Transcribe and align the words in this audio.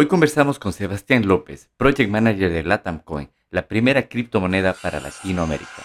Hoy 0.00 0.06
conversamos 0.06 0.60
con 0.60 0.72
Sebastián 0.72 1.26
López, 1.26 1.70
Project 1.76 2.08
Manager 2.08 2.52
de 2.52 2.62
Latam 2.62 3.00
Coin, 3.00 3.30
la 3.50 3.66
primera 3.66 4.08
criptomoneda 4.08 4.72
para 4.72 5.00
Latinoamérica. 5.00 5.82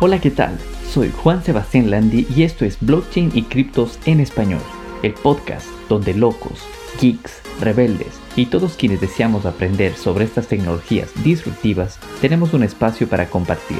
Hola, 0.00 0.20
¿qué 0.20 0.32
tal? 0.32 0.58
Soy 0.90 1.12
Juan 1.12 1.44
Sebastián 1.44 1.88
Landi 1.88 2.26
y 2.34 2.42
esto 2.42 2.64
es 2.64 2.78
Blockchain 2.80 3.30
y 3.32 3.44
Criptos 3.44 4.00
en 4.06 4.18
Español, 4.18 4.62
el 5.04 5.14
podcast 5.14 5.68
donde 5.88 6.14
locos, 6.14 6.66
geeks, 7.00 7.42
rebeldes 7.60 8.18
y 8.34 8.46
todos 8.46 8.74
quienes 8.76 9.00
deseamos 9.00 9.46
aprender 9.46 9.94
sobre 9.94 10.24
estas 10.24 10.48
tecnologías 10.48 11.12
disruptivas 11.22 12.00
tenemos 12.20 12.54
un 12.54 12.64
espacio 12.64 13.08
para 13.08 13.30
compartir, 13.30 13.78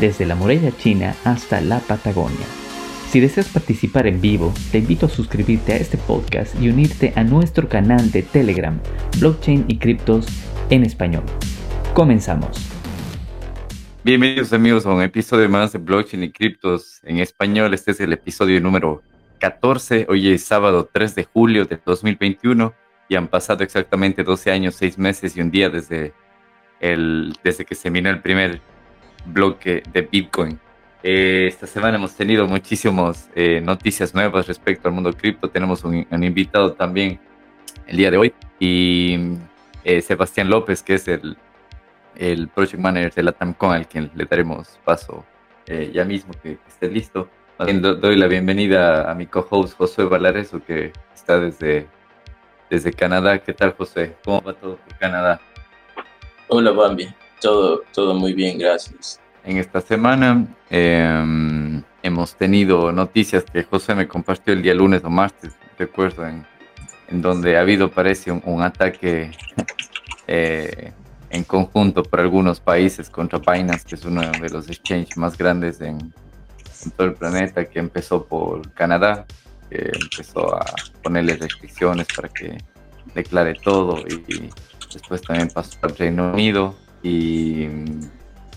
desde 0.00 0.26
la 0.26 0.34
muralla 0.34 0.76
china 0.76 1.14
hasta 1.22 1.60
la 1.60 1.78
Patagonia. 1.78 2.63
Si 3.14 3.20
deseas 3.20 3.48
participar 3.48 4.08
en 4.08 4.20
vivo, 4.20 4.52
te 4.72 4.78
invito 4.78 5.06
a 5.06 5.08
suscribirte 5.08 5.72
a 5.72 5.76
este 5.76 5.96
podcast 5.96 6.60
y 6.60 6.68
unirte 6.68 7.12
a 7.14 7.22
nuestro 7.22 7.68
canal 7.68 8.10
de 8.10 8.24
Telegram, 8.24 8.80
Blockchain 9.20 9.66
y 9.68 9.78
Criptos 9.78 10.26
en 10.68 10.82
Español. 10.82 11.22
Comenzamos. 11.94 12.68
Bienvenidos 14.02 14.52
amigos 14.52 14.84
a 14.84 14.90
un 14.90 15.00
episodio 15.00 15.48
más 15.48 15.70
de 15.70 15.78
Blockchain 15.78 16.24
y 16.24 16.32
Criptos 16.32 16.98
en 17.04 17.20
Español. 17.20 17.72
Este 17.72 17.92
es 17.92 18.00
el 18.00 18.12
episodio 18.12 18.60
número 18.60 19.00
14. 19.38 20.06
Hoy 20.08 20.32
es 20.32 20.42
sábado 20.42 20.90
3 20.92 21.14
de 21.14 21.22
julio 21.22 21.66
de 21.66 21.78
2021 21.86 22.74
y 23.08 23.14
han 23.14 23.28
pasado 23.28 23.62
exactamente 23.62 24.24
12 24.24 24.50
años, 24.50 24.74
6 24.74 24.98
meses 24.98 25.36
y 25.36 25.40
un 25.40 25.52
día 25.52 25.70
desde, 25.70 26.14
el, 26.80 27.32
desde 27.44 27.64
que 27.64 27.76
se 27.76 27.92
minó 27.92 28.10
el 28.10 28.20
primer 28.20 28.60
bloque 29.24 29.84
de 29.92 30.02
Bitcoin. 30.02 30.58
Eh, 31.06 31.48
esta 31.48 31.66
semana 31.66 31.98
hemos 31.98 32.14
tenido 32.14 32.46
muchísimas 32.46 33.28
eh, 33.34 33.60
noticias 33.60 34.14
nuevas 34.14 34.46
respecto 34.46 34.88
al 34.88 34.94
mundo 34.94 35.12
cripto. 35.12 35.50
Tenemos 35.50 35.84
un, 35.84 36.06
invitado 36.10 36.72
también 36.72 37.20
el 37.86 37.98
día 37.98 38.10
de 38.10 38.16
hoy 38.16 38.34
y 38.58 39.36
eh, 39.84 40.00
Sebastián 40.00 40.48
López, 40.48 40.82
que 40.82 40.94
es 40.94 41.06
el, 41.06 41.36
el 42.16 42.48
Project 42.48 42.78
Manager 42.78 43.12
de 43.12 43.22
la 43.22 43.32
TAMCON, 43.32 43.72
al 43.72 43.86
quien 43.86 44.10
le 44.14 44.24
daremos 44.24 44.80
paso 44.82 45.26
ya 45.92 46.04
mismo 46.04 46.32
que, 46.42 46.58
esté 46.68 46.88
listo. 46.90 47.28
doy 47.58 48.16
la 48.16 48.26
bienvenida 48.26 49.10
a 49.10 49.14
mi 49.14 49.26
co-host 49.26 49.76
José 49.76 50.04
Valareso, 50.04 50.62
que 50.64 50.92
está 51.14 51.38
desde, 51.38 51.86
desde 52.70 52.92
Canadá. 52.94 53.38
¿Qué 53.38 53.52
tal, 53.52 53.74
José? 53.74 54.16
¿Cómo 54.24 54.40
va 54.40 54.54
todo 54.54 54.76
por 54.76 54.96
Canadá? 54.96 55.38
Hola, 56.48 56.70
Bambi. 56.70 57.08
Todo, 57.42 57.82
todo 57.92 58.14
muy 58.14 58.32
bien, 58.32 58.58
gracias 58.58 59.20
en 59.44 59.58
esta 59.58 59.80
semana. 59.80 60.46
Em, 60.70 61.82
hemos 62.02 62.34
tenido 62.36 62.92
noticias 62.92 63.44
que 63.44 63.62
José 63.62 63.94
me 63.94 64.08
compartió 64.08 64.52
el 64.52 64.62
día 64.62 64.74
lunes 64.74 65.02
o 65.04 65.10
martes, 65.10 65.52
recuerdo, 65.78 66.26
en, 66.26 66.46
en 67.08 67.22
donde 67.22 67.56
ha 67.56 67.60
habido, 67.60 67.90
parece, 67.90 68.30
un, 68.32 68.62
ataque 68.62 69.30
eh, 70.26 70.92
en 71.30 71.44
conjunto 71.44 72.02
por 72.02 72.20
algunos 72.20 72.60
países 72.60 73.10
contra 73.10 73.38
Binance, 73.38 73.84
que 73.86 73.94
es 73.96 74.04
uno 74.04 74.22
de 74.22 74.50
los 74.50 74.68
exchanges 74.68 75.16
más 75.16 75.36
grandes 75.36 75.80
en, 75.80 76.12
todo 76.96 77.08
el 77.08 77.14
planeta, 77.14 77.64
que 77.64 77.78
empezó 77.78 78.24
por 78.24 78.70
Canadá, 78.72 79.24
que 79.70 79.90
empezó 80.02 80.54
a 80.54 80.64
ponerle 81.02 81.36
restricciones 81.36 82.06
para 82.14 82.28
que 82.28 82.58
declare 83.14 83.54
todo 83.54 84.00
y 84.00 84.50
después 84.92 85.22
también 85.22 85.48
pasó 85.48 85.78
al 85.80 85.96
Reino 85.96 86.32
Unido 86.32 86.76
y 87.02 87.68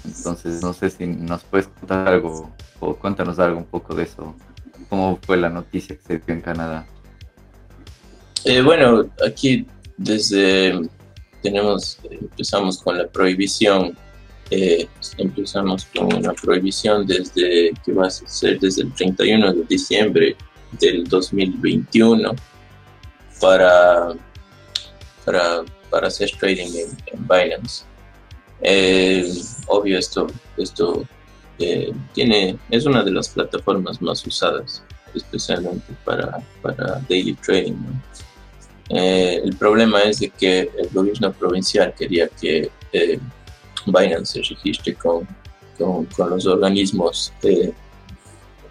entonces, 0.08 0.61
no 0.61 0.73
sé 0.73 0.89
si 0.89 1.05
nos 1.05 1.44
puedes 1.44 1.67
contar 1.67 2.08
algo 2.08 2.52
o 2.80 2.95
cuéntanos 2.95 3.39
algo 3.39 3.58
un 3.58 3.66
poco 3.66 3.94
de 3.94 4.03
eso. 4.03 4.36
¿Cómo 4.89 5.19
fue 5.22 5.38
la 5.38 5.49
noticia 5.49 5.95
que 5.95 6.02
se 6.02 6.19
dio 6.19 6.36
en 6.36 6.41
Canadá? 6.41 6.88
Eh, 8.45 8.61
bueno, 8.61 9.09
aquí 9.25 9.67
desde 9.97 10.80
tenemos, 11.41 11.99
empezamos 12.09 12.81
con 12.81 12.97
la 12.97 13.08
prohibición, 13.08 13.97
eh, 14.49 14.88
empezamos 15.17 15.86
con 15.86 16.14
una 16.14 16.33
prohibición 16.33 17.05
desde 17.05 17.73
que 17.86 17.92
va 17.93 18.08
a 18.08 18.09
ser 18.09 18.59
desde 18.59 18.83
el 18.83 18.93
31 18.93 19.53
de 19.53 19.64
diciembre 19.64 20.36
del 20.80 21.03
2021 21.05 22.33
para, 23.42 24.14
para, 25.26 25.64
para 25.89 26.08
hacer 26.08 26.32
trading 26.39 26.71
en 27.08 27.27
Binance. 27.27 27.83
Eh, 28.62 29.32
obvio, 29.68 29.98
esto, 29.98 30.28
esto 30.58 31.06
eh, 31.60 31.92
tiene, 32.14 32.58
es 32.70 32.86
una 32.86 33.04
de 33.04 33.12
las 33.12 33.30
plataformas 33.30 34.02
más 34.02 34.26
usadas, 34.26 34.84
especialmente 35.14 35.94
para, 36.04 36.40
para 36.62 37.02
daily 37.10 37.34
trading. 37.36 37.76
Eh, 38.90 39.42
el 39.44 39.56
problema 39.56 40.02
es 40.02 40.20
de 40.20 40.30
que 40.30 40.70
el 40.78 40.90
gobierno 40.92 41.32
provincial 41.34 41.94
quería 41.98 42.28
que 42.30 42.72
Binance 43.86 44.44
se 44.44 44.54
registre 44.56 44.95
con, 44.95 45.28
con, 45.78 46.08
los 46.30 46.45
organismos 46.45 47.34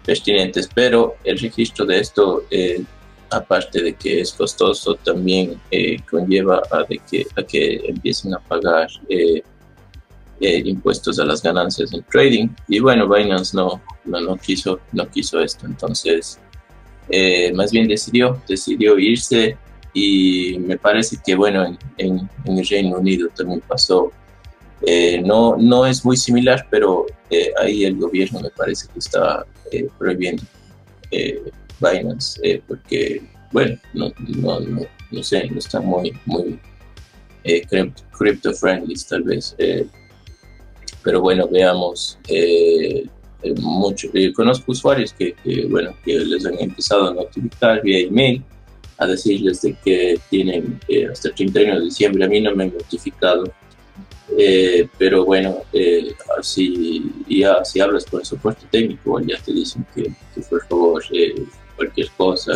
pertinentes, 0.05 0.69
pero 0.73 1.15
el 1.23 1.37
registro 1.39 1.85
de 1.85 1.99
esto 1.99 2.43
aparte 3.29 3.81
de 3.81 3.93
que 3.93 4.21
es 4.21 4.33
costoso, 4.33 4.95
también 4.95 5.59
conlleva 6.09 6.61
a, 6.71 6.83
de 6.83 6.99
que, 7.09 7.25
a 7.35 7.43
que 7.43 7.81
empiecen 7.85 8.33
a 8.33 8.39
pagar 8.39 8.87
eh, 9.09 9.41
impuestos 10.39 11.19
a 11.19 11.25
las 11.25 11.41
ganancias 11.41 11.93
en 11.93 12.03
trading. 12.03 12.49
Y 12.67 12.79
bueno, 12.79 13.07
Binance 13.07 13.55
no, 13.55 13.81
no, 14.05 14.37
quiso, 14.37 14.79
no 14.91 15.07
quiso 15.09 15.39
esto. 15.39 15.65
Entonces, 15.65 16.39
eh, 17.09 17.51
más 17.53 17.71
bien 17.71 17.87
decidió, 17.87 18.41
decidió 18.47 18.97
irse 18.99 19.57
y 19.93 20.57
me 20.59 20.77
parece 20.77 21.17
que, 21.25 21.35
bueno, 21.35 21.77
en, 21.97 22.29
el 22.45 22.67
Reino 22.67 22.97
Unido 22.97 23.29
también 23.35 23.61
pasó. 23.67 24.11
Eh, 24.85 25.21
no, 25.25 25.57
no 25.57 25.87
es 25.87 26.05
muy 26.05 26.17
similar, 26.17 26.67
pero 26.69 27.07
ahí 27.59 27.83
el 27.83 27.97
gobierno 27.97 28.39
me 28.39 28.51
parece 28.51 28.87
que 28.93 28.99
está 28.99 29.45
prohibiendo 29.97 30.43
Binance 31.79 32.61
porque, 32.67 33.23
bueno, 33.51 33.75
no, 33.93 34.13
no, 34.19 34.59
no, 34.59 34.81
no, 35.09 35.23
sé, 35.23 35.49
no 35.49 35.57
está 35.57 35.79
muy, 35.79 36.13
muy 36.25 36.59
crypto 38.11 38.53
friendly 38.53 38.93
tal 39.09 39.23
vez 39.23 39.55
pero 41.07 41.21
bueno, 41.21 41.47
veamos, 41.49 42.19
eh, 42.27 43.05
eh 43.41 43.53
mucho, 43.61 44.09
eh, 44.13 44.33
conozco 44.33 44.73
usuarios 44.73 45.13
que, 45.13 45.33
bueno, 45.69 45.95
que 46.03 46.19
les 46.19 46.45
han 46.45 46.59
empezado 46.59 47.07
a 47.07 47.13
notificar 47.13 47.81
vía 47.81 47.99
email 47.99 48.43
a 48.97 49.07
decirles 49.07 49.61
de 49.61 49.73
que 49.85 50.19
tienen 50.29 50.77
eh, 50.89 51.07
hasta 51.09 51.29
el 51.29 51.35
31 51.35 51.75
de 51.75 51.85
diciembre, 51.85 52.25
a 52.25 52.27
mí 52.27 52.41
no 52.41 52.53
me 52.53 52.65
han 52.65 52.73
notificado, 52.73 53.45
pero 54.97 55.23
bueno, 55.23 55.59
si, 56.41 57.09
ya, 57.29 57.63
si 57.63 57.79
hablas 57.79 58.03
con 58.03 58.19
el 58.19 58.25
soporte 58.25 58.65
técnico, 58.69 59.21
ya 59.21 59.37
te 59.37 59.53
dicen 59.53 59.85
que, 59.95 60.11
por 60.49 60.67
favor, 60.67 61.01
cualquier 61.77 62.11
cosa, 62.17 62.51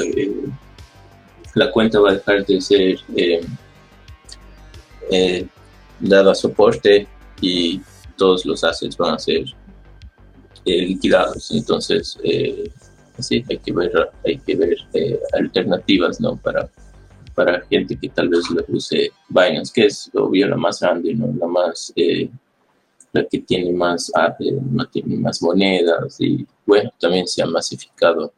la 1.56 1.72
cuenta 1.72 2.02
va 2.02 2.10
a 2.10 2.14
dejar 2.16 2.46
de 2.46 2.60
ser 2.60 3.00
dada 6.02 6.36
soporte 6.36 7.08
y 7.40 7.80
todos 8.22 8.46
los 8.46 8.64
assets 8.64 8.96
van 8.98 9.16
a 9.16 9.20
ser 9.20 9.46
eh, 10.64 10.86
liquidados. 10.86 11.50
Entonces, 11.50 12.20
eh, 12.24 12.70
sí, 13.18 13.44
hay 13.50 13.58
que 13.58 13.74
ver, 13.74 13.92
hay 14.24 14.38
que 14.38 14.56
ver 14.56 14.78
eh, 14.94 15.20
alternativas 15.34 16.22
¿no? 16.22 16.38
para, 16.38 16.70
para 17.34 17.62
gente 17.62 17.98
que 18.00 18.10
tal 18.10 18.30
vez 18.30 18.48
lo 18.52 18.64
use 18.68 19.12
Binance, 19.28 19.74
que 19.74 19.88
es 19.88 20.12
obvio 20.14 20.48
la 20.50 20.56
más 20.56 20.80
grande, 20.82 21.16
¿no? 21.16 21.34
la 21.36 21.48
más 21.48 21.92
la 23.14 23.26
que 23.26 23.40
tiene 23.40 23.74
más, 23.74 24.12
tiene 24.92 25.18
más 25.18 25.42
monedas 25.42 26.22
y 26.22 26.46
bueno, 26.66 26.92
también 27.00 27.28
se 27.28 27.42
ha 27.42 27.48
masificado. 27.48 28.32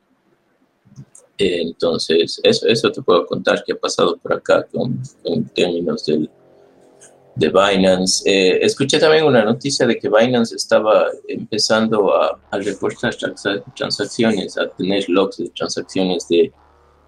entonces, 1.38 2.40
eso, 2.42 2.68
eso 2.68 2.90
te 2.90 3.02
puedo 3.02 3.26
contar 3.26 3.62
que 3.66 3.74
ha 3.74 3.78
pasado 3.78 4.16
por 4.16 4.32
acá 4.32 4.66
con, 4.72 4.98
con 5.22 5.44
términos 5.50 6.06
del, 6.06 6.30
de 7.36 7.50
Binance. 7.50 8.24
Eh, 8.26 8.60
escuché 8.62 9.00
también 9.00 9.26
una 9.26 9.44
noticia 9.44 9.88
de 9.88 9.98
que 9.98 10.10
Binance 10.10 10.56
estaba 10.56 11.08
empezando 11.28 12.14
a, 12.14 12.40
reportar 12.52 13.16
transacciones, 13.76 14.58
a 14.58 14.68
tener 14.70 15.10
logs 15.10 15.38
de 15.38 15.50
transacciones 15.50 16.28
de 16.28 16.52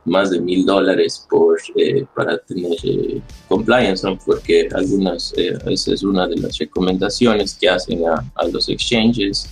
más 0.05 0.29
de 0.29 0.39
mil 0.39 0.65
dólares 0.65 1.25
por 1.29 1.59
eh, 1.75 2.05
para 2.15 2.37
tener 2.37 2.77
eh, 2.83 3.21
compliance, 3.47 4.07
porque 4.25 4.69
algunas 4.73 5.33
esa 5.33 5.93
es 5.93 6.03
una 6.03 6.27
de 6.27 6.37
las 6.37 6.57
recomendaciones 6.57 7.55
que 7.55 7.69
hacen 7.69 8.03
a, 8.07 8.47
los 8.51 8.69
exchanges 8.69 9.49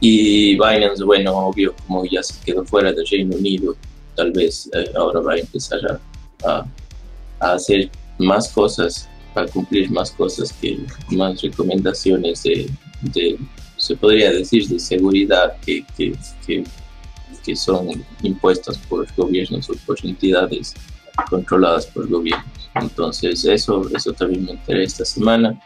y 0.00 0.54
Binance, 0.54 1.04
bueno, 1.04 1.36
obvio, 1.36 1.74
como 1.86 2.04
ya 2.04 2.22
se 2.24 2.34
quedó 2.44 2.64
fuera 2.64 2.92
del 2.92 3.06
Reino 3.06 3.36
Unido, 3.36 3.76
tal 4.16 4.32
vez 4.32 4.68
ahora 4.96 5.20
va 5.20 5.34
a 5.34 5.38
empezar 5.38 6.00
a, 6.44 6.66
a 7.40 7.52
hacer 7.52 7.88
más 8.18 8.48
cosas 8.48 9.08
para 9.34 9.46
cumplir 9.48 9.90
más 9.90 10.10
cosas 10.10 10.52
que 10.52 10.78
más 11.10 11.40
recomendaciones 11.42 12.42
de, 12.42 13.38
se 13.76 13.96
podría 13.96 14.30
decir, 14.30 14.68
de 14.68 14.78
seguridad 14.78 15.56
que, 15.64 15.84
que, 15.96 16.14
que, 16.46 16.64
que, 17.44 17.56
son 17.56 18.04
impuestas 18.22 18.78
por 18.78 19.06
gobiernos 19.16 19.68
o 19.70 19.74
por 19.86 19.98
entidades 20.04 20.74
controladas 21.28 21.86
por 21.86 22.08
gobiernos. 22.08 22.70
Entonces, 22.74 23.44
eso, 23.44 23.88
eso 23.94 24.12
también 24.12 24.44
me 24.44 24.52
enteré 24.52 24.84
esta 24.84 25.04
semana. 25.04 25.60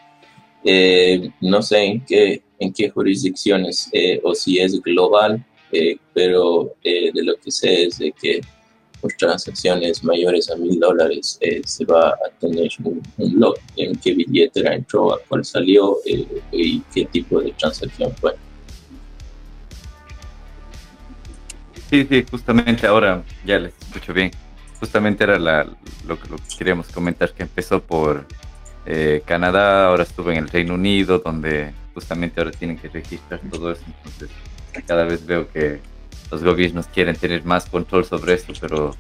Eh, 0.64 1.30
no 1.40 1.62
sé 1.62 1.84
en 1.84 2.04
qué, 2.04 2.42
en 2.58 2.72
qué 2.72 2.90
jurisdicciones 2.90 3.88
eh, 3.92 4.20
o 4.24 4.34
si 4.34 4.58
es 4.58 4.80
global, 4.82 5.44
eh, 5.70 5.96
pero 6.14 6.74
de 6.82 7.22
lo 7.22 7.36
que 7.36 7.50
sé 7.50 7.84
es 7.84 7.98
de 7.98 8.12
que 8.12 8.40
transacciones 9.14 10.02
mayores 10.04 10.50
a 10.50 10.56
mil 10.56 10.78
dólares 10.80 11.38
se 11.64 11.84
va 11.84 12.10
a 12.10 12.30
tener 12.40 12.68
un, 12.84 13.02
un 13.18 13.40
log 13.40 13.56
en 13.76 13.94
qué 13.96 14.14
billetera 14.14 14.74
entró, 14.74 15.14
a 15.14 15.18
cuál 15.28 15.44
salió 15.44 15.96
y 16.04 16.80
qué 16.94 17.04
tipo 17.06 17.40
de 17.40 17.52
transacción 17.52 18.14
fue. 18.16 18.34
Sí, 21.90 22.04
sí, 22.08 22.26
justamente 22.28 22.86
ahora 22.86 23.22
ya 23.44 23.58
les 23.58 23.72
escucho 23.80 24.12
bien. 24.12 24.30
Justamente 24.80 25.24
era 25.24 25.38
la, 25.38 25.64
lo, 26.06 26.20
que 26.20 26.28
queríamos 26.58 26.88
comentar, 26.88 27.32
que 27.32 27.44
empezó 27.44 27.80
por 27.80 28.26
eh, 28.84 29.22
Canadá, 29.24 29.86
ahora 29.88 30.02
estuve 30.02 30.32
en 30.32 30.38
el 30.38 30.48
Reino 30.48 30.74
Unido, 30.74 31.20
donde 31.20 31.72
justamente 31.94 32.40
ahora 32.40 32.50
tienen 32.50 32.76
que 32.76 32.88
registrar 32.88 33.40
todo 33.50 33.72
eso. 33.72 33.82
Entonces, 33.86 34.30
cada 34.86 35.04
vez 35.04 35.24
veo 35.24 35.48
que 35.50 35.80
los 36.30 36.42
gobiernos 36.42 36.86
quieren 36.88 37.16
tener 37.16 37.44
más 37.44 37.66
control 37.66 38.04
sobre 38.04 38.34
esto, 38.34 38.52
pero 38.60 38.94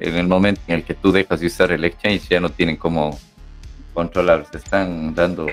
en 0.00 0.14
el 0.14 0.26
momento 0.26 0.60
en 0.66 0.76
el 0.76 0.84
que 0.84 0.94
tú 0.94 1.12
dejas 1.12 1.40
de 1.40 1.46
usar 1.46 1.72
el 1.72 1.84
exchange, 1.84 2.28
ya 2.28 2.40
no 2.40 2.50
tienen 2.50 2.76
cómo 2.76 3.18
controlar. 3.94 4.46
Se 4.50 4.58
están 4.58 5.14
dando, 5.14 5.46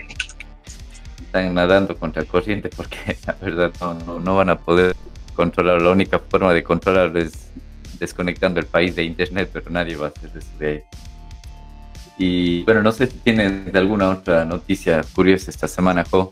están 1.20 1.54
nadando 1.54 1.96
contra 1.96 2.24
corriente 2.26 2.70
porque 2.76 3.18
la 3.28 3.34
verdad 3.42 3.72
no, 3.80 4.20
no, 4.20 4.36
van 4.36 4.50
a 4.50 4.60
poder 4.60 4.96
controlar. 5.34 5.82
La 5.82 5.92
única 5.92 6.20
forma 6.20 6.54
de 6.54 6.64
controlar 6.64 7.16
es 7.18 7.52
desconectando 8.00 8.60
el 8.60 8.66
país 8.66 8.96
de 8.96 9.04
internet, 9.04 9.50
pero 9.52 9.70
nadie 9.70 9.96
va 9.96 10.08
a 10.08 10.10
hacer 10.10 10.32
eso 10.36 10.50
de 10.60 10.84
y 12.18 12.64
bueno, 12.64 12.82
no 12.82 12.92
sé 12.92 13.08
si 13.08 13.18
tienen 13.18 13.72
alguna 13.74 14.10
otra 14.10 14.46
noticia 14.46 15.04
curiosa 15.14 15.52
esta 15.52 15.68
semana, 15.68 16.06
Jo. 16.10 16.32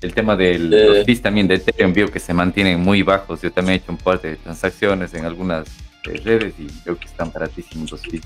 El 0.00 0.14
tema 0.14 0.36
eh. 0.38 0.58
los 0.58 1.04
fees 1.04 1.20
también 1.20 1.48
de 1.48 1.56
Ethereum 1.56 1.92
vio 1.92 2.10
que 2.10 2.20
se 2.20 2.32
mantienen 2.32 2.80
muy 2.80 3.02
bajos. 3.02 3.42
Yo 3.42 3.50
también 3.50 3.74
he 3.74 3.82
hecho 3.82 3.92
un 3.92 3.98
par 3.98 4.20
de 4.20 4.36
transacciones 4.36 5.12
en 5.14 5.24
algunas 5.24 5.66
eh, 6.06 6.20
redes 6.22 6.54
y 6.58 6.66
creo 6.82 6.98
que 6.98 7.06
están 7.06 7.32
baratísimos 7.32 7.90
los 7.90 8.02
fees. 8.02 8.22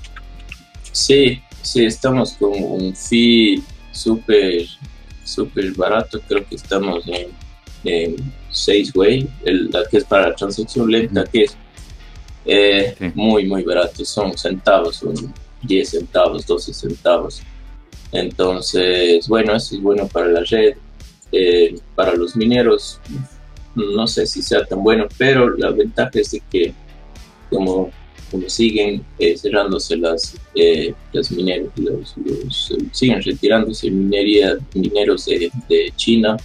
Sí, 0.91 1.41
sí, 1.61 1.85
estamos 1.85 2.33
con 2.33 2.51
un 2.53 2.95
fee 2.95 3.63
súper, 3.91 4.67
súper 5.23 5.71
barato. 5.71 6.21
Creo 6.27 6.45
que 6.47 6.55
estamos 6.55 7.07
en, 7.07 7.29
en 7.83 8.15
6 8.51 8.95
way, 8.95 9.27
la 9.43 9.83
que 9.89 9.97
es 9.97 10.03
para 10.03 10.29
la 10.29 10.35
transacción 10.35 10.91
lenta, 10.91 11.23
que 11.23 11.45
es 11.45 11.57
eh, 12.45 13.11
muy, 13.15 13.47
muy 13.47 13.63
barato. 13.63 14.05
Son 14.05 14.37
centavos, 14.37 15.01
un 15.01 15.33
10 15.63 15.89
centavos, 15.89 16.45
12 16.45 16.71
centavos. 16.71 17.41
Entonces, 18.11 19.27
bueno, 19.27 19.55
eso 19.55 19.75
es 19.75 19.81
bueno 19.81 20.07
para 20.07 20.27
la 20.27 20.43
red. 20.43 20.75
Eh, 21.33 21.75
para 21.95 22.13
los 22.15 22.35
mineros, 22.35 22.99
no 23.75 24.07
sé 24.07 24.25
si 24.27 24.41
sea 24.41 24.63
tan 24.65 24.83
bueno, 24.83 25.07
pero 25.17 25.49
la 25.57 25.71
ventaja 25.71 26.11
es 26.13 26.31
de 26.31 26.43
que 26.51 26.73
como, 27.49 27.91
como 28.31 28.47
siguen 28.47 29.03
eh, 29.17 29.35
cerrándose 29.37 29.97
las, 29.97 30.35
eh, 30.55 30.93
las 31.11 31.31
mineros, 31.31 31.71
siguen 32.91 33.21
retirándose 33.21 33.89
minería, 33.89 34.57
mineros 34.75 35.25
de, 35.25 35.51
de 35.67 35.91
China, 35.95 36.37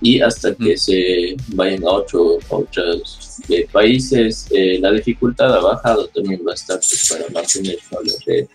y 0.00 0.20
hasta 0.20 0.54
que 0.54 0.76
se 0.76 1.36
vayan 1.48 1.84
a, 1.84 1.90
otro, 1.90 2.38
otros 2.48 3.40
eh, 3.48 3.66
países, 3.70 4.46
eh, 4.50 4.78
la 4.80 4.92
dificultad 4.92 5.52
ha 5.54 5.60
bajado 5.60 6.06
también 6.08 6.44
bastante 6.44 6.86
para 7.08 7.28
mantener 7.30 7.78
la 7.90 8.12
red 8.26 8.46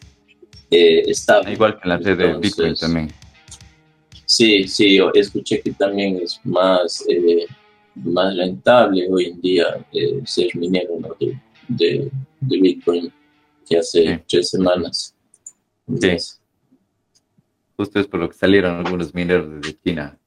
eh, 0.72 1.04
estable. 1.08 1.54
Igual 1.54 1.80
que 1.80 1.90
la 1.90 1.98
red 1.98 2.18
de 2.18 2.38
Bitcoin 2.38 2.76
también. 2.76 3.14
Sí, 4.26 4.68
sí, 4.68 5.00
escuché 5.14 5.62
que 5.62 5.72
también 5.72 6.20
es 6.22 6.40
más, 6.44 7.06
más 7.96 8.36
rentable 8.36 9.08
hoy 9.10 9.26
en 9.26 9.42
día 9.42 9.86
ser 10.26 10.50
minero 10.56 11.00
de, 11.68 12.10
de, 12.40 12.62
Bitcoin 12.62 13.12
que 13.68 13.78
hace 13.78 14.24
tres 14.28 14.50
semanas. 14.50 15.16
Sí. 16.00 16.18
Justo 17.76 18.00
es 18.00 18.08
por 18.08 18.20
lo 18.20 18.30
que 18.30 18.38
salieron 18.38 18.86
algunos 18.86 19.14
mineros 19.14 19.62
de 19.62 19.78
China 19.80 20.18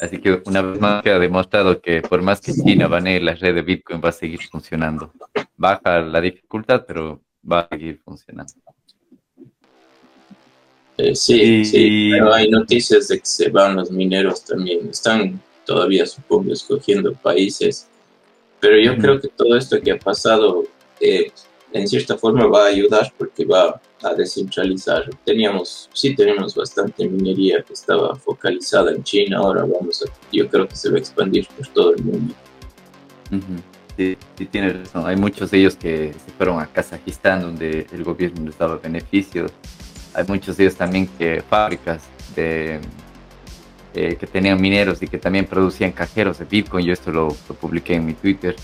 Así 0.00 0.18
que 0.18 0.42
una 0.46 0.62
vez 0.62 0.80
más 0.80 1.02
queda 1.02 1.18
demostrado 1.18 1.82
que 1.82 2.00
por 2.00 2.22
más 2.22 2.40
que 2.40 2.54
China 2.54 2.88
banee 2.88 3.20
la 3.20 3.34
red 3.34 3.54
de 3.54 3.60
Bitcoin 3.60 4.00
va 4.02 4.08
a 4.08 4.12
seguir 4.12 4.40
funcionando. 4.50 5.12
Baja 5.54 6.00
la 6.00 6.22
dificultad, 6.22 6.84
pero 6.86 7.20
va 7.50 7.60
a 7.60 7.68
seguir 7.68 8.00
funcionando. 8.02 8.54
Eh, 10.98 11.14
sí, 11.14 11.64
sí, 11.64 12.10
pero 12.12 12.32
hay 12.32 12.48
noticias 12.50 13.08
de 13.08 13.18
que 13.18 13.26
se 13.26 13.50
van 13.50 13.76
los 13.76 13.90
mineros 13.90 14.44
también. 14.44 14.88
Están 14.88 15.40
todavía, 15.64 16.06
supongo, 16.06 16.52
escogiendo 16.52 17.12
países. 17.12 17.86
Pero 18.60 18.78
yo 18.80 18.96
creo 18.96 19.20
que 19.20 19.28
todo 19.28 19.56
esto 19.56 19.80
que 19.80 19.92
ha 19.92 19.98
pasado 19.98 20.64
eh, 21.00 21.30
en 21.72 21.86
cierta 21.86 22.16
forma 22.16 22.46
va 22.46 22.64
a 22.64 22.68
ayudar 22.68 23.12
porque 23.18 23.44
va 23.44 23.80
a 24.02 24.14
descentralizar. 24.14 25.10
Teníamos, 25.24 25.90
sí 25.92 26.14
tenemos 26.14 26.54
bastante 26.54 27.08
minería 27.08 27.62
que 27.62 27.74
estaba 27.74 28.14
focalizada 28.16 28.92
en 28.92 29.02
China, 29.02 29.38
ahora 29.38 29.62
vamos 29.62 30.02
a, 30.02 30.12
yo 30.32 30.48
creo 30.48 30.66
que 30.68 30.76
se 30.76 30.90
va 30.90 30.96
a 30.96 30.98
expandir 30.98 31.46
por 31.48 31.66
todo 31.68 31.94
el 31.94 32.02
mundo. 32.02 32.34
Sí, 33.96 34.16
sí 34.36 34.46
tiene 34.46 34.72
razón. 34.72 35.06
Hay 35.06 35.16
muchos 35.16 35.50
de 35.50 35.58
ellos 35.58 35.76
que 35.76 36.12
se 36.12 36.32
fueron 36.32 36.60
a 36.60 36.66
Kazajistán 36.66 37.42
donde 37.42 37.86
el 37.92 38.04
gobierno 38.04 38.46
les 38.46 38.58
daba 38.58 38.76
beneficios. 38.76 39.50
Hay 40.16 40.24
muchos 40.26 40.56
de 40.56 40.64
ellos 40.64 40.76
también 40.76 41.06
que 41.06 41.42
fábricas 41.48 42.02
de, 42.34 42.80
eh, 43.94 44.16
que 44.16 44.26
tenían 44.26 44.60
mineros 44.60 45.02
y 45.02 45.06
que 45.06 45.18
también 45.18 45.44
producían 45.44 45.92
cajeros 45.92 46.38
de 46.38 46.46
Bitcoin. 46.46 46.84
Yo 46.86 46.92
esto 46.92 47.12
lo, 47.12 47.28
lo 47.48 47.54
publiqué 47.54 47.94
en 47.94 48.06
mi 48.06 48.14
Twitter 48.14 48.56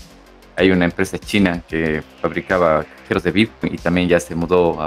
hay 0.55 0.71
una 0.71 0.85
empresa 0.85 1.17
china 1.17 1.63
que 1.67 2.03
fabricaba 2.21 2.83
cajeros 2.83 3.23
de 3.23 3.31
Bitcoin 3.31 3.73
y 3.73 3.77
también 3.77 4.07
ya 4.07 4.19
se 4.19 4.35
mudó 4.35 4.79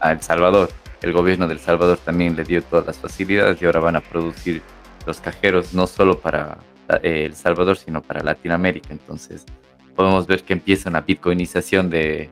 a, 0.00 0.10
El 0.10 0.20
Salvador. 0.20 0.70
El 1.00 1.12
gobierno 1.12 1.46
de 1.46 1.54
El 1.54 1.60
Salvador 1.60 1.98
también 1.98 2.34
le 2.34 2.44
dio 2.44 2.62
todas 2.62 2.86
las 2.86 2.98
facilidades 2.98 3.60
y 3.60 3.66
ahora 3.66 3.80
van 3.80 3.96
a 3.96 4.00
producir 4.00 4.62
los 5.06 5.20
cajeros 5.20 5.74
no 5.74 5.86
solo 5.86 6.18
para 6.18 6.58
eh, 7.02 7.26
El 7.26 7.34
Salvador, 7.34 7.76
sino 7.76 8.02
para 8.02 8.22
Latinoamérica. 8.22 8.88
Entonces, 8.90 9.44
podemos 9.94 10.26
ver 10.26 10.42
que 10.42 10.54
empieza 10.54 10.88
una 10.90 11.02
bitcoinización 11.02 11.90
de 11.90 12.30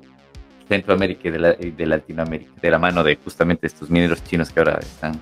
Centroamérica 0.72 1.28
y 1.28 1.30
de, 1.32 1.74
de 1.76 1.86
Latinoamérica, 1.86 2.52
de 2.62 2.70
la 2.70 2.78
mano 2.78 3.04
de 3.04 3.16
justamente 3.16 3.66
estos 3.66 3.90
mineros 3.90 4.24
chinos 4.24 4.50
que 4.50 4.60
ahora 4.60 4.78
están, 4.80 5.20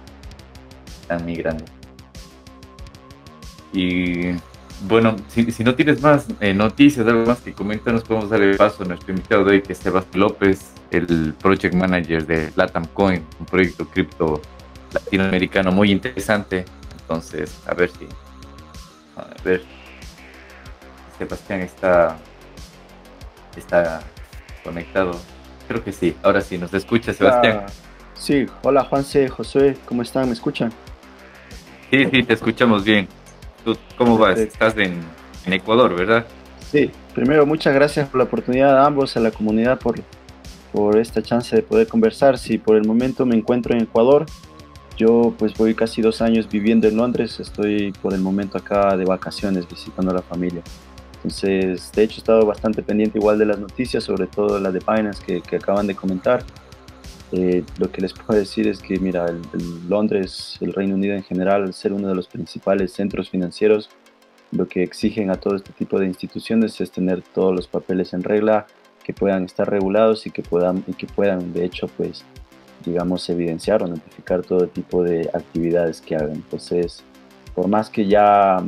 están 1.02 1.26
migrando. 1.26 1.64
Y 3.72 4.32
bueno, 4.88 5.16
si, 5.28 5.64
no 5.64 5.74
tienes 5.74 6.00
más 6.00 6.26
eh, 6.40 6.54
noticias, 6.54 7.06
algo 7.06 7.26
más 7.26 7.40
que 7.40 7.52
comentar, 7.52 7.92
nos 7.92 8.04
podemos 8.04 8.30
darle 8.30 8.56
paso 8.56 8.84
a 8.84 8.86
nuestro 8.86 9.10
invitado 9.12 9.44
de 9.44 9.50
hoy, 9.52 9.62
que 9.62 9.72
es 9.72 9.78
Sebastián 9.78 10.20
López, 10.20 10.72
el 10.92 11.34
Project 11.34 11.74
Manager 11.74 12.24
de 12.26 12.52
Latam 12.54 12.86
Coin, 12.94 13.24
un 13.40 13.46
proyecto 13.46 13.86
cripto 13.88 14.40
latinoamericano 14.92 15.72
muy 15.72 15.90
interesante. 15.90 16.64
Entonces, 17.00 17.60
a 17.66 17.74
ver 17.74 17.90
si. 17.90 18.06
A 19.16 19.42
ver. 19.44 19.62
Sebastián 21.18 21.60
está. 21.60 22.16
Está 23.56 24.00
conectado. 24.62 25.18
Creo 25.70 25.84
que 25.84 25.92
sí. 25.92 26.16
Ahora 26.24 26.40
sí, 26.40 26.58
¿nos 26.58 26.74
escucha, 26.74 27.12
Sebastián? 27.12 27.66
sí, 28.14 28.44
hola 28.64 28.82
Juanse, 28.82 29.28
Josué, 29.28 29.76
¿cómo 29.84 30.02
están? 30.02 30.26
¿Me 30.26 30.32
escuchan? 30.32 30.72
Sí, 31.92 32.06
sí, 32.10 32.24
te 32.24 32.34
escuchamos 32.34 32.82
bien. 32.82 33.06
¿Tú 33.64 33.76
cómo 33.96 34.18
vas? 34.18 34.36
Estás 34.36 34.76
en, 34.78 35.00
Ecuador, 35.46 35.94
¿verdad? 35.94 36.26
Sí, 36.72 36.90
primero 37.14 37.46
muchas 37.46 37.72
gracias 37.72 38.08
por 38.08 38.18
la 38.18 38.24
oportunidad 38.24 38.80
a 38.80 38.84
ambos, 38.84 39.16
a 39.16 39.20
la 39.20 39.30
comunidad 39.30 39.78
por, 39.78 39.94
por 40.72 40.98
esta 40.98 41.22
chance 41.22 41.54
de 41.54 41.62
poder 41.62 41.86
conversar. 41.86 42.36
Si 42.36 42.58
por 42.58 42.74
el 42.74 42.84
momento 42.84 43.24
me 43.24 43.36
encuentro 43.36 43.72
en 43.72 43.82
Ecuador, 43.82 44.26
yo 44.96 45.32
pues 45.38 45.54
voy 45.54 45.76
casi 45.76 46.02
dos 46.02 46.20
años 46.20 46.48
viviendo 46.50 46.88
en 46.88 46.96
Londres, 46.96 47.38
estoy 47.38 47.92
por 48.02 48.12
el 48.12 48.20
momento 48.20 48.58
acá 48.58 48.96
de 48.96 49.04
vacaciones 49.04 49.68
visitando 49.68 50.10
a 50.10 50.14
la 50.14 50.22
familia. 50.22 50.62
Entonces, 51.22 51.92
de 51.92 52.04
hecho, 52.04 52.16
he 52.16 52.18
estado 52.18 52.46
bastante 52.46 52.82
pendiente 52.82 53.18
igual 53.18 53.38
de 53.38 53.44
las 53.44 53.58
noticias, 53.58 54.04
sobre 54.04 54.26
todo 54.26 54.58
la 54.58 54.72
de 54.72 54.78
Binance 54.78 55.22
que, 55.22 55.56
acaban 55.56 55.86
de 55.86 55.94
comentar. 55.94 56.42
Eh, 57.32 57.62
lo 57.78 57.92
que 57.92 58.00
les 58.00 58.12
puedo 58.14 58.38
decir 58.38 58.66
es 58.66 58.80
que, 58.80 58.98
mira, 58.98 59.26
Londres, 59.86 60.56
el 60.60 60.72
Reino 60.72 60.94
Unido 60.94 61.14
en 61.14 61.22
general, 61.22 61.64
al 61.64 61.74
ser 61.74 61.92
uno 61.92 62.08
de 62.08 62.14
los 62.14 62.26
principales 62.26 62.92
centros 62.92 63.28
financieros, 63.28 63.90
lo 64.50 64.66
que 64.66 64.82
exigen 64.82 65.30
a 65.30 65.34
todo 65.34 65.56
este 65.56 65.72
tipo 65.74 65.98
de 65.98 66.06
instituciones 66.06 66.80
es 66.80 66.90
tener 66.90 67.22
todos 67.22 67.54
los 67.54 67.68
papeles 67.68 68.14
en 68.14 68.22
regla, 68.22 68.66
que 69.04 69.12
puedan 69.12 69.44
estar 69.44 69.68
regulados 69.68 70.26
y 70.26 70.30
que 70.30 70.42
puedan, 70.42 70.84
y 70.86 70.94
que 70.94 71.06
puedan 71.06 71.52
de 71.52 71.66
hecho, 71.66 71.86
pues, 71.86 72.24
digamos, 72.84 73.28
evidenciar 73.28 73.82
o 73.82 73.86
notificar 73.86 74.40
todo 74.40 74.66
tipo 74.68 75.02
de 75.04 75.28
actividades 75.34 76.00
que 76.00 76.16
hagan. 76.16 76.32
Entonces, 76.32 77.04
por 77.54 77.68
más 77.68 77.90
que 77.90 78.06
ya 78.06 78.62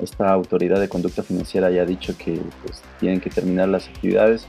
esta 0.00 0.32
autoridad 0.32 0.80
de 0.80 0.88
conducta 0.88 1.22
financiera 1.22 1.68
haya 1.68 1.84
dicho 1.84 2.14
que 2.18 2.40
pues, 2.64 2.82
tienen 3.00 3.20
que 3.20 3.30
terminar 3.30 3.68
las 3.68 3.88
actividades, 3.88 4.46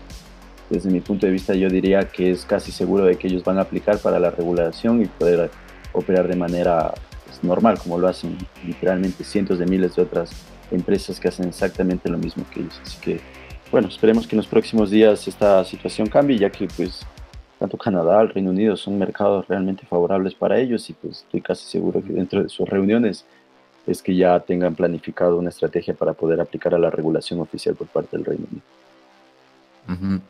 desde 0.69 0.89
mi 0.89 0.99
punto 0.99 1.25
de 1.25 1.31
vista 1.31 1.53
yo 1.53 1.69
diría 1.69 2.09
que 2.09 2.31
es 2.31 2.45
casi 2.45 2.71
seguro 2.71 3.05
de 3.05 3.17
que 3.17 3.27
ellos 3.27 3.43
van 3.43 3.59
a 3.59 3.61
aplicar 3.61 3.99
para 3.99 4.19
la 4.19 4.31
regulación 4.31 5.01
y 5.01 5.05
poder 5.05 5.51
operar 5.93 6.27
de 6.27 6.35
manera 6.35 6.93
pues, 7.25 7.43
normal, 7.43 7.77
como 7.77 7.99
lo 7.99 8.07
hacen 8.07 8.37
literalmente 8.65 9.23
cientos 9.23 9.59
de 9.59 9.65
miles 9.65 9.95
de 9.95 10.01
otras 10.01 10.31
empresas 10.71 11.19
que 11.19 11.27
hacen 11.27 11.47
exactamente 11.47 12.09
lo 12.09 12.17
mismo 12.17 12.45
que 12.51 12.61
ellos. 12.61 12.81
Así 12.83 12.99
que, 12.99 13.19
bueno, 13.71 13.87
esperemos 13.87 14.27
que 14.27 14.35
en 14.35 14.37
los 14.37 14.47
próximos 14.47 14.89
días 14.89 15.27
esta 15.27 15.63
situación 15.63 16.07
cambie, 16.07 16.37
ya 16.37 16.49
que 16.49 16.67
pues 16.75 17.05
tanto 17.59 17.77
Canadá, 17.77 18.21
el 18.21 18.29
Reino 18.29 18.49
Unido 18.49 18.75
son 18.75 18.97
mercados 18.97 19.47
realmente 19.47 19.85
favorables 19.85 20.33
para 20.33 20.59
ellos 20.59 20.89
y 20.89 20.93
pues 20.93 21.19
estoy 21.19 21.41
casi 21.41 21.65
seguro 21.65 22.03
que 22.03 22.11
dentro 22.11 22.43
de 22.43 22.49
sus 22.49 22.67
reuniones 22.67 23.25
es 23.87 24.01
que 24.01 24.15
ya 24.15 24.39
tengan 24.39 24.75
planificado 24.75 25.37
una 25.37 25.49
estrategia 25.49 25.93
para 25.93 26.13
poder 26.13 26.41
aplicar 26.41 26.73
a 26.73 26.79
la 26.79 26.89
regulación 26.89 27.39
oficial 27.39 27.75
por 27.75 27.87
parte 27.87 28.17
del 28.17 28.25
Reino 28.25 28.45
Unido. 28.49 30.21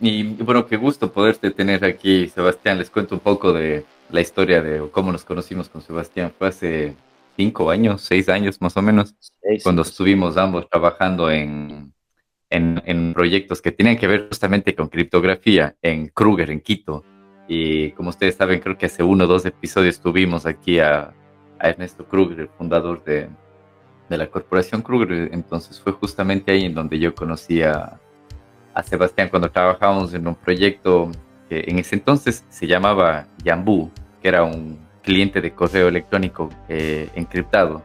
Y 0.00 0.24
bueno, 0.24 0.66
qué 0.66 0.76
gusto 0.76 1.12
poderte 1.12 1.52
tener 1.52 1.84
aquí, 1.84 2.28
Sebastián. 2.28 2.78
Les 2.78 2.90
cuento 2.90 3.14
un 3.14 3.20
poco 3.20 3.52
de 3.52 3.84
la 4.10 4.20
historia 4.20 4.60
de 4.60 4.88
cómo 4.90 5.12
nos 5.12 5.24
conocimos 5.24 5.68
con 5.68 5.80
Sebastián. 5.80 6.32
Fue 6.36 6.48
hace 6.48 6.96
cinco 7.36 7.70
años, 7.70 8.02
seis 8.02 8.28
años 8.28 8.60
más 8.60 8.76
o 8.76 8.82
menos, 8.82 9.14
cuando 9.62 9.82
estuvimos 9.82 10.36
ambos 10.36 10.68
trabajando 10.68 11.30
en, 11.30 11.92
en, 12.50 13.14
proyectos 13.14 13.62
que 13.62 13.70
tenían 13.70 13.96
que 13.96 14.08
ver 14.08 14.26
justamente 14.28 14.74
con 14.74 14.88
criptografía 14.88 15.76
en 15.80 16.08
Kruger, 16.08 16.50
en 16.50 16.60
Quito. 16.60 17.04
Y 17.46 17.92
como 17.92 18.10
ustedes 18.10 18.34
saben, 18.34 18.58
creo 18.60 18.76
que 18.76 18.86
hace 18.86 19.04
uno 19.04 19.24
o 19.24 19.26
dos 19.28 19.46
episodios 19.46 20.00
tuvimos 20.00 20.46
aquí 20.46 20.80
a, 20.80 21.14
a 21.62 21.70
Ernesto 21.70 22.04
Kruger, 22.04 22.40
el 22.40 22.48
fundador 22.48 23.02
de, 23.04 23.30
de 24.10 24.18
la 24.18 24.26
corporación 24.26 24.82
Kruger. 24.82 25.30
Entonces 25.32 25.80
fue 25.80 25.92
justamente 25.92 26.52
ahí 26.52 26.66
en 26.66 26.74
donde 26.74 26.98
yo 26.98 27.14
conocí 27.14 27.62
a 27.62 27.98
a 28.74 28.82
Sebastián 28.82 29.28
cuando 29.28 29.50
trabajábamos 29.50 30.14
en 30.14 30.26
un 30.26 30.34
proyecto 30.34 31.10
que 31.48 31.64
en 31.66 31.78
ese 31.78 31.96
entonces 31.96 32.44
se 32.48 32.66
llamaba 32.66 33.26
Yambu, 33.44 33.90
que 34.20 34.28
era 34.28 34.44
un 34.44 34.78
cliente 35.02 35.40
de 35.40 35.52
correo 35.52 35.88
electrónico 35.88 36.48
eh, 36.68 37.08
encriptado. 37.14 37.82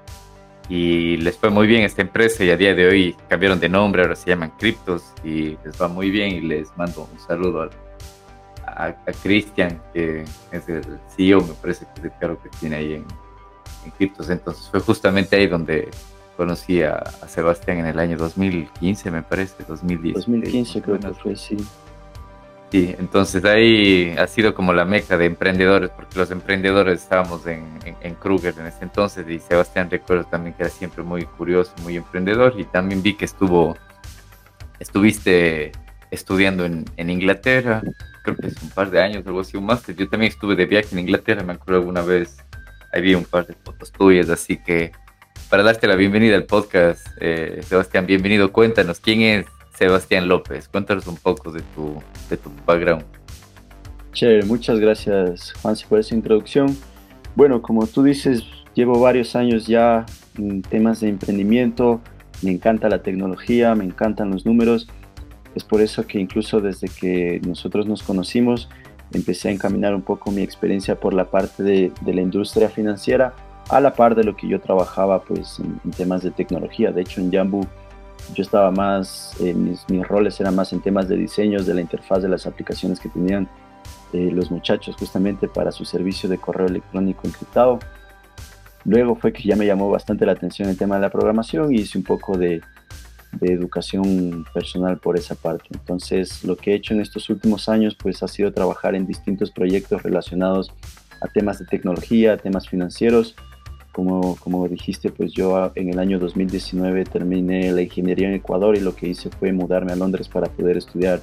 Y 0.69 1.17
les 1.17 1.37
fue 1.37 1.49
muy 1.49 1.65
bien 1.65 1.83
esta 1.83 2.01
empresa 2.01 2.43
y 2.43 2.49
a 2.49 2.57
día 2.57 2.75
de 2.75 2.87
hoy 2.87 3.15
cambiaron 3.29 3.59
de 3.59 3.69
nombre, 3.69 4.01
ahora 4.01 4.15
se 4.15 4.29
llaman 4.29 4.51
Cryptos 4.59 5.13
y 5.23 5.57
les 5.63 5.81
va 5.81 5.87
muy 5.87 6.11
bien 6.11 6.35
y 6.35 6.41
les 6.41 6.75
mando 6.77 7.07
un 7.11 7.19
saludo 7.19 7.69
a, 8.65 8.87
a, 8.87 8.93
Cristian, 9.23 9.81
que 9.93 10.25
es 10.51 10.69
el 10.69 10.83
CEO, 11.15 11.41
me 11.41 11.53
parece 11.53 11.85
que 11.85 12.07
es 12.07 12.13
el 12.21 12.37
que 12.37 12.49
tiene 12.59 12.75
ahí 12.75 12.93
en, 12.95 13.05
en. 13.99 14.29
Entonces 14.29 14.67
fue 14.69 14.79
justamente 14.79 15.35
ahí 15.35 15.47
donde 15.47 15.89
conocí 16.37 16.83
a, 16.83 17.03
Sebastián 17.27 17.79
en 17.79 17.87
el 17.87 17.99
año 17.99 18.17
2015, 18.17 19.11
me 19.11 19.23
parece, 19.23 19.63
2010. 19.67 20.15
2015 20.15 20.81
creo 20.81 20.99
que 20.99 21.09
fue, 21.09 21.35
sí. 21.35 21.57
Sí, 22.71 22.93
entonces 22.99 23.45
ahí 23.45 24.13
ha 24.17 24.27
sido 24.27 24.53
como 24.53 24.73
la 24.73 24.83
meca 24.83 25.17
de 25.17 25.25
emprendedores, 25.25 25.89
porque 25.89 26.19
los 26.19 26.31
emprendedores 26.31 27.01
estábamos 27.01 27.47
en, 27.47 27.63
en, 28.01 28.15
Kruger 28.15 28.53
en 28.59 28.65
ese 28.65 28.83
entonces 28.83 29.25
y 29.29 29.39
Sebastián 29.39 29.89
recuerdo 29.89 30.25
también 30.25 30.53
que 30.53 30.63
era 30.63 30.69
siempre 30.69 31.01
muy 31.01 31.23
curioso, 31.23 31.71
muy 31.83 31.95
emprendedor 31.95 32.55
y 32.57 32.65
también 32.65 33.01
vi 33.01 33.13
que 33.13 33.23
estuvo, 33.23 33.77
estuviste 34.79 35.71
estudiando 36.11 36.65
en, 36.65 36.83
en 36.97 37.09
Inglaterra, 37.09 37.81
creo 38.23 38.35
que 38.35 38.47
es 38.47 38.61
un 38.61 38.69
par 38.69 38.91
de 38.91 39.01
años, 39.01 39.25
algo 39.25 39.39
así, 39.39 39.55
un 39.55 39.65
máster. 39.65 39.95
Yo 39.95 40.09
también 40.09 40.31
estuve 40.31 40.55
de 40.55 40.65
viaje 40.65 40.89
en 40.91 40.99
Inglaterra, 40.99 41.43
me 41.43 41.53
acuerdo 41.53 41.79
alguna 41.79 42.01
vez, 42.01 42.37
ahí 42.91 43.01
vi 43.01 43.15
un 43.15 43.25
par 43.25 43.45
de 43.45 43.53
fotos 43.53 43.91
tuyas, 43.91 44.29
así 44.29 44.57
que 44.57 44.91
para 45.49 45.63
darte 45.63 45.87
la 45.87 45.95
bienvenida 45.95 46.35
al 46.35 46.45
podcast, 46.45 47.07
eh, 47.21 47.61
Sebastián, 47.63 48.05
bienvenido. 48.05 48.51
Cuéntanos, 48.51 48.99
¿quién 48.99 49.21
es 49.21 49.45
Sebastián 49.77 50.27
López? 50.27 50.67
Cuéntanos 50.67 51.07
un 51.07 51.15
poco 51.15 51.51
de 51.51 51.61
tu, 51.73 52.01
de 52.29 52.37
tu 52.37 52.51
background. 52.65 53.05
Chévere, 54.11 54.45
muchas 54.45 54.79
gracias, 54.79 55.53
Juan, 55.61 55.75
por 55.87 55.99
esa 55.99 56.15
introducción. 56.15 56.75
Bueno, 57.35 57.61
como 57.61 57.85
tú 57.87 58.03
dices, 58.03 58.43
llevo 58.73 58.99
varios 58.99 59.35
años 59.35 59.67
ya 59.67 60.05
en 60.37 60.61
temas 60.63 60.99
de 60.99 61.09
emprendimiento, 61.09 62.01
me 62.41 62.51
encanta 62.51 62.89
la 62.89 63.01
tecnología, 63.01 63.73
me 63.75 63.85
encantan 63.85 64.31
los 64.31 64.45
números. 64.45 64.87
Es 65.55 65.63
por 65.63 65.81
eso 65.81 66.05
que 66.05 66.19
incluso 66.19 66.59
desde 66.59 66.87
que 66.87 67.39
nosotros 67.45 67.87
nos 67.87 68.03
conocimos, 68.03 68.69
empecé 69.13 69.49
a 69.49 69.51
encaminar 69.51 69.95
un 69.95 70.01
poco 70.01 70.31
mi 70.31 70.41
experiencia 70.41 70.99
por 70.99 71.13
la 71.13 71.25
parte 71.25 71.63
de, 71.63 71.91
de 72.01 72.13
la 72.13 72.21
industria 72.21 72.69
financiera 72.69 73.33
a 73.69 73.79
la 73.81 73.93
par 73.93 74.15
de 74.15 74.23
lo 74.23 74.35
que 74.35 74.47
yo 74.47 74.59
trabajaba 74.61 75.21
pues 75.21 75.59
en, 75.59 75.91
temas 75.91 76.23
de 76.23 76.31
tecnología. 76.31 76.91
De 76.91 77.01
hecho 77.01 77.21
en 77.21 77.31
Jambu 77.31 77.65
yo 78.33 78.41
estaba 78.41 78.71
más, 78.71 79.35
eh, 79.39 79.53
mis, 79.53 79.85
roles 80.07 80.39
eran 80.39 80.55
más 80.55 80.73
en 80.73 80.81
temas 80.81 81.07
de 81.07 81.15
diseños 81.15 81.65
de 81.65 81.73
la 81.73 81.81
interfaz 81.81 82.21
de 82.21 82.29
las 82.29 82.45
aplicaciones 82.45 82.99
que 82.99 83.09
tenían 83.09 83.47
eh, 84.13 84.31
los 84.31 84.51
muchachos 84.51 84.95
justamente 84.97 85.47
para 85.47 85.71
su 85.71 85.85
servicio 85.85 86.27
de 86.29 86.37
correo 86.37 86.67
electrónico 86.67 87.27
encriptado. 87.27 87.79
Luego 88.85 89.15
fue 89.15 89.33
que 89.33 89.43
ya 89.43 89.55
me 89.55 89.65
llamó 89.65 89.89
bastante 89.89 90.25
la 90.25 90.31
atención 90.31 90.69
el 90.69 90.77
tema 90.77 90.95
de 90.95 91.01
la 91.01 91.09
programación 91.09 91.73
y 91.73 91.81
hice 91.81 91.97
un 91.97 92.03
poco 92.03 92.37
de, 92.37 92.61
de 93.33 93.53
educación 93.53 94.45
personal 94.53 94.97
por 94.97 95.17
esa 95.17 95.35
parte. 95.35 95.65
Entonces 95.71 96.43
lo 96.43 96.55
que 96.55 96.71
he 96.71 96.75
hecho 96.75 96.93
en 96.93 97.01
estos 97.01 97.29
últimos 97.29 97.69
años 97.69 97.95
pues 97.95 98.23
ha 98.23 98.27
sido 98.27 98.51
trabajar 98.51 98.95
en 98.95 99.05
distintos 99.05 99.51
proyectos 99.51 100.03
relacionados 100.03 100.71
a 101.21 101.27
temas 101.27 101.59
de 101.59 101.65
tecnología, 101.65 102.37
temas 102.37 102.67
financieros, 102.67 103.35
como, 103.97 104.67
dijiste, 104.67 105.09
pues 105.09 105.33
yo 105.33 105.71
en 105.73 105.89
el 105.89 105.97
año 105.97 106.19
2019 106.19 107.03
terminé 107.05 107.71
la 107.71 107.81
ingeniería 107.81 108.27
en 108.27 108.35
Ecuador 108.35 108.77
y 108.77 108.79
lo 108.79 108.95
que 108.95 109.07
hice 109.07 109.31
fue 109.31 109.51
mudarme 109.51 109.91
a 109.91 109.95
Londres 109.95 110.27
para 110.27 110.47
poder 110.47 110.77
estudiar 110.77 111.19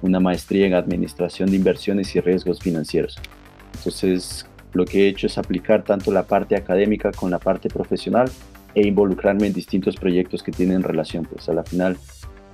una 0.00 0.18
maestría 0.18 0.66
en 0.66 0.72
administración 0.72 1.50
de 1.50 1.56
inversiones 1.56 2.16
y 2.16 2.20
riesgos 2.20 2.60
financieros. 2.60 3.18
Entonces, 3.74 4.46
lo 4.72 4.86
que 4.86 5.04
he 5.04 5.08
hecho 5.08 5.26
es 5.26 5.36
aplicar 5.36 5.84
tanto 5.84 6.10
la 6.10 6.22
parte 6.22 6.56
académica 6.56 7.12
con 7.12 7.30
la 7.30 7.38
parte 7.38 7.68
profesional 7.68 8.30
e 8.76 8.86
involucrarme 8.86 9.46
en 9.46 9.54
distintos 9.54 9.96
proyectos 9.96 10.42
que 10.42 10.52
tienen 10.52 10.82
relación. 10.82 11.24
Pues 11.24 11.48
a 11.48 11.54
la 11.54 11.64
final 11.64 11.96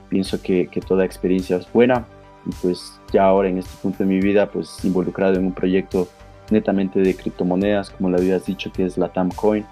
pienso 0.08 0.40
que, 0.40 0.68
toda 0.86 1.04
experiencia 1.04 1.56
es 1.56 1.70
buena 1.70 2.06
y 2.46 2.50
pues 2.62 3.00
ya 3.12 3.24
ahora 3.24 3.48
en 3.48 3.58
este 3.58 3.76
punto 3.82 3.98
de 3.98 4.06
mi 4.06 4.20
vida, 4.20 4.50
pues 4.50 4.84
involucrado 4.84 5.34
en 5.34 5.46
un 5.46 5.52
proyecto 5.52 6.08
netamente 6.50 7.00
de 7.00 7.14
criptomonedas, 7.14 7.90
como 7.90 8.08
le 8.08 8.18
habías 8.18 8.46
dicho, 8.46 8.72
que 8.72 8.84
es 8.84 8.96
la 8.96 9.08
Tamcoin, 9.12 9.64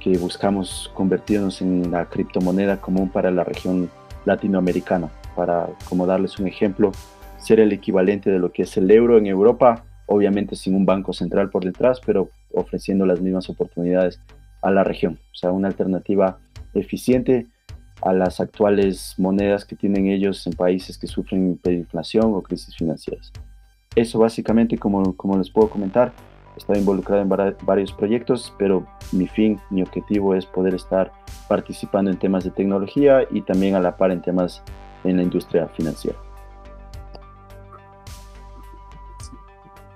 que 0.00 0.16
buscamos 0.16 0.90
convertirnos 0.94 1.60
en 1.60 1.90
la 1.90 2.06
criptomoneda 2.06 2.80
común 2.80 3.10
para 3.10 3.30
la 3.30 3.44
región 3.44 3.90
latinoamericana. 4.24 5.10
Para, 5.36 5.68
como 5.88 6.06
darles 6.06 6.38
un 6.38 6.48
ejemplo, 6.48 6.92
ser 7.38 7.60
el 7.60 7.72
equivalente 7.72 8.30
de 8.30 8.38
lo 8.38 8.50
que 8.50 8.62
es 8.62 8.76
el 8.76 8.90
euro 8.90 9.18
en 9.18 9.26
Europa, 9.26 9.84
obviamente 10.06 10.56
sin 10.56 10.74
un 10.74 10.86
banco 10.86 11.12
central 11.12 11.50
por 11.50 11.64
detrás, 11.64 12.00
pero 12.04 12.30
ofreciendo 12.52 13.04
las 13.04 13.20
mismas 13.20 13.48
oportunidades 13.50 14.20
a 14.62 14.70
la 14.70 14.84
región. 14.84 15.18
O 15.32 15.34
sea, 15.34 15.52
una 15.52 15.68
alternativa 15.68 16.38
eficiente 16.74 17.48
a 18.00 18.12
las 18.12 18.40
actuales 18.40 19.14
monedas 19.18 19.64
que 19.64 19.76
tienen 19.76 20.06
ellos 20.06 20.46
en 20.46 20.54
países 20.54 20.98
que 20.98 21.06
sufren 21.06 21.52
hiperinflación 21.52 22.34
o 22.34 22.42
crisis 22.42 22.74
financieras. 22.76 23.32
Eso 23.94 24.18
básicamente, 24.18 24.78
como, 24.78 25.16
como 25.16 25.36
les 25.36 25.50
puedo 25.50 25.68
comentar, 25.68 26.12
estado 26.56 26.78
involucrado 26.78 27.22
en 27.22 27.28
varios 27.64 27.92
proyectos, 27.92 28.52
pero 28.58 28.86
mi 29.12 29.26
fin, 29.26 29.58
mi 29.70 29.82
objetivo 29.82 30.34
es 30.34 30.46
poder 30.46 30.74
estar 30.74 31.12
participando 31.48 32.10
en 32.10 32.18
temas 32.18 32.44
de 32.44 32.50
tecnología 32.50 33.26
y 33.30 33.42
también 33.42 33.74
a 33.74 33.80
la 33.80 33.96
par 33.96 34.10
en 34.10 34.22
temas 34.22 34.62
en 35.04 35.16
la 35.16 35.22
industria 35.22 35.68
financiera. 35.68 36.18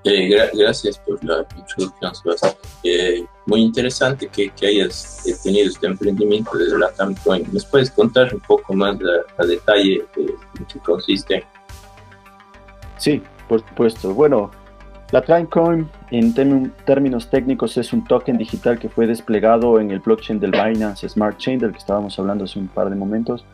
Eh, 0.09 0.29
gracias 0.55 0.99
por 0.99 1.23
la 1.25 1.45
introducción, 1.57 2.15
Sebastián. 2.15 2.53
Eh, 2.85 3.25
muy 3.47 3.63
interesante 3.63 4.29
que, 4.29 4.51
que, 4.51 4.69
hayas 4.69 5.25
tenido 5.43 5.69
este 5.69 5.89
emprendimiento 5.89 6.57
desde 6.57 6.79
la 6.79 6.91
Tamcoin. 6.93 7.45
¿Nos 7.53 7.67
puedes 7.67 7.91
contar 7.91 8.33
un 8.33 8.41
poco 8.41 8.73
más 8.73 8.97
a, 9.37 9.45
detalle 9.45 10.05
de 10.15 10.23
en 10.23 10.65
qué 10.73 10.79
consiste? 10.79 11.45
Sí, 12.99 13.21
por 13.49 13.67
supuesto. 13.67 14.15
Bueno, 14.15 14.53
la 15.11 15.23
Traincoin 15.23 15.89
en 16.13 16.33
términos 16.85 17.29
técnicos 17.29 17.77
es 17.77 17.93
un 17.93 18.05
token 18.05 18.39
digital 18.39 18.79
que 18.79 18.89
fue 18.89 19.09
desplegado 19.09 19.81
en 19.81 19.91
el 19.91 19.99
blockchain 19.99 20.39
del 20.39 20.53
Binance 20.53 21.09
Smart 21.09 21.37
Chain 21.39 21.59
del 21.59 21.73
que 21.73 21.79
estábamos 21.79 22.17
hablando 22.21 22.45
hace 22.45 22.61
un 22.61 22.69
par 22.69 22.91
de 22.91 22.95
momentos. 22.97 23.45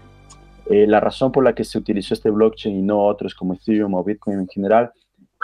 Eh, 0.66 0.86
la 0.86 1.00
razón 1.00 1.32
por 1.32 1.44
la 1.44 1.54
que 1.54 1.64
se 1.64 1.78
utilizó 1.78 2.12
este 2.12 2.28
blockchain 2.28 2.78
y 2.78 2.82
no 2.82 3.02
otros 3.06 3.34
como 3.34 3.54
Ethereum 3.54 3.94
o 3.94 4.04
Bitcoin 4.04 4.40
en 4.40 4.48
general 4.48 4.92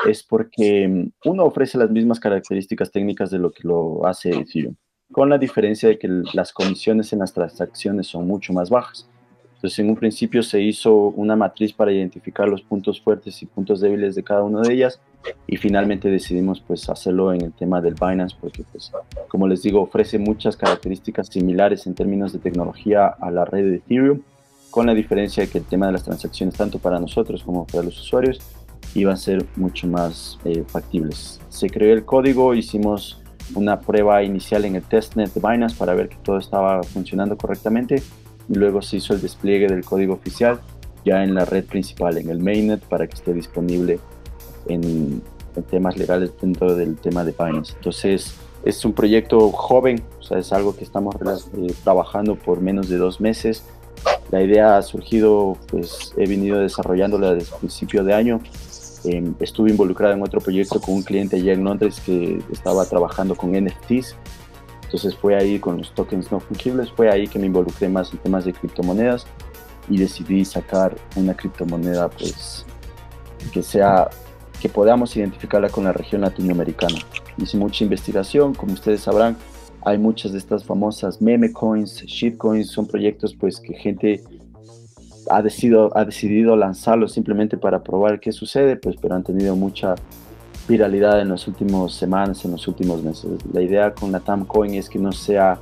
es 0.07 0.23
porque 0.23 0.87
mm, 0.89 1.29
uno 1.29 1.45
ofrece 1.45 1.79
las 1.79 1.91
mismas 1.91 2.21
características 2.21 2.91
técnicas 2.91 3.31
de 3.31 3.39
lo 3.39 3.51
que 3.51 3.67
lo 3.67 4.07
hace 4.07 4.31
Ethereum, 4.31 4.75
con 5.13 5.29
la 5.29 5.39
diferencia 5.39 5.89
de 5.89 5.99
que 5.99 6.09
las 6.33 6.53
comisiones 6.53 7.13
en 7.13 7.21
las 7.21 7.33
transacciones 7.33 8.07
son 8.07 8.27
mucho 8.27 8.53
más 8.53 8.71
bajas. 8.71 9.09
Entonces, 9.57 9.81
en 9.81 9.91
un 9.91 9.97
principio 9.97 10.45
se 10.45 10.63
hizo 10.63 10.95
una 10.95 11.35
matriz 11.35 11.73
para 11.73 11.93
identificar 11.93 12.49
los 12.49 12.63
puntos 12.63 13.01
fuertes 13.01 13.43
y 13.43 13.47
puntos 13.47 13.81
débiles 13.81 14.15
de 14.15 14.23
cada 14.23 14.45
una 14.45 14.61
de 14.61 14.73
ellas 14.73 15.01
y 15.49 15.57
finalmente 15.57 16.09
decidimos 16.09 16.61
pues 16.61 16.89
hacerlo 16.89 17.33
en 17.33 17.41
el 17.41 17.53
tema 17.53 17.81
del 17.81 17.95
Binance 17.95 18.37
porque 18.41 18.63
pues 18.71 18.93
como 19.27 19.49
les 19.49 19.63
digo 19.63 19.83
ofrece 19.83 20.17
muchas 20.17 20.57
características 20.57 21.27
similares 21.27 21.89
en 21.89 21.97
términos 21.97 22.33
de 22.33 22.39
tecnología 22.39 23.09
a 23.09 23.33
la 23.33 23.45
red 23.45 23.65
de 23.65 23.77
Ethereum 23.79 24.21
con 24.71 24.87
la 24.87 24.95
diferencia 24.95 25.43
de 25.43 25.51
que 25.51 25.59
el 25.59 25.65
tema 25.65 25.87
de 25.87 25.93
las 25.93 26.05
transacciones, 26.05 26.55
tanto 26.55 26.79
para 26.79 27.01
nosotros 27.01 27.43
como 27.43 27.67
para 27.67 27.85
los 27.85 27.99
usuarios, 28.01 28.41
iban 28.95 29.15
a 29.15 29.17
ser 29.17 29.47
mucho 29.57 29.87
más 29.87 30.39
eh, 30.45 30.65
factibles. 30.67 31.41
Se 31.49 31.69
creó 31.69 31.93
el 31.93 32.05
código, 32.05 32.55
hicimos 32.55 33.21
una 33.55 33.81
prueba 33.81 34.23
inicial 34.23 34.65
en 34.65 34.77
el 34.77 34.83
testnet 34.83 35.33
de 35.33 35.41
Binance 35.41 35.77
para 35.77 35.95
ver 35.95 36.09
que 36.09 36.17
todo 36.17 36.39
estaba 36.39 36.83
funcionando 36.83 37.37
correctamente 37.37 38.03
y 38.49 38.55
luego 38.55 38.83
se 38.83 38.99
hizo 38.99 39.15
el 39.15 39.21
despliegue 39.21 39.67
del 39.67 39.85
código 39.85 40.15
oficial 40.15 40.61
ya 41.05 41.23
en 41.23 41.35
la 41.35 41.45
red 41.45 41.65
principal, 41.65 42.19
en 42.19 42.29
el 42.29 42.39
mainnet, 42.39 42.83
para 42.83 43.07
que 43.07 43.15
esté 43.15 43.33
disponible 43.33 44.01
en, 44.67 45.23
temas 45.71 45.97
legales 45.97 46.31
dentro 46.41 46.77
del 46.77 46.97
tema 46.97 47.25
de 47.25 47.33
Binance. 47.33 47.75
Entonces, 47.75 48.35
es 48.65 48.85
un 48.85 48.93
proyecto 48.93 49.51
joven, 49.51 50.05
o 50.21 50.23
sea, 50.23 50.39
es 50.39 50.53
algo 50.53 50.77
que 50.77 50.85
estamos 50.85 51.17
eh, 51.17 51.75
trabajando 51.83 52.37
por 52.37 52.61
menos 52.61 52.89
de 52.89 52.97
dos 52.97 53.21
meses. 53.21 53.65
La 54.31 54.41
idea 54.41 54.77
ha 54.77 54.83
surgido, 54.83 55.57
pues 55.69 56.13
he 56.17 56.29
venido 56.29 56.61
desarrollándola 56.61 57.35
desde 57.35 57.53
el 57.53 57.59
principio 57.59 58.05
de 58.05 58.15
año. 58.15 58.41
Em, 59.11 59.35
estuve 59.41 59.71
involucrado 59.71 60.13
en 60.13 60.23
otro 60.23 60.39
proyecto 60.39 60.81
con 60.81 60.97
un 60.97 61.03
cliente 61.03 61.37
allá 61.37 61.55
en 61.55 61.65
Londres 61.65 61.99
que 62.05 62.43
estaba 62.53 62.85
trabajando 62.85 63.35
con 63.35 63.53
NFTs. 63.53 64.17
Entonces 64.85 65.17
fue 65.17 65.35
ahí 65.35 65.59
con 65.59 65.79
los 65.79 65.95
tokens 65.95 66.31
no 66.31 66.41
fungibles, 66.41 66.91
fue 66.91 67.11
ahí 67.11 67.27
que 67.27 67.39
me 67.39 67.47
involucré 67.47 67.89
más 67.89 68.13
en 68.13 68.19
temas 68.19 68.45
de 68.45 68.53
criptomonedas 68.53 69.27
y 69.89 69.97
decidí 69.97 70.45
sacar 70.45 70.95
una 71.17 71.35
criptomoneda 71.35 72.11
pues 72.11 72.67
que 73.53 73.63
sea 73.63 74.11
que 74.61 74.69
podamos 74.69 75.17
identificarla 75.17 75.71
con 75.71 75.85
la 75.85 75.93
región 75.93 76.21
latinoamericana. 76.21 76.99
Hice 77.39 77.57
mucha 77.57 77.85
investigación, 77.85 78.55
como 78.55 78.75
ustedes 78.75 79.03
sabrán, 79.03 79.37
hay 79.87 79.97
muchas 79.97 80.33
de 80.33 80.39
estas 80.39 80.65
famosas 80.65 81.23
meme 81.23 81.51
coins, 81.53 82.03
shitcoins, 82.05 82.71
son 82.71 82.87
proyectos 82.87 83.35
pues 83.35 83.59
que 83.61 83.73
gente 83.75 84.23
ha 85.31 85.43
decidido, 85.43 85.91
ha 85.97 86.05
decidido 86.05 86.57
lanzarlos 86.57 87.13
simplemente 87.13 87.57
para 87.57 87.83
probar 87.83 88.21
qué 88.21 88.33
sucede, 88.33 88.77
pues 88.77 88.97
pero 89.01 89.15
han 89.15 89.25
tenido 89.25 89.57
mucha 89.57 89.95
viralidad 90.69 91.21
en 91.21 91.31
las 91.31 91.49
últimas 91.49 91.93
semanas, 91.93 92.45
en 92.45 92.53
los 92.53 92.69
últimos 92.69 93.03
meses. 93.03 93.31
La 93.53 93.63
idea 93.63 93.95
con 93.95 94.13
la 94.13 94.21
Coin 94.21 94.75
es 94.75 94.89
que 94.89 94.99
no 94.99 95.13
sea 95.13 95.59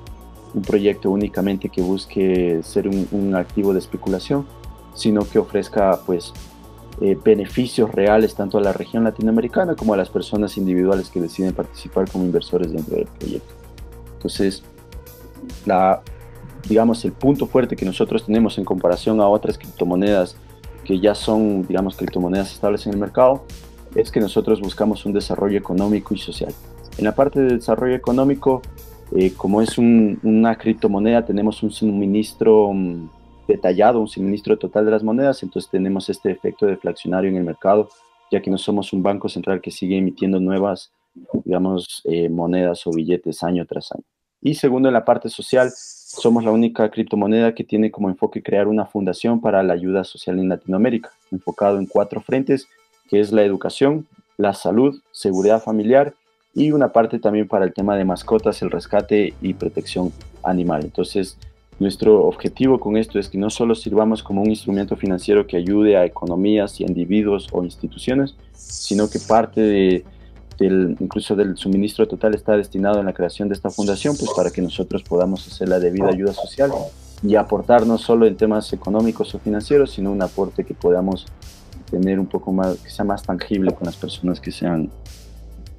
un 0.52 0.62
proyecto 0.62 1.10
únicamente 1.10 1.68
que 1.68 1.80
busque 1.80 2.60
ser 2.62 2.88
un, 2.88 3.34
activo 3.34 3.72
de 3.72 3.78
especulación, 3.78 4.46
sino 4.94 5.28
que 5.28 5.38
ofrezca 5.38 6.00
pues 6.06 6.32
eh, 7.00 7.16
beneficios 7.22 7.92
reales 7.92 8.34
tanto 8.34 8.58
a 8.58 8.62
la 8.62 8.72
región 8.72 9.04
latinoamericana 9.04 9.76
como 9.76 9.94
a 9.94 9.96
las 9.96 10.08
personas 10.08 10.56
individuales 10.56 11.10
que 11.10 11.20
deciden 11.20 11.52
participar 11.52 12.10
como 12.10 12.24
inversores 12.24 12.72
dentro 12.72 12.96
del 12.96 13.06
proyecto. 13.06 13.54
Entonces, 14.14 14.64
la, 15.66 16.02
digamos, 16.68 17.04
el 17.04 17.12
punto 17.12 17.46
fuerte 17.46 17.76
que 17.76 17.84
nosotros 17.84 18.24
tenemos 18.24 18.58
en 18.58 18.64
comparación 18.64 19.20
a 19.20 19.28
otras 19.28 19.58
criptomonedas 19.58 20.36
que 20.84 21.00
ya 21.00 21.14
son, 21.14 21.66
digamos, 21.66 21.96
criptomonedas 21.96 22.52
estables 22.52 22.86
en 22.86 22.92
el 22.92 22.98
mercado, 22.98 23.44
es 23.94 24.10
que 24.10 24.20
nosotros 24.20 24.60
buscamos 24.60 25.04
un 25.04 25.12
desarrollo 25.12 25.58
económico 25.58 26.14
y 26.14 26.18
social. 26.18 26.52
En 26.96 27.04
la 27.04 27.14
parte 27.14 27.40
de 27.40 27.56
desarrollo 27.56 27.94
económico, 27.94 28.62
eh, 29.14 29.32
como 29.36 29.62
es 29.62 29.78
una 29.78 30.56
criptomoneda, 30.56 31.24
tenemos 31.24 31.62
un 31.62 31.70
suministro 31.70 32.72
mm, 32.72 33.08
detallado, 33.48 34.00
un 34.00 34.08
suministro 34.08 34.58
total 34.58 34.84
de 34.84 34.90
las 34.92 35.02
monedas, 35.02 35.42
entonces 35.42 35.70
tenemos 35.70 36.08
este 36.08 36.30
efecto 36.30 36.66
deflacionario 36.66 37.30
en 37.30 37.36
el 37.36 37.44
mercado, 37.44 37.88
ya 38.30 38.40
que 38.40 38.50
no 38.50 38.58
somos 38.58 38.92
un 38.92 39.02
banco 39.02 39.28
central 39.28 39.60
que 39.60 39.70
sigue 39.70 39.98
emitiendo 39.98 40.40
nuevas, 40.40 40.92
digamos, 41.44 42.02
eh, 42.04 42.28
monedas 42.28 42.86
o 42.86 42.90
billetes 42.90 43.42
año 43.42 43.64
tras 43.66 43.92
año. 43.92 44.04
Y 44.40 44.54
segundo, 44.54 44.88
en 44.88 44.94
la 44.94 45.04
parte 45.04 45.28
social, 45.28 45.70
somos 46.16 46.44
la 46.44 46.50
única 46.50 46.90
criptomoneda 46.90 47.54
que 47.54 47.64
tiene 47.64 47.90
como 47.90 48.08
enfoque 48.08 48.42
crear 48.42 48.68
una 48.68 48.86
fundación 48.86 49.40
para 49.40 49.62
la 49.62 49.74
ayuda 49.74 50.04
social 50.04 50.38
en 50.38 50.48
Latinoamérica, 50.48 51.10
enfocado 51.30 51.78
en 51.78 51.86
cuatro 51.86 52.20
frentes, 52.20 52.66
que 53.08 53.20
es 53.20 53.32
la 53.32 53.42
educación, 53.42 54.06
la 54.36 54.54
salud, 54.54 55.00
seguridad 55.12 55.62
familiar 55.62 56.14
y 56.54 56.72
una 56.72 56.92
parte 56.92 57.18
también 57.18 57.46
para 57.46 57.64
el 57.64 57.74
tema 57.74 57.96
de 57.96 58.04
mascotas, 58.04 58.62
el 58.62 58.70
rescate 58.70 59.34
y 59.42 59.54
protección 59.54 60.12
animal. 60.42 60.84
Entonces, 60.84 61.36
nuestro 61.78 62.24
objetivo 62.24 62.80
con 62.80 62.96
esto 62.96 63.18
es 63.18 63.28
que 63.28 63.36
no 63.36 63.50
solo 63.50 63.74
sirvamos 63.74 64.22
como 64.22 64.40
un 64.40 64.48
instrumento 64.48 64.96
financiero 64.96 65.46
que 65.46 65.58
ayude 65.58 65.98
a 65.98 66.06
economías 66.06 66.80
y 66.80 66.84
individuos 66.84 67.48
o 67.52 67.62
instituciones, 67.62 68.34
sino 68.52 69.10
que 69.10 69.18
parte 69.18 69.60
de, 69.60 70.04
del, 70.58 70.96
incluso 71.00 71.36
del 71.36 71.56
suministro 71.56 72.06
total 72.06 72.34
está 72.34 72.56
destinado 72.56 73.00
en 73.00 73.06
la 73.06 73.12
creación 73.12 73.48
de 73.48 73.54
esta 73.54 73.70
fundación, 73.70 74.16
pues 74.16 74.30
para 74.34 74.50
que 74.50 74.62
nosotros 74.62 75.02
podamos 75.02 75.46
hacer 75.46 75.68
la 75.68 75.78
debida 75.78 76.08
ayuda 76.08 76.32
social 76.32 76.70
y 77.22 77.34
aportar 77.34 77.86
no 77.86 77.98
solo 77.98 78.26
en 78.26 78.36
temas 78.36 78.72
económicos 78.72 79.34
o 79.34 79.38
financieros, 79.38 79.92
sino 79.92 80.12
un 80.12 80.22
aporte 80.22 80.64
que 80.64 80.74
podamos 80.74 81.26
tener 81.90 82.18
un 82.18 82.26
poco 82.26 82.52
más, 82.52 82.76
que 82.76 82.90
sea 82.90 83.04
más 83.04 83.22
tangible 83.22 83.72
con 83.72 83.86
las 83.86 83.96
personas 83.96 84.40
que 84.40 84.50
sean 84.50 84.90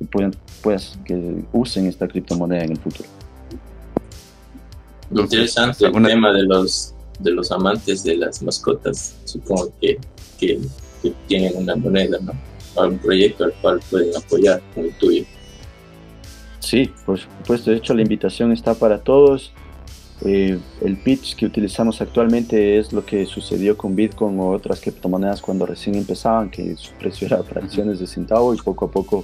pueden, 0.06 0.36
pues, 0.62 0.98
que 1.06 1.44
usen 1.54 1.88
esta 1.88 2.08
criptomoneda 2.08 2.64
en 2.64 2.72
el 2.72 2.78
futuro. 2.78 3.10
Interesante 5.12 5.86
el 5.86 5.92
tema 5.92 6.34
de 6.34 6.44
los, 6.44 6.94
de 7.20 7.32
los 7.32 7.52
amantes 7.52 8.04
de 8.04 8.18
las 8.18 8.42
mascotas. 8.44 9.16
Supongo 9.26 9.72
que, 9.82 9.98
que, 10.38 10.60
tienen 11.28 11.56
una 11.56 11.76
moneda, 11.76 12.18
¿no? 12.22 12.34
Un 12.86 12.98
proyecto 13.00 13.46
al 13.46 13.54
cual 13.62 13.80
pueden 13.90 14.16
apoyar 14.16 14.62
como 14.74 14.88
el 14.88 14.94
tuyo. 14.94 15.24
Sí, 16.60 16.92
por 17.06 17.18
supuesto. 17.18 17.72
De 17.72 17.78
hecho, 17.78 17.94
la 17.94 18.02
invitación 18.02 18.52
está 18.52 18.74
para 18.74 19.00
todos. 19.00 19.54
Eh, 20.26 20.60
el 20.82 20.98
pitch 20.98 21.36
que 21.36 21.46
utilizamos 21.46 22.02
actualmente 22.02 22.80
es 22.80 22.92
lo 22.92 23.06
que 23.06 23.26
sucedió 23.26 23.78
con 23.78 23.96
Bitcoin 23.96 24.40
o 24.40 24.50
otras 24.50 24.82
criptomonedas 24.82 25.42
cuando 25.42 25.66
recién 25.66 25.96
empezaban, 25.96 26.50
que 26.50 26.76
su 26.76 26.92
precio 26.94 27.28
era 27.28 27.44
fracciones 27.44 28.00
de 28.00 28.08
centavo 28.08 28.54
y 28.54 28.58
poco 28.58 28.86
a 28.86 28.92
poco 28.92 29.24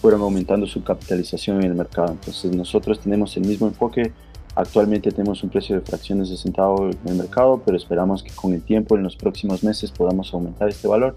fueron 0.00 0.22
aumentando 0.22 0.66
su 0.66 0.82
capitalización 0.82 1.58
en 1.58 1.70
el 1.70 1.74
mercado. 1.74 2.12
Entonces 2.12 2.54
nosotros 2.56 2.98
tenemos 3.00 3.36
el 3.36 3.46
mismo 3.46 3.66
enfoque. 3.66 4.12
Actualmente 4.54 5.12
tenemos 5.12 5.42
un 5.44 5.50
precio 5.50 5.76
de 5.76 5.82
fracciones 5.82 6.30
de 6.30 6.36
centavo 6.36 6.88
en 6.88 6.98
el 7.06 7.14
mercado, 7.14 7.62
pero 7.64 7.76
esperamos 7.76 8.22
que 8.22 8.30
con 8.30 8.52
el 8.54 8.62
tiempo, 8.62 8.96
en 8.96 9.02
los 9.02 9.14
próximos 9.14 9.62
meses, 9.62 9.90
podamos 9.90 10.32
aumentar 10.34 10.68
este 10.68 10.88
valor 10.88 11.14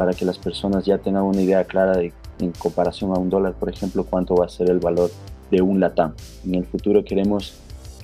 para 0.00 0.14
que 0.14 0.24
las 0.24 0.38
personas 0.38 0.86
ya 0.86 0.96
tengan 0.96 1.24
una 1.24 1.42
idea 1.42 1.62
clara 1.64 1.94
de, 1.98 2.14
en 2.38 2.52
comparación 2.52 3.10
a 3.10 3.18
un 3.18 3.28
dólar, 3.28 3.52
por 3.52 3.68
ejemplo, 3.68 4.02
cuánto 4.02 4.34
va 4.34 4.46
a 4.46 4.48
ser 4.48 4.70
el 4.70 4.78
valor 4.78 5.10
de 5.50 5.60
un 5.60 5.78
LATAM. 5.78 6.14
En 6.46 6.54
el 6.54 6.64
futuro 6.64 7.04
queremos 7.04 7.52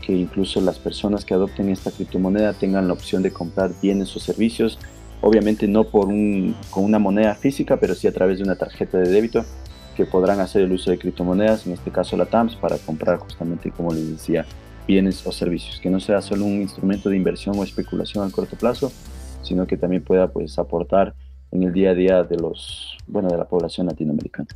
que 0.04 0.12
incluso 0.12 0.61
las 0.61 0.78
personas 0.78 1.24
que 1.24 1.32
adopten 1.32 1.70
esta 1.70 1.90
criptomoneda 1.90 2.52
tengan 2.52 2.87
la 2.87 2.92
opción 2.92 3.22
de 3.22 3.32
comprar 3.32 3.70
bienes 3.80 4.14
o 4.14 4.20
servicios, 4.20 4.78
obviamente 5.22 5.68
no 5.68 5.85
por 5.85 6.09
un, 6.09 6.54
con 6.68 6.85
una 6.85 6.98
moneda 6.98 7.35
física, 7.35 7.78
pero 7.78 7.94
sí 7.94 8.06
a 8.06 8.12
través 8.12 8.37
de 8.37 8.44
una 8.44 8.56
tarjeta 8.56 8.98
de 8.98 9.09
débito 9.09 9.46
que 9.96 10.04
podrán 10.04 10.40
hacer 10.40 10.61
el 10.61 10.72
uso 10.72 10.90
de 10.90 10.98
criptomonedas, 10.98 11.66
en 11.66 11.72
este 11.72 11.90
caso 11.90 12.14
la 12.18 12.26
TAMS, 12.26 12.56
para 12.56 12.76
comprar 12.76 13.20
justamente, 13.20 13.70
como 13.70 13.94
les 13.94 14.11
decía, 14.11 14.44
bienes 14.87 15.26
o 15.26 15.32
servicios, 15.32 15.80
que 15.80 15.88
no 15.88 15.98
sea 15.98 16.20
solo 16.20 16.44
un 16.44 16.61
instrumento 16.61 17.09
de 17.09 17.16
inversión 17.16 17.59
o 17.59 17.64
especulación 17.64 18.28
a 18.28 18.30
corto 18.30 18.54
plazo, 18.54 18.92
sino 19.40 19.66
que 19.66 19.78
también 19.78 20.04
pueda 20.04 20.28
pues 20.28 20.59
aportar 20.59 21.14
en 21.57 21.64
el 21.64 21.73
día 21.73 21.90
a 21.90 21.95
día 21.95 22.23
de 22.23 22.37
los, 22.37 22.97
bueno, 23.07 23.29
de 23.29 23.37
la 23.37 23.45
población 23.45 23.87
latinoamericana. 23.87 24.49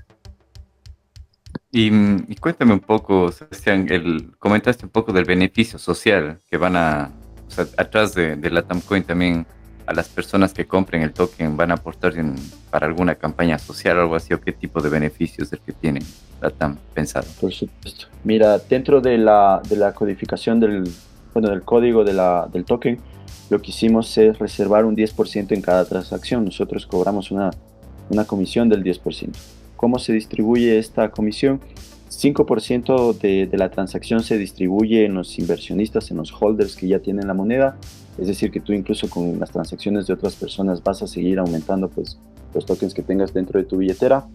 Y, 1.73 2.35
cuéntame 2.37 2.73
un 2.73 2.81
poco, 2.81 3.31
Sebastián, 3.31 3.87
el, 3.91 4.33
comentaste 4.39 4.85
un 4.85 4.91
poco 4.91 5.13
del 5.13 5.25
beneficio 5.25 5.79
social 5.79 6.39
que 6.49 6.57
van 6.57 6.77
a, 6.77 7.11
o 7.47 7.51
sea, 7.51 7.67
atrás 7.77 8.15
de, 8.15 8.37
de 8.37 8.51
la 8.51 8.63
TAMCoin 8.63 9.05
también 9.05 9.47
a 9.91 9.93
las 9.93 10.09
personas 10.09 10.53
que 10.53 10.67
compren 10.67 11.03
el 11.03 11.13
token 11.13 11.57
van 11.57 11.73
a 11.73 11.75
aportar 11.75 12.15
para 12.71 12.87
alguna 12.87 13.17
campaña 13.17 13.59
social 13.59 13.99
o 13.99 14.03
algo 14.03 14.15
así, 14.15 14.33
o 14.33 14.41
qué 14.41 14.53
tipo 14.53 14.81
de 14.81 14.89
beneficios 14.89 15.51
del 15.51 15.61
que 15.61 15.73
tienen 15.73 16.05
tan 16.59 16.79
pensado? 16.95 17.27
Por 17.41 17.53
supuesto. 17.53 18.07
Mira, 18.23 18.59
dentro 18.59 19.01
de 19.01 19.19
la, 19.19 19.61
de 19.69 19.77
la 19.77 19.93
codificación 19.93 20.61
del, 20.61 20.89
bueno, 21.35 21.51
del 21.51 21.63
código 21.63 22.05
de 22.05 22.13
la, 22.13 22.49
del 22.53 22.65
token, 22.65 22.99
lo 23.51 23.61
que 23.61 23.71
hicimos 23.73 24.17
es 24.17 24.39
reservar 24.39 24.85
un 24.85 24.97
10% 24.97 25.53
en 25.53 25.61
cada 25.61 25.85
transacción. 25.85 26.45
Nosotros 26.45 26.87
cobramos 26.87 27.33
una, 27.33 27.51
una 28.09 28.25
comisión 28.25 28.69
del 28.69 28.85
10%. 28.85 29.31
¿Cómo 29.77 29.99
se 29.99 30.13
distribuye 30.13 30.79
esta 30.79 31.11
comisión? 31.11 31.61
5% 32.11 33.19
de, 33.19 33.47
de, 33.47 33.59
la 33.59 33.71
transacción 33.71 34.23
se 34.23 34.39
distribuye 34.39 35.05
en 35.05 35.15
los 35.15 35.39
inversionistas, 35.39 36.11
en 36.11 36.19
los 36.19 36.33
holders 36.33 36.77
que 36.77 36.87
ya 36.87 37.01
tienen 37.01 37.27
la 37.27 37.35
moneda. 37.35 37.77
Es 38.19 38.29
decir, 38.29 38.51
que 38.53 38.61
tú 38.61 38.73
incluso 38.73 39.09
con 39.11 39.41
las 39.41 39.51
transacciones 39.51 40.07
de 40.07 40.15
otras 40.15 40.37
personas 40.37 40.83
vas 40.83 41.03
a 41.03 41.07
seguir 41.07 41.39
aumentando 41.39 41.89
pues, 41.89 42.19
los 42.55 42.67
tokens 42.67 42.95
que 42.95 43.03
tengas 43.03 43.35
dentro 43.35 43.59
de 43.59 43.67
tu 43.67 43.79
billetera. 43.79 44.27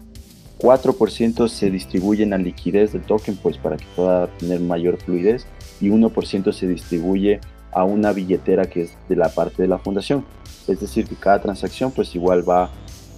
4% 0.58 1.48
se 1.48 1.70
distribuye 1.70 2.22
en 2.22 2.30
la 2.30 2.38
liquidez 2.38 2.92
del 2.92 3.02
token 3.02 3.36
pues, 3.36 3.56
para 3.56 3.76
que 3.76 3.84
pueda 3.94 4.26
tener 4.38 4.60
mayor 4.60 4.98
fluidez. 4.98 5.46
Y 5.80 5.88
1% 5.88 6.52
se 6.52 6.66
distribuye 6.66 7.40
a 7.76 7.84
una 7.84 8.10
billetera 8.12 8.64
que 8.64 8.82
es 8.84 8.96
de 9.06 9.16
la 9.16 9.28
parte 9.28 9.60
de 9.60 9.68
la 9.68 9.78
fundación. 9.78 10.24
Es 10.66 10.80
decir, 10.80 11.06
que 11.06 11.14
cada 11.14 11.42
transacción 11.42 11.92
pues 11.92 12.14
igual 12.14 12.48
va 12.48 12.70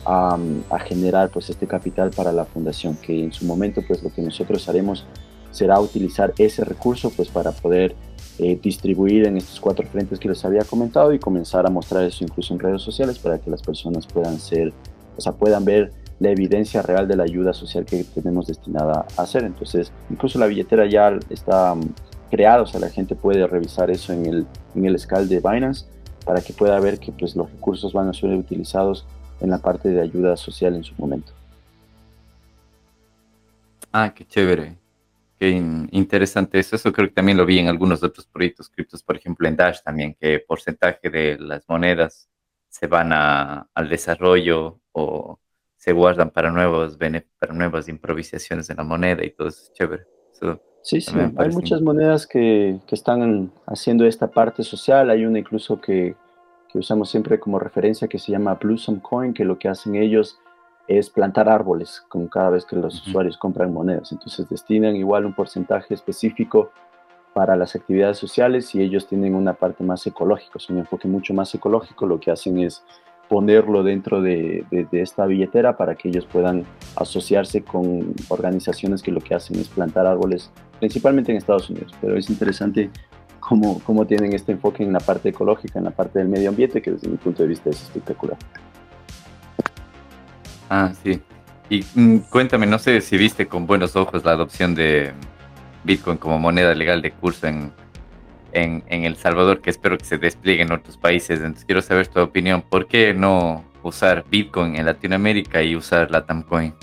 a, 0.05 0.37
generar 0.81 1.29
pues 1.31 1.49
este 1.49 1.67
capital 1.69 2.11
para 2.11 2.33
la 2.33 2.45
fundación, 2.45 2.97
que 2.97 3.23
en 3.23 3.33
su 3.33 3.45
momento 3.45 3.83
pues 3.87 4.03
lo 4.03 4.13
que 4.13 4.21
nosotros 4.21 4.69
haremos 4.69 5.05
será 5.53 5.79
utilizar 5.79 6.35
ese 6.39 6.65
recurso 6.65 7.11
pues 7.11 7.29
para 7.29 7.53
poder 7.53 7.95
eh, 8.39 8.59
distribuir 8.61 9.29
en 9.29 9.37
estos 9.37 9.61
cuatro 9.61 9.87
frentes 9.87 10.19
que 10.19 10.29
les 10.29 10.45
había 10.45 10.65
comentado 10.65 11.13
y 11.13 11.21
comenzar 11.21 11.65
a 11.65 11.71
mostrar 11.71 12.03
eso 12.05 12.25
incluso 12.25 12.53
en 12.53 12.59
redes 12.59 12.83
sociales 12.83 13.19
para 13.19 13.39
que 13.39 13.51
las 13.51 13.63
personas 13.63 14.07
puedan 14.07 14.41
ser, 14.41 14.73
o 15.17 15.21
sea, 15.21 15.33
puedan 15.33 15.65
ver 15.65 15.93
la 16.19 16.31
evidencia 16.31 16.83
real 16.83 17.07
de 17.07 17.15
la 17.15 17.23
ayuda 17.23 17.53
social 17.53 17.85
que 17.85 18.03
tenemos 18.03 18.49
destinada 18.49 19.07
a 19.17 19.23
hacer. 19.23 19.45
Entonces, 19.45 19.93
incluso 20.11 20.37
la 20.41 20.47
billetera 20.47 20.87
ya 20.87 21.17
está 21.31 21.77
creada, 22.31 22.63
o 22.63 22.67
sea, 22.67 22.81
la 22.81 22.91
gente 22.91 23.15
puede 23.15 23.47
revisar 23.47 23.91
eso 23.91 24.13
en 24.13 24.27
el, 24.27 24.47
en 24.75 24.85
el 24.87 24.99
SCAL 24.99 25.29
de 25.29 25.41
Binance 25.41 25.87
para 26.25 26.41
que 26.41 26.53
pueda 26.53 26.79
ver 26.81 26.99
que 26.99 27.13
pues, 27.13 27.35
los 27.35 27.51
recursos 27.51 27.93
van 27.93 28.09
a 28.09 28.13
ser 28.13 28.31
utilizados 28.31 29.07
en 29.41 29.51
la 29.51 29.59
parte 29.59 29.89
de 29.89 30.01
ayuda 30.01 30.37
social 30.37 30.75
en 30.75 30.85
su 30.85 30.95
momento. 30.99 31.33
Ah, 33.93 34.13
qué 34.15 34.27
chévere. 34.27 34.77
Qué 35.39 35.51
interesante 35.93 36.59
eso. 36.59 36.77
Eso 36.77 36.93
creo 36.93 37.09
que 37.09 37.15
también 37.15 37.39
lo 37.39 37.47
vi 37.47 37.61
en 37.61 37.69
algunos 37.69 38.03
otros 38.03 38.27
proyectos 38.27 38.69
criptos, 38.69 39.03
por 39.03 39.17
ejemplo 39.17 39.47
en 39.47 39.57
Dash 39.57 39.81
también, 39.83 40.17
que 40.21 40.41
porcentaje 40.41 41.09
de 41.09 41.39
las 41.39 41.69
monedas 41.69 42.29
se 42.69 42.87
van 42.87 43.13
al 43.13 43.89
desarrollo 43.89 44.81
o 44.93 45.39
se 45.77 45.93
guardan 45.93 46.31
para 46.31 46.51
nuevos 46.51 46.99
para 47.39 47.55
nuevas 47.55 47.89
improvisaciones 47.89 48.67
de 48.67 48.75
la 48.75 48.83
moneda 48.83 49.25
y 49.25 49.31
todo 49.31 49.49
eso 49.49 49.63
es 49.63 49.73
chévere. 49.73 50.07
Sí, 50.89 51.01
sí, 51.03 51.15
hay 51.37 51.51
muchas 51.51 51.83
monedas 51.83 52.27
que, 52.27 52.79
que, 52.87 52.95
están 52.95 53.51
haciendo 53.67 54.07
esta 54.07 54.29
parte 54.29 54.63
social. 54.63 55.11
Hay 55.11 55.27
una 55.27 55.39
incluso 55.39 55.81
que, 55.81 56.17
que, 56.73 56.79
usamos 56.79 57.11
siempre 57.11 57.39
como 57.39 57.59
referencia 57.59 58.09
que 58.09 58.19
se 58.19 58.33
llama 58.33 58.55
Blossom 58.55 59.01
Coin, 59.01 59.35
que 59.35 59.45
lo 59.45 59.59
que 59.59 59.69
hacen 59.69 59.97
ellos 59.97 60.39
es 60.87 61.11
plantar 61.11 61.49
árboles 61.51 62.03
como 62.09 62.31
cada 62.31 62.49
vez 62.49 62.65
que 62.65 62.77
los 62.77 63.07
usuarios 63.07 63.37
compran 63.37 63.73
monedas. 63.73 64.13
Entonces 64.13 64.49
destinan 64.49 64.97
igual 64.97 65.27
un 65.27 65.35
porcentaje 65.35 65.93
específico 65.93 66.71
para 67.35 67.55
las 67.55 67.77
actividades 67.77 68.17
sociales 68.17 68.75
y 68.75 68.81
ellos 68.81 69.07
tienen 69.07 69.35
una 69.35 69.53
parte 69.53 69.85
más 69.85 70.07
ecológica, 70.07 70.55
es 70.57 70.71
un 70.71 70.79
enfoque 70.79 71.07
mucho 71.07 71.35
más 71.35 71.55
ecológico. 71.55 72.07
Lo 72.07 72.19
que 72.19 72.31
hacen 72.31 72.59
es 72.59 72.83
ponerlo 73.29 73.83
dentro 73.83 74.23
de, 74.23 74.65
esta 74.93 75.27
billetera 75.27 75.77
para 75.77 75.95
que 75.95 76.09
ellos 76.09 76.27
puedan 76.27 76.65
asociarse 76.97 77.63
con 77.63 78.15
organizaciones 78.29 79.03
que 79.03 79.13
lo 79.13 79.21
que 79.21 79.35
hacen 79.35 79.59
es 79.59 79.69
plantar 79.69 80.07
árboles, 80.07 80.51
principalmente 80.79 81.33
en 81.33 81.39
Estados 81.39 81.69
Unidos. 81.71 81.93
Pero 82.01 82.17
es 82.17 82.31
interesante 82.31 82.91
cómo, 83.39 83.81
cómo 83.85 84.07
tienen 84.07 84.33
este 84.33 84.53
enfoque 84.53 84.83
en 84.83 84.93
la 84.93 85.01
parte 85.01 85.29
ecológica, 85.29 85.79
en 85.79 85.85
la 85.85 85.91
parte 85.91 86.19
del 86.19 86.29
medio 86.29 86.49
ambiente, 86.49 86.81
que 86.81 86.93
desde 86.93 87.09
mi 87.09 87.17
punto 87.17 87.43
de 87.43 87.49
vista 87.51 87.71
es 87.71 87.83
espectacular. 87.83 88.39
Ah, 90.71 90.93
sí. 91.03 91.21
Y 91.71 91.85
mm, 91.95 92.19
cuéntame, 92.31 92.67
no 92.67 92.79
sé 92.79 93.01
si 93.01 93.17
viste 93.17 93.47
con 93.47 93.67
buenos 93.67 93.95
ojos 93.97 94.25
la 94.25 94.33
adopción 94.33 94.75
de 94.75 95.13
Bitcoin 95.85 96.17
como 96.17 96.39
moneda 96.39 96.75
legal 96.75 97.03
de 97.03 97.11
curso 97.13 97.47
en 97.47 97.73
en, 98.53 98.83
El 98.89 99.17
Salvador 99.17 99.61
que 99.61 99.71
espero 99.71 99.99
que 99.99 100.05
se 100.05 100.19
despliegue 100.19 100.63
en 100.63 100.73
otros 100.73 100.97
países. 100.97 101.39
Entonces 101.41 101.65
quiero 101.65 101.83
saber 101.83 102.07
tu 102.09 102.21
opinión. 102.21 102.63
¿Por 102.63 102.87
qué 102.87 103.15
no 103.15 103.65
usar 103.83 104.25
Bitcoin 104.31 104.77
en 104.77 104.87
Latinoamérica 104.87 105.63
y 105.63 105.77
usar 105.77 106.11
la 106.11 106.25
Tamcoin? 106.25 106.75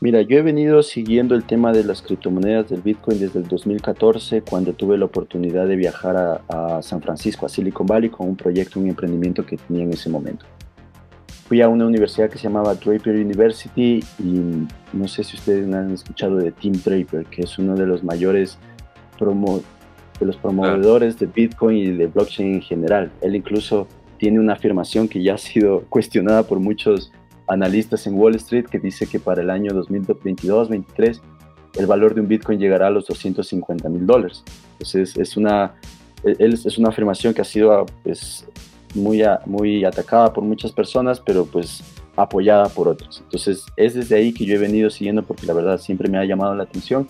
Mira, 0.00 0.22
yo 0.22 0.38
he 0.38 0.42
venido 0.42 0.82
siguiendo 0.84 1.34
el 1.34 1.42
tema 1.42 1.72
de 1.72 1.82
las 1.82 2.02
criptomonedas 2.02 2.68
del 2.68 2.82
Bitcoin 2.82 3.18
desde 3.18 3.40
el 3.40 3.48
2014, 3.48 4.42
cuando 4.42 4.72
tuve 4.72 4.96
la 4.96 5.06
oportunidad 5.06 5.66
de 5.66 5.74
viajar 5.74 6.16
a, 6.16 6.76
a, 6.76 6.82
San 6.82 7.02
Francisco, 7.02 7.46
a 7.46 7.48
Silicon 7.48 7.84
Valley, 7.84 8.08
con 8.08 8.28
un 8.28 8.36
proyecto, 8.36 8.78
un 8.78 8.88
emprendimiento 8.88 9.44
que 9.44 9.56
tenía 9.56 9.82
en 9.82 9.92
ese 9.92 10.08
momento. 10.08 10.46
Fui 11.48 11.62
a 11.62 11.68
una 11.68 11.84
universidad 11.84 12.30
que 12.30 12.36
se 12.36 12.44
llamaba 12.44 12.74
Draper 12.74 13.16
University 13.16 14.04
y 14.20 14.68
no 14.92 15.08
sé 15.08 15.24
si 15.24 15.36
ustedes 15.36 15.66
han 15.74 15.90
escuchado 15.90 16.36
de 16.36 16.52
Tim 16.52 16.74
Draper, 16.74 17.24
que 17.24 17.42
es 17.42 17.58
uno 17.58 17.74
de 17.74 17.86
los 17.86 18.04
mayores 18.04 18.58
promo 19.18 19.62
de 20.18 20.26
los 20.26 20.36
promovedores 20.36 21.18
de 21.18 21.26
Bitcoin 21.26 21.76
y 21.76 21.86
de 21.92 22.06
blockchain 22.06 22.54
en 22.54 22.62
general. 22.62 23.10
Él 23.20 23.36
incluso 23.36 23.86
tiene 24.18 24.40
una 24.40 24.54
afirmación 24.54 25.08
que 25.08 25.22
ya 25.22 25.34
ha 25.34 25.38
sido 25.38 25.82
cuestionada 25.88 26.42
por 26.42 26.60
muchos 26.60 27.12
analistas 27.46 28.06
en 28.06 28.14
Wall 28.14 28.34
Street 28.36 28.66
que 28.66 28.78
dice 28.78 29.06
que 29.06 29.18
para 29.18 29.42
el 29.42 29.50
año 29.50 29.72
2022-2023 29.72 31.20
el 31.78 31.86
valor 31.86 32.14
de 32.14 32.20
un 32.20 32.28
Bitcoin 32.28 32.58
llegará 32.58 32.88
a 32.88 32.90
los 32.90 33.06
250 33.06 33.88
mil 33.88 34.06
dólares. 34.06 34.42
Entonces 34.72 35.16
es 35.16 35.36
una, 35.36 35.74
es 36.24 36.78
una 36.78 36.88
afirmación 36.88 37.32
que 37.32 37.42
ha 37.42 37.44
sido 37.44 37.86
pues, 38.02 38.46
muy, 38.94 39.22
muy 39.46 39.84
atacada 39.84 40.32
por 40.32 40.44
muchas 40.44 40.72
personas, 40.72 41.20
pero 41.20 41.46
pues 41.46 41.82
apoyada 42.16 42.68
por 42.68 42.88
otros. 42.88 43.20
Entonces 43.22 43.64
es 43.76 43.94
desde 43.94 44.16
ahí 44.16 44.32
que 44.32 44.44
yo 44.44 44.56
he 44.56 44.58
venido 44.58 44.90
siguiendo 44.90 45.22
porque 45.22 45.46
la 45.46 45.52
verdad 45.52 45.78
siempre 45.78 46.08
me 46.08 46.18
ha 46.18 46.24
llamado 46.24 46.54
la 46.54 46.64
atención 46.64 47.06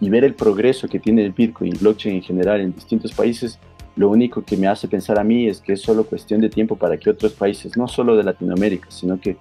y 0.00 0.10
ver 0.10 0.24
el 0.24 0.34
progreso 0.34 0.88
que 0.88 1.00
tiene 1.00 1.24
el 1.24 1.32
Bitcoin 1.32 1.74
y 1.74 1.78
blockchain 1.78 2.16
en 2.16 2.22
general 2.22 2.60
en 2.60 2.74
distintos 2.74 3.12
países, 3.12 3.58
lo 3.96 4.10
único 4.10 4.42
que 4.42 4.56
me 4.56 4.66
hace 4.66 4.88
pensar 4.88 5.18
a 5.18 5.24
mí 5.24 5.46
es 5.46 5.60
que 5.60 5.72
es 5.72 5.80
solo 5.80 6.04
cuestión 6.04 6.40
de 6.40 6.50
tiempo 6.50 6.76
para 6.76 6.98
que 6.98 7.08
otros 7.08 7.32
países, 7.32 7.76
no 7.76 7.88
solo 7.88 8.14
de 8.14 8.24
Latinoamérica, 8.24 8.90
sino 8.90 9.18
que 9.18 9.36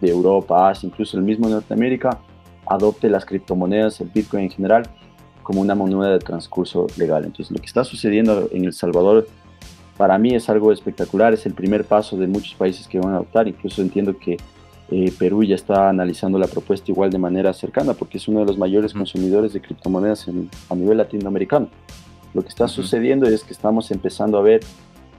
de 0.00 0.10
Europa, 0.10 0.68
Asia, 0.68 0.88
incluso 0.88 1.16
el 1.16 1.22
mismo 1.22 1.48
Norteamérica, 1.48 2.20
adopte 2.66 3.08
las 3.08 3.24
criptomonedas, 3.24 4.00
el 4.00 4.08
Bitcoin 4.08 4.44
en 4.44 4.50
general, 4.50 4.82
como 5.42 5.60
una 5.60 5.74
moneda 5.74 6.12
de 6.12 6.18
transcurso 6.18 6.86
legal. 6.96 7.24
Entonces, 7.24 7.50
lo 7.50 7.60
que 7.60 7.66
está 7.66 7.84
sucediendo 7.84 8.48
en 8.52 8.64
El 8.64 8.72
Salvador, 8.72 9.28
para 9.96 10.18
mí 10.18 10.34
es 10.34 10.48
algo 10.48 10.72
espectacular, 10.72 11.34
es 11.34 11.46
el 11.46 11.54
primer 11.54 11.84
paso 11.84 12.16
de 12.16 12.26
muchos 12.26 12.54
países 12.54 12.88
que 12.88 12.98
van 12.98 13.12
a 13.12 13.16
adoptar. 13.16 13.46
Incluso 13.46 13.82
entiendo 13.82 14.16
que 14.18 14.38
eh, 14.90 15.12
Perú 15.18 15.44
ya 15.44 15.54
está 15.54 15.88
analizando 15.88 16.38
la 16.38 16.48
propuesta 16.48 16.90
igual 16.90 17.10
de 17.10 17.18
manera 17.18 17.52
cercana 17.52 17.94
porque 17.94 18.18
es 18.18 18.26
uno 18.26 18.40
de 18.40 18.46
los 18.46 18.58
mayores 18.58 18.92
consumidores 18.92 19.52
de 19.52 19.60
criptomonedas 19.60 20.26
a 20.68 20.74
nivel 20.74 20.98
latinoamericano. 20.98 21.68
Lo 22.34 22.42
que 22.42 22.48
está 22.48 22.68
sucediendo 22.68 23.26
es 23.26 23.44
que 23.44 23.52
estamos 23.52 23.90
empezando 23.90 24.38
a 24.38 24.42
ver 24.42 24.60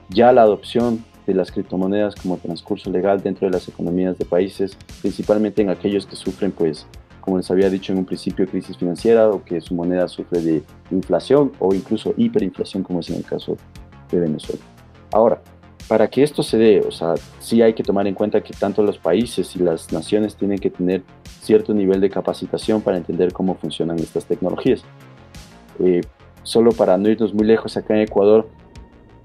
ya 0.08 0.32
la 0.32 0.42
adopción 0.42 1.04
de 1.26 1.34
las 1.34 1.52
criptomonedas 1.52 2.14
como 2.16 2.36
transcurso 2.36 2.90
legal 2.90 3.22
dentro 3.22 3.46
de 3.46 3.52
las 3.52 3.68
economías 3.68 4.18
de 4.18 4.24
países, 4.24 4.76
principalmente 5.00 5.62
en 5.62 5.70
aquellos 5.70 6.04
que 6.06 6.16
sufren, 6.16 6.52
pues, 6.52 6.86
como 7.20 7.36
les 7.36 7.50
había 7.50 7.70
dicho 7.70 7.92
en 7.92 8.00
un 8.00 8.04
principio, 8.04 8.46
crisis 8.46 8.76
financiera 8.76 9.28
o 9.28 9.44
que 9.44 9.60
su 9.60 9.74
moneda 9.74 10.08
sufre 10.08 10.40
de 10.40 10.62
inflación 10.90 11.52
o 11.60 11.72
incluso 11.72 12.12
hiperinflación, 12.16 12.82
como 12.82 13.00
es 13.00 13.10
en 13.10 13.16
el 13.16 13.24
caso 13.24 13.56
de 14.10 14.20
Venezuela. 14.20 14.62
Ahora, 15.12 15.40
para 15.88 16.08
que 16.08 16.22
esto 16.22 16.42
se 16.42 16.58
dé, 16.58 16.80
o 16.80 16.90
sea, 16.90 17.14
sí 17.40 17.60
hay 17.62 17.74
que 17.74 17.82
tomar 17.82 18.06
en 18.06 18.14
cuenta 18.14 18.40
que 18.40 18.54
tanto 18.54 18.82
los 18.82 18.98
países 18.98 19.54
y 19.56 19.58
las 19.58 19.92
naciones 19.92 20.36
tienen 20.36 20.58
que 20.58 20.70
tener 20.70 21.02
cierto 21.40 21.74
nivel 21.74 22.00
de 22.00 22.08
capacitación 22.08 22.80
para 22.80 22.96
entender 22.96 23.32
cómo 23.32 23.54
funcionan 23.54 23.98
estas 23.98 24.24
tecnologías. 24.24 24.84
Eh, 25.78 26.00
solo 26.42 26.72
para 26.72 26.96
no 26.96 27.08
irnos 27.08 27.34
muy 27.34 27.46
lejos, 27.46 27.76
acá 27.76 27.94
en 27.94 28.02
Ecuador, 28.02 28.48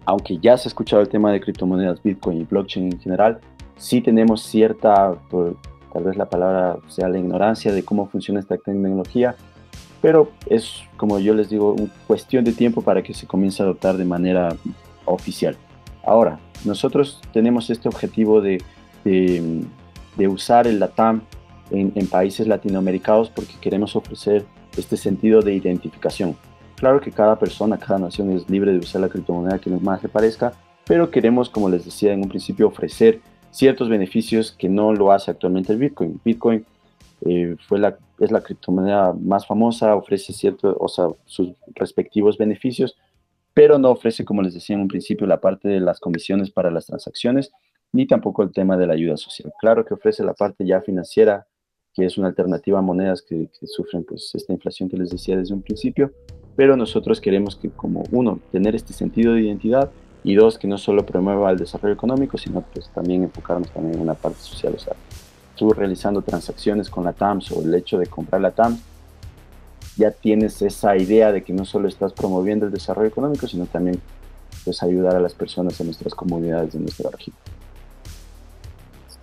aunque 0.05 0.37
ya 0.37 0.57
se 0.57 0.67
ha 0.67 0.69
escuchado 0.69 1.01
el 1.01 1.09
tema 1.09 1.31
de 1.31 1.39
criptomonedas, 1.39 2.01
Bitcoin 2.01 2.41
y 2.41 2.43
blockchain 2.43 2.93
en 2.93 2.99
general, 2.99 3.39
sí 3.77 4.01
tenemos 4.01 4.41
cierta, 4.41 5.15
tal 5.29 6.03
vez 6.03 6.17
la 6.17 6.29
palabra 6.29 6.77
sea 6.87 7.09
la 7.09 7.19
ignorancia 7.19 7.71
de 7.71 7.83
cómo 7.83 8.07
funciona 8.07 8.39
esta 8.39 8.57
tecnología, 8.57 9.35
pero 10.01 10.31
es, 10.47 10.83
como 10.95 11.19
yo 11.19 11.33
les 11.33 11.49
digo, 11.49 11.73
una 11.73 11.91
cuestión 12.07 12.45
de 12.45 12.53
tiempo 12.53 12.81
para 12.81 13.03
que 13.03 13.13
se 13.13 13.27
comience 13.27 13.61
a 13.61 13.65
adoptar 13.65 13.97
de 13.97 14.05
manera 14.05 14.55
oficial. 15.05 15.57
Ahora, 16.07 16.39
nosotros 16.63 17.19
tenemos 17.33 17.69
este 17.69 17.89
objetivo 17.89 18.41
de, 18.41 18.63
usar 20.17 20.65
el 20.65 20.79
LATAM 20.79 21.21
en, 21.69 22.07
países 22.07 22.47
latinoamericanos 22.47 23.29
porque 23.29 23.55
queremos 23.59 23.93
ofrecer 23.97 24.45
este 24.77 24.95
sentido 24.95 25.41
de 25.41 25.53
identificación. 25.53 26.37
Claro 26.75 27.01
que 27.01 27.11
cada 27.11 27.37
persona, 27.37 27.77
cada 27.77 27.99
nación 27.99 28.31
es 28.31 28.49
libre 28.49 28.71
de 28.71 28.79
usar 28.79 29.01
la 29.01 29.09
criptomoneda 29.09 29.59
que 29.59 29.69
más 29.69 30.01
le 30.01 30.07
parezca, 30.07 30.53
pero 30.85 31.11
queremos, 31.11 31.49
como 31.49 31.67
les 31.67 31.83
decía 31.83 32.13
en 32.13 32.21
un 32.21 32.29
principio, 32.29 32.67
ofrecer 32.67 33.19
ciertos 33.51 33.89
beneficios 33.89 34.53
que 34.53 34.69
no 34.69 34.93
lo 34.93 35.11
hace 35.11 35.31
actualmente 35.31 35.73
el 35.73 35.79
Bitcoin. 35.79 36.21
Bitcoin 36.23 36.65
eh, 37.25 37.57
fue 37.67 37.79
la, 37.79 37.97
es 38.17 38.31
la 38.31 38.41
criptomoneda 38.41 39.13
más 39.13 39.45
famosa, 39.45 39.93
ofrece 39.93 40.31
ciertos, 40.31 40.73
o 40.79 40.87
sea, 40.87 41.07
sus 41.25 41.51
respectivos 41.75 42.37
beneficios, 42.37 42.95
pero 43.57 43.79
no 43.79 43.89
ofrece, 43.89 44.23
como 44.23 44.43
les 44.43 44.53
decía 44.53 44.75
en 44.75 44.83
un 44.83 44.87
principio, 44.87 45.25
la 45.25 45.41
parte 45.41 45.67
de 45.67 45.79
las 45.79 45.99
comisiones 45.99 46.51
para 46.51 46.69
las 46.69 46.85
transacciones, 46.85 47.51
ni 47.91 48.05
tampoco 48.05 48.43
el 48.43 48.51
tema 48.51 48.77
de 48.77 48.85
la 48.85 48.93
ayuda 48.93 49.17
social. 49.17 49.51
Claro 49.59 49.83
que 49.83 49.95
ofrece 49.95 50.23
la 50.23 50.35
parte 50.35 50.63
ya 50.63 50.79
financiera, 50.81 51.47
que 51.91 52.05
es 52.05 52.19
una 52.19 52.27
alternativa 52.27 52.77
a 52.77 52.83
monedas 52.83 53.23
que, 53.23 53.49
sufren 53.63 54.03
pues 54.03 54.29
esta 54.35 54.53
inflación 54.53 54.89
que 54.89 54.97
les 54.97 55.09
decía 55.09 55.35
desde 55.35 55.55
un 55.55 55.63
principio, 55.63 56.11
pero 56.55 56.77
nosotros 56.77 57.19
queremos 57.19 57.55
que 57.55 57.71
como 57.71 58.03
uno, 58.11 58.39
tener 58.51 58.75
este 58.75 58.93
sentido 58.93 59.33
de 59.33 59.41
identidad 59.41 59.89
y 60.23 60.35
dos, 60.35 60.59
que 60.59 60.67
no 60.67 60.77
solo 60.77 61.03
promueva 61.03 61.49
el 61.49 61.57
desarrollo 61.57 61.95
económico, 61.95 62.37
sino 62.37 62.61
pues 62.61 62.91
también 62.93 63.23
enfocarnos 63.23 63.71
también 63.71 63.95
en 63.95 64.01
una 64.01 64.13
parte 64.13 64.39
social, 64.39 64.75
o 64.75 64.79
sea, 64.79 64.93
tú 65.55 65.71
realizando 65.71 66.21
transacciones 66.21 66.91
con 66.91 67.05
la 67.05 67.13
TAMS 67.13 67.51
o 67.53 67.63
el 67.63 67.73
hecho 67.73 67.97
de 67.97 68.05
comprar 68.05 68.39
la 68.39 68.51
TAMS, 68.51 68.83
ya 69.97 70.11
tienes 70.11 70.61
esa 70.61 70.95
idea 70.95 71.31
de 71.31 71.43
que 71.43 71.53
no 71.53 71.65
solo 71.65 71.87
estás 71.87 72.13
promoviendo 72.13 72.65
el 72.65 72.71
desarrollo 72.71 73.07
económico, 73.07 73.47
sino 73.47 73.65
también 73.65 73.99
pues 74.63 74.83
ayudar 74.83 75.15
a 75.15 75.19
las 75.19 75.33
personas 75.33 75.79
en 75.79 75.87
nuestras 75.87 76.13
comunidades 76.13 76.73
de 76.73 76.79
nuestra 76.79 77.09
región. 77.09 77.35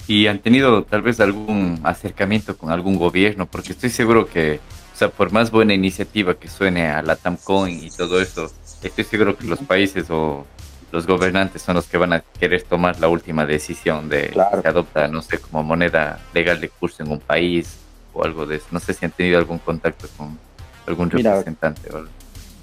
¿Y 0.06 0.26
han 0.26 0.38
tenido 0.38 0.84
tal 0.84 1.02
vez 1.02 1.20
algún 1.20 1.80
acercamiento 1.82 2.56
con 2.56 2.70
algún 2.70 2.96
gobierno? 2.96 3.46
Porque 3.46 3.72
estoy 3.72 3.90
seguro 3.90 4.26
que 4.26 4.60
o 4.94 4.96
sea, 4.96 5.08
por 5.08 5.32
más 5.32 5.50
buena 5.50 5.74
iniciativa 5.74 6.34
que 6.34 6.48
suene 6.48 6.86
a 6.86 7.02
la 7.02 7.16
Tamcoin 7.16 7.82
y 7.82 7.90
todo 7.90 8.20
eso, 8.20 8.48
estoy 8.80 9.02
seguro 9.02 9.36
que 9.36 9.44
los 9.44 9.58
países 9.58 10.08
o 10.08 10.46
los 10.92 11.04
gobernantes 11.04 11.62
son 11.62 11.74
los 11.74 11.88
que 11.88 11.98
van 11.98 12.12
a 12.12 12.20
querer 12.20 12.62
tomar 12.62 13.00
la 13.00 13.08
última 13.08 13.44
decisión 13.44 14.08
de 14.08 14.28
claro. 14.28 14.62
que 14.62 14.68
adopta, 14.68 15.08
no 15.08 15.20
sé, 15.20 15.38
como 15.38 15.64
moneda 15.64 16.20
legal 16.32 16.60
de 16.60 16.68
curso 16.68 17.02
en 17.02 17.10
un 17.10 17.18
país 17.18 17.76
o 18.12 18.22
algo 18.22 18.46
de 18.46 18.56
eso. 18.56 18.66
No 18.70 18.78
sé 18.78 18.94
si 18.94 19.04
han 19.04 19.10
tenido 19.10 19.36
algún 19.36 19.58
contacto 19.58 20.06
con 20.16 20.38
algún 20.86 21.10
representante. 21.10 21.88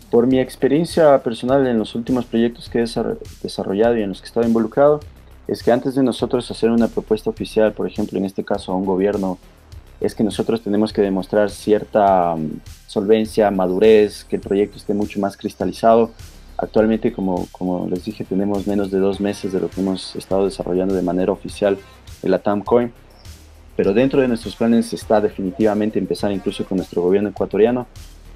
Por 0.09 0.27
mi 0.27 0.39
experiencia 0.39 1.21
personal 1.23 1.65
en 1.67 1.79
los 1.79 1.95
últimos 1.95 2.25
proyectos 2.25 2.69
que 2.69 2.79
he 2.79 2.85
desarrollado 3.41 3.97
y 3.97 4.03
en 4.03 4.09
los 4.09 4.19
que 4.19 4.25
he 4.25 4.27
estado 4.27 4.45
involucrado, 4.45 4.99
es 5.47 5.63
que 5.63 5.71
antes 5.71 5.95
de 5.95 6.03
nosotros 6.03 6.49
hacer 6.51 6.69
una 6.69 6.87
propuesta 6.87 7.29
oficial, 7.29 7.73
por 7.73 7.87
ejemplo, 7.87 8.17
en 8.17 8.25
este 8.25 8.43
caso 8.43 8.71
a 8.71 8.75
un 8.75 8.85
gobierno, 8.85 9.37
es 9.99 10.15
que 10.15 10.23
nosotros 10.23 10.61
tenemos 10.61 10.91
que 10.93 11.01
demostrar 11.01 11.49
cierta 11.49 12.35
mm, 12.35 12.61
solvencia, 12.87 13.51
madurez, 13.51 14.23
que 14.25 14.37
el 14.37 14.41
proyecto 14.41 14.77
esté 14.77 14.93
mucho 14.93 15.19
más 15.19 15.37
cristalizado 15.37 16.11
Actualmente, 16.61 17.11
como, 17.11 17.47
como 17.51 17.87
les 17.89 18.05
dije, 18.05 18.23
tenemos 18.23 18.67
menos 18.67 18.91
de 18.91 18.99
dos 18.99 19.19
meses 19.19 19.51
de 19.51 19.59
lo 19.59 19.67
que 19.67 19.81
hemos 19.81 20.15
estado 20.15 20.45
desarrollando 20.45 20.93
de 20.93 21.01
manera 21.01 21.31
oficial 21.31 21.79
el 22.21 22.33
Atam 22.35 22.61
Coin, 22.61 22.93
pero 23.75 23.95
dentro 23.95 24.21
de 24.21 24.27
nuestros 24.27 24.55
planes 24.55 24.93
está 24.93 25.19
definitivamente 25.19 25.97
empezar 25.97 26.31
incluso 26.31 26.63
con 26.65 26.77
nuestro 26.77 27.01
gobierno 27.01 27.29
ecuatoriano. 27.29 27.87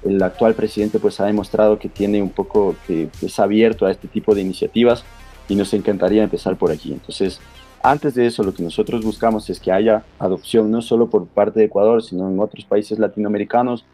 El 0.06 0.22
actual 0.22 0.54
presidente 0.54 0.98
pues 0.98 1.20
ha 1.20 1.26
demostrado 1.26 1.78
que 1.78 1.88
tiene 1.88 2.22
un 2.22 2.30
poco, 2.30 2.76
que, 2.86 3.08
es 3.22 3.38
abierto 3.38 3.86
a 3.86 3.90
este 3.90 4.08
tipo 4.08 4.34
de 4.34 4.40
iniciativas 4.40 5.04
y 5.48 5.56
nos 5.56 5.72
encantaría 5.74 6.22
empezar 6.22 6.56
por 6.56 6.70
aquí. 6.70 6.92
Entonces, 6.92 7.40
antes 7.82 8.14
de 8.14 8.26
eso, 8.26 8.42
lo 8.42 8.54
que 8.54 8.62
nosotros 8.62 9.04
buscamos 9.04 9.48
es 9.50 9.60
que 9.60 9.72
haya 9.72 10.04
adopción 10.18 10.70
no 10.70 10.82
solo 10.82 11.08
por 11.08 11.26
parte 11.26 11.60
de 11.60 11.66
Ecuador, 11.66 12.02
sino 12.02 12.28
en 12.28 12.38
otros 12.40 12.64
países 12.64 12.98
latinoamericanos, 12.98 13.84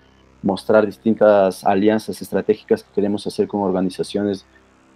mostrar 0.42 0.87
distintas 0.87 1.64
alianzas 1.64 2.20
estratégicas 2.20 2.83
que 2.83 2.92
queremos 2.94 3.27
hacer 3.27 3.46
con 3.46 3.62
organizaciones 3.62 4.44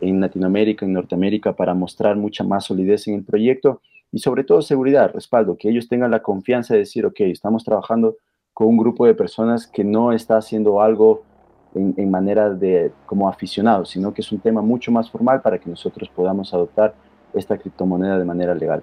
en 0.00 0.20
Latinoamérica, 0.20 0.84
en 0.84 0.92
Norteamérica, 0.92 1.54
para 1.54 1.74
mostrar 1.74 2.16
mucha 2.16 2.44
más 2.44 2.64
solidez 2.64 3.06
en 3.08 3.14
el 3.14 3.24
proyecto 3.24 3.80
y 4.12 4.18
sobre 4.18 4.44
todo 4.44 4.62
seguridad, 4.62 5.10
respaldo, 5.12 5.56
que 5.56 5.68
ellos 5.68 5.88
tengan 5.88 6.10
la 6.10 6.22
confianza 6.22 6.74
de 6.74 6.80
decir, 6.80 7.06
ok, 7.06 7.20
estamos 7.20 7.64
trabajando 7.64 8.16
con 8.56 8.68
un 8.68 8.78
grupo 8.78 9.04
de 9.04 9.12
personas 9.12 9.66
que 9.66 9.84
no 9.84 10.12
está 10.12 10.38
haciendo 10.38 10.80
algo 10.80 11.20
en, 11.74 12.10
manera 12.10 12.48
de 12.48 12.90
como 13.04 13.28
aficionados, 13.28 13.90
sino 13.90 14.14
que 14.14 14.22
es 14.22 14.32
un 14.32 14.38
tema 14.38 14.62
mucho 14.62 14.90
más 14.90 15.10
formal 15.10 15.42
para 15.42 15.58
que 15.58 15.68
nosotros 15.68 16.08
podamos 16.08 16.54
adoptar 16.54 16.94
esta 17.34 17.58
criptomoneda 17.58 18.18
de 18.18 18.24
manera 18.24 18.54
legal. 18.54 18.82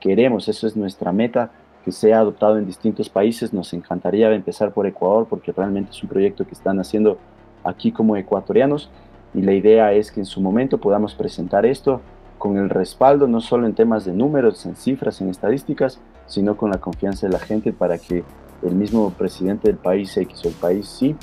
Queremos, 0.00 0.48
eso 0.48 0.66
es 0.66 0.74
nuestra 0.74 1.12
meta, 1.12 1.50
que 1.84 1.92
sea 1.92 2.20
adoptado 2.20 2.56
en 2.56 2.64
distintos 2.64 3.10
países. 3.10 3.52
Nos 3.52 3.74
encantaría 3.74 4.32
empezar 4.32 4.72
por 4.72 4.86
Ecuador 4.86 5.26
porque 5.28 5.52
realmente 5.52 5.90
es 5.90 6.02
un 6.02 6.08
proyecto 6.08 6.46
que 6.46 6.54
están 6.54 6.80
haciendo 6.80 7.18
aquí 7.62 7.92
como 7.92 8.16
ecuatorianos 8.16 8.88
y 9.34 9.42
la 9.42 9.52
idea 9.52 9.92
es 9.92 10.10
que 10.10 10.20
en 10.20 10.26
su 10.26 10.40
momento 10.40 10.78
podamos 10.78 11.14
presentar 11.14 11.66
esto 11.66 12.00
con 12.38 12.56
el 12.56 12.70
respaldo 12.70 13.28
no 13.28 13.42
solo 13.42 13.66
en 13.66 13.74
temas 13.74 14.06
de 14.06 14.14
números, 14.14 14.64
en 14.64 14.76
cifras, 14.76 15.20
en 15.20 15.28
estadísticas, 15.28 16.00
sino 16.24 16.56
con 16.56 16.70
la 16.70 16.78
confianza 16.78 17.26
de 17.26 17.34
la 17.34 17.38
gente 17.38 17.74
para 17.74 17.98
que 17.98 18.24
el 18.62 18.74
mismo 18.74 19.10
presidente 19.10 19.68
del 19.68 19.76
país 19.76 20.16
X 20.16 20.44
o 20.44 20.48
el 20.48 20.54
país 20.54 20.88
sí 20.88 21.16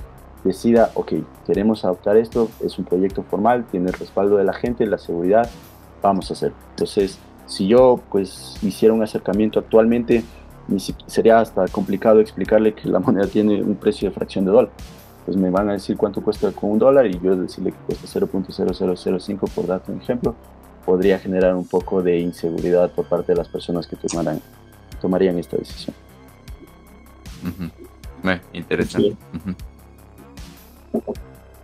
decida, 0.44 0.91
ok, 0.96 1.13
queremos 1.46 1.86
adoptar 1.86 2.17
esto, 2.17 2.50
es 2.63 2.78
un 2.80 2.86
proyecto 2.86 3.24
formal, 3.24 3.65
tiene 3.70 3.88
el 3.88 3.94
respaldo 3.94 4.38
de 4.38 4.44
la 4.44 4.54
gente, 4.54 4.86
la 4.86 4.98
seguridad, 4.98 5.50
vamos 6.02 6.30
a 6.30 6.34
hacerlo. 6.34 6.58
Entonces, 6.72 7.20
si 7.46 7.67
yo 7.67 8.00
pues 8.10 8.58
hiciera 8.63 8.94
un 8.94 9.04
acercamiento 9.04 9.60
actualmente, 9.60 10.24
sería 11.06 11.39
hasta 11.39 11.67
complicado 11.67 12.20
explicarle 12.20 12.74
que 12.74 12.88
la 12.88 13.00
moneda 13.02 13.28
tiene 13.28 13.62
un 13.62 13.76
precio 13.76 14.10
de 14.10 14.15
fracción 14.15 14.46
de 14.46 14.52
dólar. 14.52 14.72
Pues 15.26 15.38
me 15.38 15.52
van 15.52 15.70
a 15.70 15.74
decir 15.74 15.98
cuánto 15.98 16.22
cuesta 16.22 16.52
con 16.52 16.72
un 16.72 16.80
dólar 16.80 17.06
y 17.06 17.20
yo 17.20 17.36
decirle 17.36 17.72
que 17.72 17.96
cuesta 17.96 18.20
0.0005 18.20 19.50
por 19.54 19.67
dato, 19.67 19.91
un 19.91 20.02
ejemplo, 20.02 20.34
podría 20.86 21.20
generar 21.20 21.56
un 21.56 21.67
poco 21.67 22.02
de 22.02 22.20
inseguridad 22.20 22.89
por 22.91 23.06
parte 23.06 23.34
de 23.34 23.38
las 23.38 23.48
personas 23.48 23.86
que 23.86 23.96
tomaran, 23.96 24.41
tomarían 25.00 25.38
esta 25.38 25.58
decisión. 25.58 25.96
Interesante. 28.54 29.15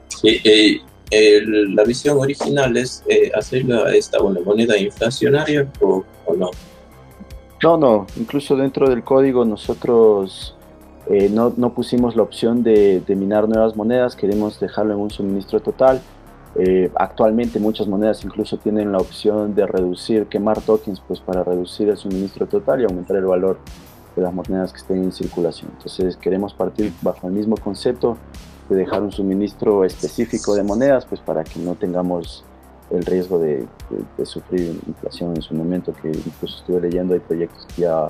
Sí. 0.07 0.81
Eh, 1.09 1.41
la 1.69 1.83
visión 1.85 2.17
original 2.19 2.75
es 2.75 3.01
eh, 3.07 3.31
hacerla 3.33 3.95
esta 3.95 4.21
una 4.21 4.41
moneda 4.41 4.77
inflacionaria 4.77 5.71
o 5.79 6.03
no. 6.37 6.51
No, 7.63 7.77
no, 7.77 8.07
incluso 8.17 8.55
dentro 8.55 8.89
del 8.89 9.03
código 9.03 9.45
nosotros 9.45 10.55
eh, 11.09 11.29
no, 11.29 11.53
no, 11.55 11.73
pusimos 11.73 12.15
la 12.15 12.23
opción 12.23 12.61
de, 12.61 12.99
de, 12.99 13.15
minar 13.15 13.47
nuevas 13.47 13.75
monedas, 13.75 14.15
queremos 14.15 14.59
dejarlo 14.59 14.93
en 14.93 14.99
un 14.99 15.09
suministro 15.09 15.61
total. 15.61 16.01
Eh, 16.55 16.91
actualmente 16.95 17.59
muchas 17.59 17.87
monedas 17.87 18.23
incluso 18.25 18.57
tienen 18.57 18.91
la 18.91 18.97
opción 18.97 19.55
de 19.55 19.67
reducir, 19.67 20.25
quemar 20.25 20.59
tokens 20.61 21.01
pues 21.07 21.19
para 21.19 21.43
reducir 21.43 21.87
el 21.87 21.97
suministro 21.97 22.47
total 22.47 22.81
y 22.81 22.83
aumentar 22.85 23.17
el 23.17 23.25
valor 23.25 23.59
de 24.17 24.23
las 24.23 24.33
monedas 24.33 24.73
que 24.73 24.79
estén 24.79 25.03
en 25.03 25.11
circulación. 25.11 25.71
Entonces 25.77 26.17
queremos 26.17 26.53
partir 26.53 26.91
bajo 27.01 27.27
el 27.27 27.33
mismo 27.33 27.55
concepto 27.55 28.17
de 28.67 28.75
dejar 28.75 29.03
un 29.03 29.11
suministro 29.11 29.85
específico 29.85 30.55
de 30.55 30.63
monedas 30.63 31.05
pues 31.05 31.21
para 31.21 31.43
que 31.43 31.59
no 31.59 31.75
tengamos 31.75 32.43
el 32.89 33.05
riesgo 33.05 33.37
de, 33.37 33.67
sufrir 34.23 34.79
inflación 34.87 35.35
en 35.35 35.41
su 35.41 35.53
momento, 35.53 35.93
que 35.93 36.07
incluso 36.07 36.57
estuve 36.59 36.81
leyendo, 36.81 37.13
hay 37.13 37.19
proyectos 37.19 37.65
que 37.75 37.83
ya, 37.83 38.09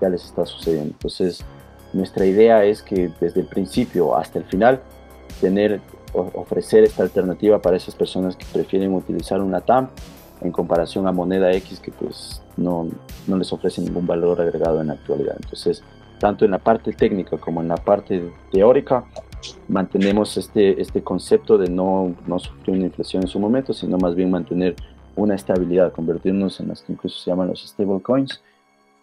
ya 0.00 0.08
les 0.08 0.24
está 0.24 0.46
sucediendo. 0.46 0.92
Entonces, 0.92 1.44
nuestra 1.92 2.24
idea 2.26 2.64
es 2.64 2.82
que 2.82 3.12
desde 3.20 3.42
el 3.42 3.46
principio 3.46 4.16
hasta 4.16 4.38
el 4.38 4.44
final, 4.46 4.80
tener, 5.40 5.80
ofrecer 6.12 6.84
esta 6.84 7.02
alternativa 7.02 7.60
para 7.60 7.76
esas 7.76 7.94
personas 7.94 8.34
que 8.34 8.46
prefieren 8.52 8.94
utilizar 8.94 9.40
una 9.40 9.60
TAM 9.60 9.88
en 10.40 10.52
comparación 10.52 11.06
a 11.06 11.12
moneda 11.12 11.52
X 11.52 11.80
que 11.80 11.92
pues 11.92 12.42
no, 12.56 12.88
no 13.26 13.36
les 13.36 13.52
ofrece 13.52 13.80
ningún 13.80 14.06
valor 14.06 14.40
agregado 14.40 14.80
en 14.80 14.88
la 14.88 14.94
actualidad. 14.94 15.36
Entonces, 15.40 15.82
tanto 16.18 16.44
en 16.44 16.52
la 16.52 16.58
parte 16.58 16.92
técnica 16.92 17.38
como 17.38 17.60
en 17.60 17.68
la 17.68 17.76
parte 17.76 18.30
teórica, 18.50 19.04
mantenemos 19.68 20.36
este, 20.36 20.80
este 20.80 21.02
concepto 21.02 21.58
de 21.58 21.68
no, 21.68 22.14
no 22.26 22.38
sufrir 22.38 22.76
una 22.76 22.86
inflación 22.86 23.22
en 23.22 23.28
su 23.28 23.38
momento, 23.38 23.72
sino 23.72 23.98
más 23.98 24.14
bien 24.14 24.30
mantener 24.30 24.74
una 25.16 25.34
estabilidad, 25.34 25.92
convertirnos 25.92 26.60
en 26.60 26.68
las 26.68 26.82
que 26.82 26.92
incluso 26.92 27.18
se 27.18 27.30
llaman 27.30 27.48
los 27.48 27.62
stable 27.62 28.00
coins 28.00 28.42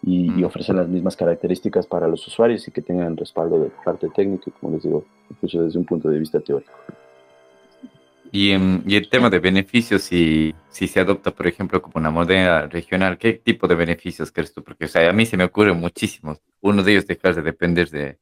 y, 0.02 0.38
y, 0.38 0.44
ofrecer 0.44 0.74
las 0.74 0.88
mismas 0.88 1.16
características 1.16 1.86
para 1.86 2.08
los 2.08 2.26
usuarios 2.26 2.66
y 2.66 2.72
que 2.72 2.82
tengan 2.82 3.16
respaldo 3.16 3.60
de 3.60 3.70
parte 3.84 4.08
técnica, 4.08 4.50
como 4.60 4.74
les 4.74 4.82
digo, 4.82 5.04
incluso 5.30 5.62
desde 5.62 5.78
un 5.78 5.84
punto 5.84 6.08
de 6.08 6.18
vista 6.18 6.40
teórico. 6.40 6.72
Y, 8.34 8.52
en, 8.52 8.82
y 8.86 8.96
el 8.96 9.10
tema 9.10 9.28
de 9.28 9.38
beneficios, 9.38 10.02
si, 10.02 10.54
si 10.70 10.88
se 10.88 11.00
adopta, 11.00 11.30
por 11.32 11.46
ejemplo, 11.46 11.82
como 11.82 11.98
una 11.98 12.10
moneda 12.10 12.66
regional, 12.66 13.18
¿qué 13.18 13.34
tipo 13.34 13.68
de 13.68 13.74
beneficios 13.74 14.32
crees 14.32 14.54
tú? 14.54 14.64
Porque 14.64 14.86
o 14.86 14.88
sea, 14.88 15.08
a 15.10 15.12
mí 15.12 15.26
se 15.26 15.36
me 15.36 15.44
ocurren 15.44 15.78
muchísimos. 15.78 16.40
Uno 16.62 16.82
de 16.82 16.92
ellos 16.92 17.06
dejar 17.06 17.34
de 17.34 17.42
depender 17.42 17.90
de, 17.90 18.18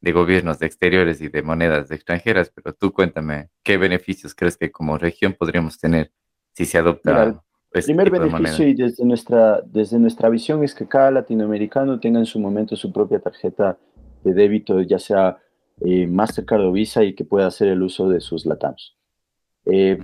de 0.00 0.12
gobiernos 0.12 0.58
de 0.58 0.66
exteriores 0.66 1.20
y 1.20 1.28
de 1.28 1.42
monedas 1.42 1.92
extranjeras, 1.92 2.50
pero 2.52 2.74
tú 2.74 2.92
cuéntame, 2.92 3.50
¿qué 3.62 3.78
beneficios 3.78 4.34
crees 4.34 4.56
que 4.56 4.72
como 4.72 4.98
región 4.98 5.32
podríamos 5.32 5.78
tener 5.78 6.10
si 6.52 6.64
se 6.64 6.78
adopta? 6.78 7.22
el 7.22 7.38
este 7.72 7.94
primer 7.94 8.10
beneficio 8.10 8.66
y 8.66 8.74
desde 8.74 9.04
nuestra, 9.04 9.62
desde 9.64 9.98
nuestra 9.98 10.28
visión 10.28 10.62
es 10.64 10.74
que 10.74 10.88
cada 10.88 11.12
latinoamericano 11.12 12.00
tenga 12.00 12.18
en 12.18 12.26
su 12.26 12.40
momento 12.40 12.74
su 12.74 12.92
propia 12.92 13.20
tarjeta 13.20 13.78
de 14.24 14.34
débito, 14.34 14.80
ya 14.82 14.98
sea 14.98 15.38
eh, 15.80 16.06
Mastercard 16.08 16.62
o 16.62 16.72
Visa, 16.72 17.04
y 17.04 17.14
que 17.14 17.24
pueda 17.24 17.46
hacer 17.46 17.68
el 17.68 17.82
uso 17.82 18.08
de 18.08 18.20
sus 18.20 18.44
LATAMs. 18.44 18.96
Eh, 19.66 19.98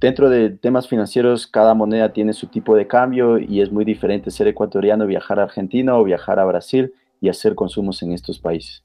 dentro 0.00 0.28
de 0.28 0.50
temas 0.50 0.88
financieros, 0.88 1.46
cada 1.46 1.74
moneda 1.74 2.12
tiene 2.12 2.32
su 2.32 2.48
tipo 2.48 2.74
de 2.74 2.86
cambio 2.86 3.38
y 3.38 3.60
es 3.60 3.70
muy 3.70 3.84
diferente 3.84 4.30
ser 4.30 4.48
ecuatoriano, 4.48 5.06
viajar 5.06 5.40
a 5.40 5.44
Argentina 5.44 5.96
o 5.96 6.04
viajar 6.04 6.38
a 6.38 6.44
Brasil 6.44 6.92
y 7.20 7.28
hacer 7.28 7.54
consumos 7.54 8.02
en 8.02 8.12
estos 8.12 8.38
países. 8.38 8.82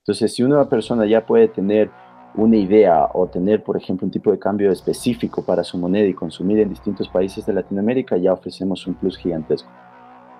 Entonces, 0.00 0.34
si 0.34 0.42
una 0.42 0.68
persona 0.68 1.06
ya 1.06 1.26
puede 1.26 1.48
tener 1.48 1.90
una 2.34 2.56
idea 2.56 3.08
o 3.12 3.26
tener, 3.26 3.62
por 3.62 3.76
ejemplo, 3.76 4.06
un 4.06 4.10
tipo 4.10 4.30
de 4.30 4.38
cambio 4.38 4.70
específico 4.70 5.44
para 5.44 5.64
su 5.64 5.78
moneda 5.78 6.06
y 6.06 6.14
consumir 6.14 6.58
en 6.60 6.68
distintos 6.68 7.08
países 7.08 7.44
de 7.46 7.52
Latinoamérica, 7.52 8.16
ya 8.16 8.32
ofrecemos 8.32 8.86
un 8.86 8.94
plus 8.94 9.16
gigantesco. 9.16 9.70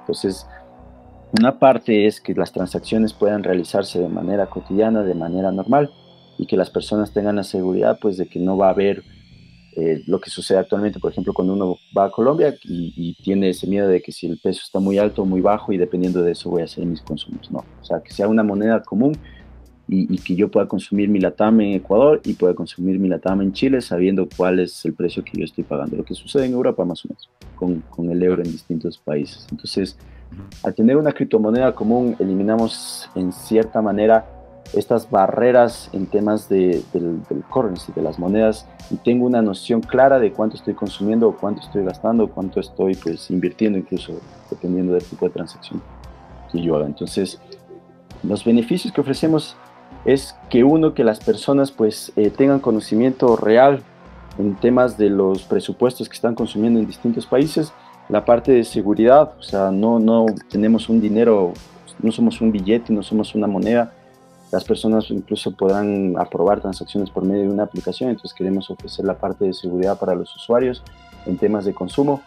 Entonces, 0.01 0.47
una 1.39 1.59
parte 1.59 2.07
es 2.07 2.21
que 2.21 2.35
las 2.35 2.53
transacciones 2.53 3.13
puedan 3.13 3.43
realizarse 3.43 3.99
de 3.99 4.09
manera 4.09 4.47
cotidiana, 4.47 5.03
de 5.03 5.15
manera 5.15 5.53
normal, 5.53 5.91
y 6.39 6.47
que 6.47 6.57
las 6.57 6.71
personas 6.71 7.13
tengan 7.13 7.37
la 7.37 7.43
seguridad 7.43 7.99
pues, 8.01 8.17
de 8.17 8.27
que 8.27 8.39
no 8.39 8.57
va 8.57 8.69
a 8.69 8.71
haber 8.71 9.03
eh, 9.81 10.03
lo 10.09 10.21
que 10.21 10.29
sucede 10.29 10.59
actualmente, 10.59 10.99
por 10.99 11.13
ejemplo, 11.13 11.33
cuando 11.33 11.53
uno 11.53 11.77
va 11.97 12.07
a 12.07 12.11
Colombia 12.11 12.53
y, 12.65 12.93
y, 12.97 13.15
tiene 13.23 13.51
ese 13.51 13.69
miedo 13.69 13.87
de 13.87 14.03
que 14.03 14.11
si 14.11 14.27
el 14.27 14.37
peso 14.39 14.63
está 14.65 14.81
muy 14.81 14.99
alto 14.99 15.23
o 15.23 15.25
muy 15.25 15.41
bajo 15.41 15.73
y 15.73 15.79
dependiendo 15.79 16.21
de 16.21 16.33
eso 16.33 16.51
voy 16.51 16.63
a 16.63 16.65
hacer 16.65 16.85
mis 16.85 17.01
consumos. 17.01 17.49
No, 17.49 17.65
o 17.81 17.85
sea, 17.85 18.01
que 18.01 18.13
sea 18.13 18.27
una 18.27 18.43
moneda 18.43 18.83
común 18.83 19.17
y, 19.87 20.19
que 20.19 20.35
yo 20.35 20.51
pueda 20.51 20.67
consumir 20.67 21.09
mi 21.09 21.21
latam 21.21 21.61
en 21.61 21.75
Ecuador 21.75 22.21
y 22.25 22.35
pueda 22.35 22.55
consumir 22.55 22.99
mi 22.99 23.09
latam 23.09 23.41
en 23.41 23.53
Chile 23.53 23.81
sabiendo 23.81 24.29
cuál 24.37 24.59
es 24.59 24.85
el 24.85 24.95
precio 24.95 25.23
que 25.23 25.39
yo 25.39 25.45
estoy 25.45 25.63
pagando. 25.63 25.97
Lo 25.97 26.05
que 26.05 26.15
sucede 26.15 26.47
en 26.47 26.55
Europa 26.55 26.85
más 26.85 27.05
o 27.05 27.09
menos, 27.09 27.31
con, 27.55 27.81
con 27.89 28.11
el 28.11 28.21
euro 28.21 28.43
en 28.43 28.51
distintos 28.51 28.99
países. 28.99 29.47
Entonces, 29.51 29.97
al 30.65 30.75
tener 30.75 30.97
una 30.97 31.13
criptomoneda 31.13 31.73
común, 31.73 32.17
eliminamos 32.19 33.09
en 33.15 33.33
cierta 33.33 33.81
manera 33.81 34.27
estas 34.75 35.11
barreras 35.11 35.89
en 35.93 36.07
temas 36.07 36.49
de, 36.49 36.83
del, 36.93 37.23
del, 37.29 37.43
currency, 37.45 37.93
de 37.93 38.03
las 38.03 38.19
monedas, 38.19 38.67
y 38.91 38.97
tengo 38.97 39.27
una 39.27 39.43
noción 39.43 39.81
clara 39.81 40.19
de 40.19 40.33
cuánto 40.33 40.57
estoy 40.57 40.75
consumiendo, 40.75 41.37
cuánto 41.39 41.63
estoy 41.63 41.85
gastando, 41.85 42.29
cuánto 42.29 42.61
estoy 42.61 42.95
pues, 42.95 43.31
invirtiendo, 43.31 43.79
incluso 43.79 44.15
dependiendo 44.51 44.95
del 44.95 45.05
tipo 45.05 45.27
de 45.27 45.33
transacción 45.33 45.83
que 46.53 46.63
yo 46.63 46.77
haga. 46.77 46.87
Entonces, 46.87 47.41
los 48.23 48.45
beneficios 48.45 48.93
que 48.93 49.01
ofrecemos 49.01 49.57
es 50.05 50.35
que 50.49 50.65
uno, 50.65 50.95
que 50.95 51.05
las 51.05 51.21
personas 51.21 51.71
pues 51.71 52.13
eh, 52.17 52.31
tengan 52.31 52.61
conocimiento 52.61 53.37
real 53.37 53.83
en 54.39 54.55
temas 54.55 54.97
de 54.97 55.11
los 55.11 55.43
presupuestos 55.43 56.09
que 56.09 56.15
están 56.15 56.35
consumiendo 56.35 56.79
en 56.79 56.87
distintos 56.87 57.27
países, 57.27 57.73
la 58.09 58.25
parte 58.25 58.53
de 58.53 58.65
seguridad, 58.65 59.35
o 59.39 59.43
sea, 59.43 59.71
no, 59.71 59.99
no 59.99 60.27
tenemos 60.49 60.89
un 60.89 61.01
dinero, 61.01 61.53
no 62.01 62.13
somos 62.13 62.41
un 62.41 62.53
billete, 62.53 62.93
no 62.93 63.03
somos 63.03 63.35
una 63.35 63.47
moneda, 63.47 63.93
las 64.51 64.65
personas 64.65 65.11
incluso 65.11 65.53
podrán 65.53 66.15
aprobar 66.19 66.61
transacciones 66.61 67.11
por 67.11 67.25
medio 67.25 67.43
de 67.43 67.49
una 67.51 67.65
aplicación, 67.65 68.11
entonces 68.11 68.35
queremos 68.37 68.71
ofrecer 68.71 69.05
la 69.05 69.19
parte 69.19 69.45
de 69.45 69.53
seguridad 69.53 69.99
para 69.99 70.15
los 70.15 70.35
usuarios 70.37 70.83
en 71.27 71.37
temas 71.37 71.65
de 71.65 71.75
consumo 71.75 72.23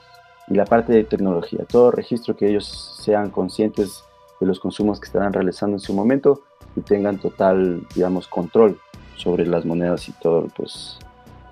y 0.47 0.55
la 0.55 0.65
parte 0.65 0.93
de 0.93 1.03
tecnología, 1.03 1.65
todo 1.67 1.91
registro 1.91 2.35
que 2.35 2.49
ellos 2.49 2.99
sean 3.01 3.31
conscientes 3.31 4.03
de 4.39 4.47
los 4.47 4.59
consumos 4.59 4.99
que 4.99 5.05
estarán 5.05 5.33
realizando 5.33 5.75
en 5.77 5.79
su 5.79 5.93
momento 5.93 6.41
y 6.75 6.81
tengan 6.81 7.19
total, 7.19 7.87
digamos, 7.95 8.27
control 8.27 8.79
sobre 9.15 9.45
las 9.45 9.65
monedas 9.65 10.07
y 10.09 10.11
todo, 10.13 10.47
pues, 10.55 10.97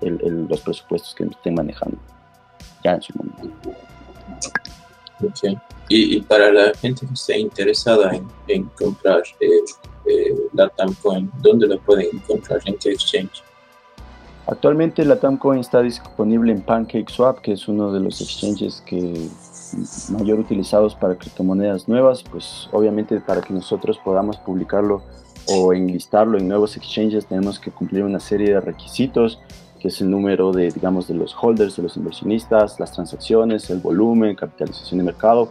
los 0.00 0.60
presupuestos 0.60 1.14
que 1.14 1.24
estén 1.24 1.54
manejando 1.54 1.98
ya 2.82 2.94
en 2.94 3.02
su 3.02 3.12
momento. 3.16 3.70
Okay. 5.22 5.58
Y, 5.88 6.20
para 6.22 6.50
la 6.50 6.72
gente 6.74 7.06
que 7.06 7.12
esté 7.12 7.38
interesada 7.38 8.12
en, 8.48 8.64
comprar 8.78 9.22
eh, 9.40 9.48
eh, 10.10 10.34
la 10.52 10.68
Tamcoin, 10.68 11.30
¿dónde 11.42 11.66
la 11.66 11.76
pueden 11.78 12.08
encontrar? 12.12 12.60
¿En 12.64 12.76
qué 12.76 12.90
exchange? 12.90 13.42
Actualmente 14.46 15.04
la 15.04 15.20
Tamcoin 15.20 15.60
está 15.60 15.80
disponible 15.80 16.52
en 16.52 16.62
PancakeSwap, 16.62 17.40
que 17.40 17.52
es 17.52 17.68
uno 17.68 17.92
de 17.92 18.00
los 18.00 18.20
exchanges 18.20 18.82
que 18.84 19.28
mayor 20.10 20.40
utilizados 20.40 20.94
para 20.94 21.16
criptomonedas 21.16 21.88
nuevas, 21.88 22.24
pues 22.24 22.68
obviamente 22.72 23.20
para 23.20 23.40
que 23.40 23.52
nosotros 23.52 23.98
podamos 23.98 24.38
publicarlo 24.38 25.02
o 25.48 25.72
enlistarlo 25.72 26.38
en 26.38 26.48
nuevos 26.48 26.76
exchanges 26.76 27.26
tenemos 27.26 27.58
que 27.58 27.70
cumplir 27.70 28.04
una 28.04 28.20
serie 28.20 28.54
de 28.54 28.60
requisitos, 28.60 29.38
que 29.78 29.88
es 29.88 30.00
el 30.00 30.10
número 30.10 30.52
de, 30.52 30.70
digamos, 30.70 31.08
de 31.08 31.14
los 31.14 31.34
holders, 31.40 31.76
de 31.76 31.82
los 31.82 31.96
inversionistas, 31.96 32.78
las 32.78 32.92
transacciones, 32.92 33.70
el 33.70 33.78
volumen, 33.78 34.36
capitalización 34.36 34.98
de 34.98 35.04
mercado. 35.04 35.50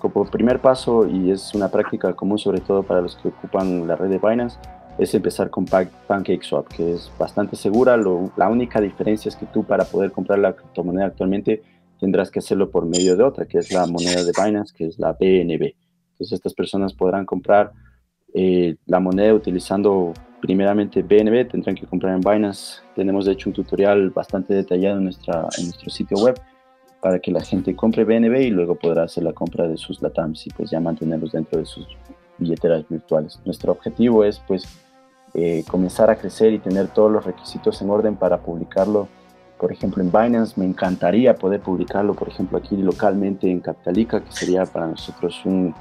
Como 0.00 0.24
primer 0.26 0.60
paso, 0.60 1.08
y 1.08 1.30
es 1.30 1.54
una 1.54 1.68
práctica 1.68 2.12
común 2.14 2.38
sobre 2.38 2.60
todo 2.60 2.82
para 2.82 3.00
los 3.00 3.16
que 3.16 3.28
ocupan 3.28 3.86
la 3.86 3.96
red 3.96 4.10
de 4.10 4.18
Binance, 4.18 4.58
es 4.98 5.14
empezar 5.14 5.50
con 5.50 5.66
PancakeSwap, 5.66 6.68
que 6.68 6.94
es 6.94 7.10
bastante 7.18 7.56
segura. 7.56 7.96
la 7.96 8.48
única 8.48 8.80
diferencia 8.80 9.28
es 9.28 9.36
que 9.36 9.46
tú 9.46 9.64
para 9.64 9.84
poder 9.84 10.12
comprar 10.12 10.38
la 10.38 10.54
criptomoneda 10.54 11.06
actualmente 11.06 11.62
tendrás 12.00 12.30
que 12.30 12.38
hacerlo 12.38 12.70
por 12.70 12.86
medio 12.86 13.16
de 13.16 13.22
otra, 13.22 13.46
que 13.46 13.58
es 13.58 13.72
la 13.72 13.86
moneda 13.86 14.22
de 14.22 14.32
Binance, 14.32 14.74
que 14.74 14.86
es 14.86 14.98
la 14.98 15.12
BNB. 15.12 15.74
Entonces 16.12 16.32
estas 16.32 16.54
personas 16.54 16.94
podrán 16.94 17.26
comprar 17.26 17.72
eh, 18.34 18.76
la 18.86 19.00
moneda 19.00 19.34
utilizando 19.34 20.12
primeramente 20.40 21.02
BNB, 21.02 21.48
tendrán 21.48 21.74
que 21.74 21.86
comprar 21.86 22.14
en 22.14 22.20
Binance. 22.20 22.80
Tenemos 22.94 23.24
de 23.24 23.32
hecho 23.32 23.50
un 23.50 23.54
tutorial 23.54 24.10
bastante 24.10 24.54
detallado 24.54 24.98
en, 24.98 25.04
nuestra, 25.04 25.46
en 25.58 25.64
nuestro 25.64 25.90
sitio 25.90 26.18
web 26.18 26.38
para 27.00 27.18
que 27.18 27.30
la 27.30 27.40
gente 27.40 27.76
compre 27.76 28.04
BNB 28.04 28.36
y 28.40 28.50
luego 28.50 28.74
podrá 28.74 29.04
hacer 29.04 29.24
la 29.24 29.32
compra 29.32 29.68
de 29.68 29.76
sus 29.76 30.02
LATAMs 30.02 30.46
y 30.46 30.50
pues 30.50 30.70
ya 30.70 30.80
mantenerlos 30.80 31.32
dentro 31.32 31.58
de 31.58 31.66
sus 31.66 31.86
billeteras 32.38 32.88
virtuales. 32.88 33.40
Nuestro 33.44 33.72
objetivo 33.72 34.24
es 34.24 34.40
pues 34.46 34.64
eh, 35.34 35.64
comenzar 35.68 36.10
a 36.10 36.16
crecer 36.16 36.52
y 36.52 36.58
tener 36.58 36.88
todos 36.88 37.10
los 37.10 37.24
requisitos 37.24 37.80
en 37.82 37.90
orden 37.90 38.16
para 38.16 38.38
publicarlo 38.38 39.08
por 39.58 39.72
ejemplo, 39.72 40.02
en 40.02 40.12
Binance 40.12 40.54
me 40.56 40.66
encantaría 40.66 41.34
poder 41.34 41.60
publicarlo, 41.60 42.14
por 42.14 42.28
ejemplo, 42.28 42.58
aquí 42.58 42.76
localmente 42.76 43.50
en 43.50 43.60
Capitalica, 43.60 44.22
que 44.22 44.32
sería 44.32 44.66
para 44.66 44.86
nosotros 44.86 45.40
un, 45.46 45.74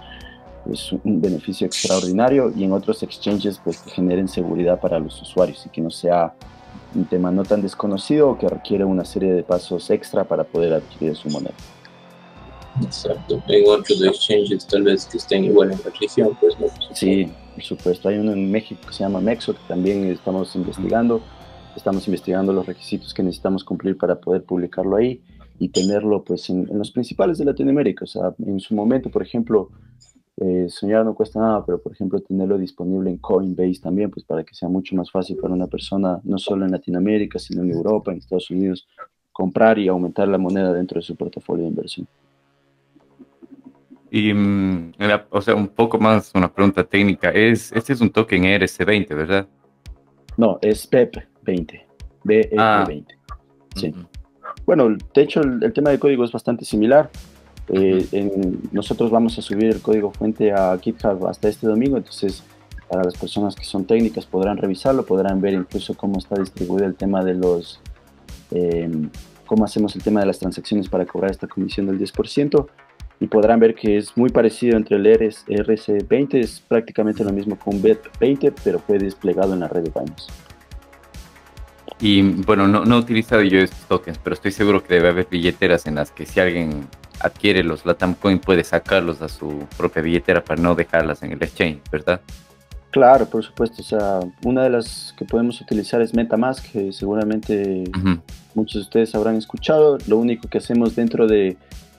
un 1.04 1.22
beneficio 1.22 1.68
extraordinario, 1.68 2.54
y 2.56 2.64
en 2.64 2.72
otros 2.72 3.04
exchanges, 3.04 3.60
pues 3.62 3.82
que 3.82 3.92
generen 3.92 4.30
seguridad 4.30 4.80
para 4.80 4.98
los 5.00 5.22
usuarios 5.22 5.66
y 5.66 5.70
que 5.70 5.82
no 5.82 5.92
sea 5.92 6.34
un 6.96 7.06
tema 7.06 7.32
no 7.32 7.44
tan 7.44 7.62
desconocido 7.62 8.30
o 8.30 8.38
que 8.38 8.48
requiere 8.48 8.86
una 8.86 9.06
serie 9.06 9.34
de 9.34 9.44
pasos 9.44 9.90
extra 9.90 10.24
para 10.24 10.44
poder 10.44 10.74
adquirir 10.74 11.16
su 11.16 11.30
moneda. 11.30 11.54
Exacto. 12.84 13.42
En 13.48 13.70
otros 13.70 14.04
exchanges 14.04 14.66
tal 14.68 14.84
vez 14.84 15.06
que 15.06 15.18
estén 15.18 15.46
igual 15.46 15.72
en 15.72 15.80
la 15.84 15.92
región, 16.00 16.38
pues 16.40 16.60
no. 16.60 16.68
Sí, 16.94 17.32
por 17.54 17.64
supuesto. 17.64 18.10
Hay 18.10 18.18
uno 18.18 18.34
en 18.34 18.52
México 18.52 18.82
que 18.88 18.94
se 18.94 19.04
llama 19.04 19.22
Mexo, 19.22 19.54
que 19.54 19.62
también 19.68 20.06
estamos 20.12 20.56
investigando. 20.56 21.22
Estamos 21.76 22.08
investigando 22.08 22.54
los 22.54 22.66
requisitos 22.66 23.14
que 23.14 23.24
necesitamos 23.24 23.64
cumplir 23.64 23.98
para 23.98 24.20
poder 24.20 24.44
publicarlo 24.44 24.96
ahí 24.96 25.22
y 25.60 25.70
tenerlo 25.70 26.24
pues 26.24 26.50
en, 26.50 26.68
los 26.74 26.92
principales 26.92 27.38
de 27.38 27.46
Latinoamérica. 27.46 28.06
O 28.06 28.08
sea, 28.08 28.34
en 28.46 28.60
su 28.60 28.76
momento, 28.76 29.10
por 29.10 29.22
ejemplo, 29.22 29.70
eh, 30.38 30.66
soñar 30.68 31.06
no 31.06 31.16
cuesta 31.16 31.40
nada, 31.40 31.66
pero 31.66 31.82
por 31.82 31.94
ejemplo 31.94 32.20
tenerlo 32.20 32.58
disponible 32.58 33.10
en 33.10 33.18
Coinbase 33.18 33.80
también, 33.82 34.12
pues 34.12 34.26
para 34.26 34.44
que 34.44 34.54
sea 34.54 34.68
mucho 34.68 34.96
más 34.96 35.10
fácil 35.10 35.38
para 35.38 35.54
una 35.54 35.68
persona, 35.68 36.20
no 36.24 36.38
solo 36.38 36.66
en 36.66 36.72
Latinoamérica, 36.72 37.40
sino 37.40 37.64
en 37.64 37.72
Europa, 37.72 38.12
en 38.12 38.18
Estados 38.18 38.50
Unidos, 38.50 38.88
comprar 39.32 39.80
y 39.80 39.88
aumentar 39.88 40.28
la 40.28 40.38
moneda 40.38 40.74
dentro 40.74 41.00
de 41.00 41.04
su 41.04 41.16
portafolio 41.16 41.64
de 41.64 41.70
inversión. 41.70 42.08
Y, 44.12 44.34
mm, 44.34 44.94
o 45.30 45.42
sea, 45.42 45.56
un 45.56 45.68
poco 45.68 45.98
más 46.00 46.32
una 46.36 46.52
pregunta 46.52 46.84
técnica. 46.84 47.32
Es, 47.32 47.72
este 47.74 47.92
es 47.94 48.02
un 48.02 48.10
token 48.10 48.44
ERC20, 48.44 49.10
¿verdad? 49.16 49.48
No, 50.38 50.58
es 50.62 50.88
PEP, 50.88 51.18
20. 51.44 51.86
BE20. 52.24 52.56
Ah. 52.58 52.88
Sí. 53.76 53.94
Bueno, 54.66 54.96
de 55.14 55.22
hecho, 55.22 55.42
el, 55.42 55.72
tema 55.74 55.90
de 55.92 56.00
código 56.00 56.24
es 56.24 56.32
bastante 56.32 56.66
similar. 56.66 57.10
Eh, 57.70 58.52
nosotros 58.72 59.10
vamos 59.10 59.38
a 59.40 59.42
subir 59.42 59.66
el 59.66 59.82
código 59.82 60.12
fuente 60.12 60.52
a 60.52 60.78
GitHub 60.78 61.28
hasta 61.28 61.48
este 61.48 61.68
domingo, 61.68 61.98
entonces 61.98 62.44
para 62.88 63.04
las 63.04 63.18
personas 63.18 63.56
que 63.56 63.66
son 63.66 63.86
técnicas 63.86 64.26
podrán 64.26 64.58
revisarlo, 64.58 65.06
podrán 65.06 65.42
ver 65.42 65.54
incluso 65.54 65.96
cómo 65.96 66.20
está 66.20 66.40
distribuido 66.40 66.86
el 66.86 66.96
tema 66.96 67.24
de 67.24 67.34
los, 67.34 67.80
eh, 68.52 68.90
cómo 69.46 69.66
hacemos 69.66 69.96
el 69.96 70.04
tema 70.04 70.20
de 70.20 70.28
las 70.28 70.40
transacciones 70.40 70.88
para 70.90 71.06
cobrar 71.06 71.32
esta 71.32 71.48
comisión 71.48 71.88
del 71.88 71.98
10% 71.98 72.68
y 73.20 73.28
podrán 73.28 73.60
ver 73.60 73.74
que 73.74 73.98
es 73.98 74.16
muy 74.16 74.30
parecido 74.30 74.78
entre 74.78 74.98
el 74.98 75.06
RC20, 75.06 76.36
es 76.36 76.60
prácticamente 76.60 77.24
lo 77.24 77.32
mismo 77.32 77.58
con 77.58 77.82
BET20, 77.82 78.54
pero 78.64 78.80
fue 78.80 79.00
desplegado 79.00 79.54
en 79.54 79.62
la 79.62 79.68
red 79.68 79.84
de 79.84 79.90
Binance. 79.90 80.28
Y 82.02 82.22
bueno, 82.22 82.68
no, 82.68 82.84
no 82.84 82.98
he 82.98 83.00
utilizado 83.00 83.42
yo 83.42 83.60
estos 83.60 83.80
tokens, 83.88 84.20
pero 84.22 84.34
estoy 84.34 84.52
seguro 84.52 84.84
que 84.84 84.96
debe 84.96 85.10
haber 85.10 85.28
billeteras 85.32 85.88
en 85.88 85.96
las 85.96 86.12
que 86.12 86.26
si 86.26 86.42
alguien 86.42 86.88
adquiere 87.26 87.64
los 87.64 87.86
Latam 87.86 88.14
Coin 88.14 88.40
puede 88.40 88.64
sacarlos 88.64 89.22
a 89.22 89.30
su 89.30 89.66
propia 89.78 90.02
billetera 90.02 90.44
para 90.44 90.62
no 90.62 90.76
dejarlas 90.76 91.24
en 91.24 91.32
el 91.32 91.42
exchange, 91.42 91.82
¿verdad? 91.92 92.22
Claro, 92.92 93.26
por 93.26 93.44
supuesto. 93.44 93.82
O 93.82 93.86
sea, 93.86 94.20
una 94.44 94.64
de 94.64 94.70
las 94.70 95.14
que 95.18 95.26
podemos 95.26 95.60
utilizar 95.60 96.02
es 96.02 96.14
MetaMask, 96.14 96.72
que 96.72 96.94
seguramente 96.94 97.84
muchos 98.54 98.74
de 98.76 98.82
ustedes 98.82 99.16
habrán 99.16 99.36
escuchado. 99.36 99.98
Lo 100.08 100.18
único 100.18 100.48
que 100.48 100.60
hacemos 100.60 100.96
dentro 100.96 101.28
de, 101.28 101.58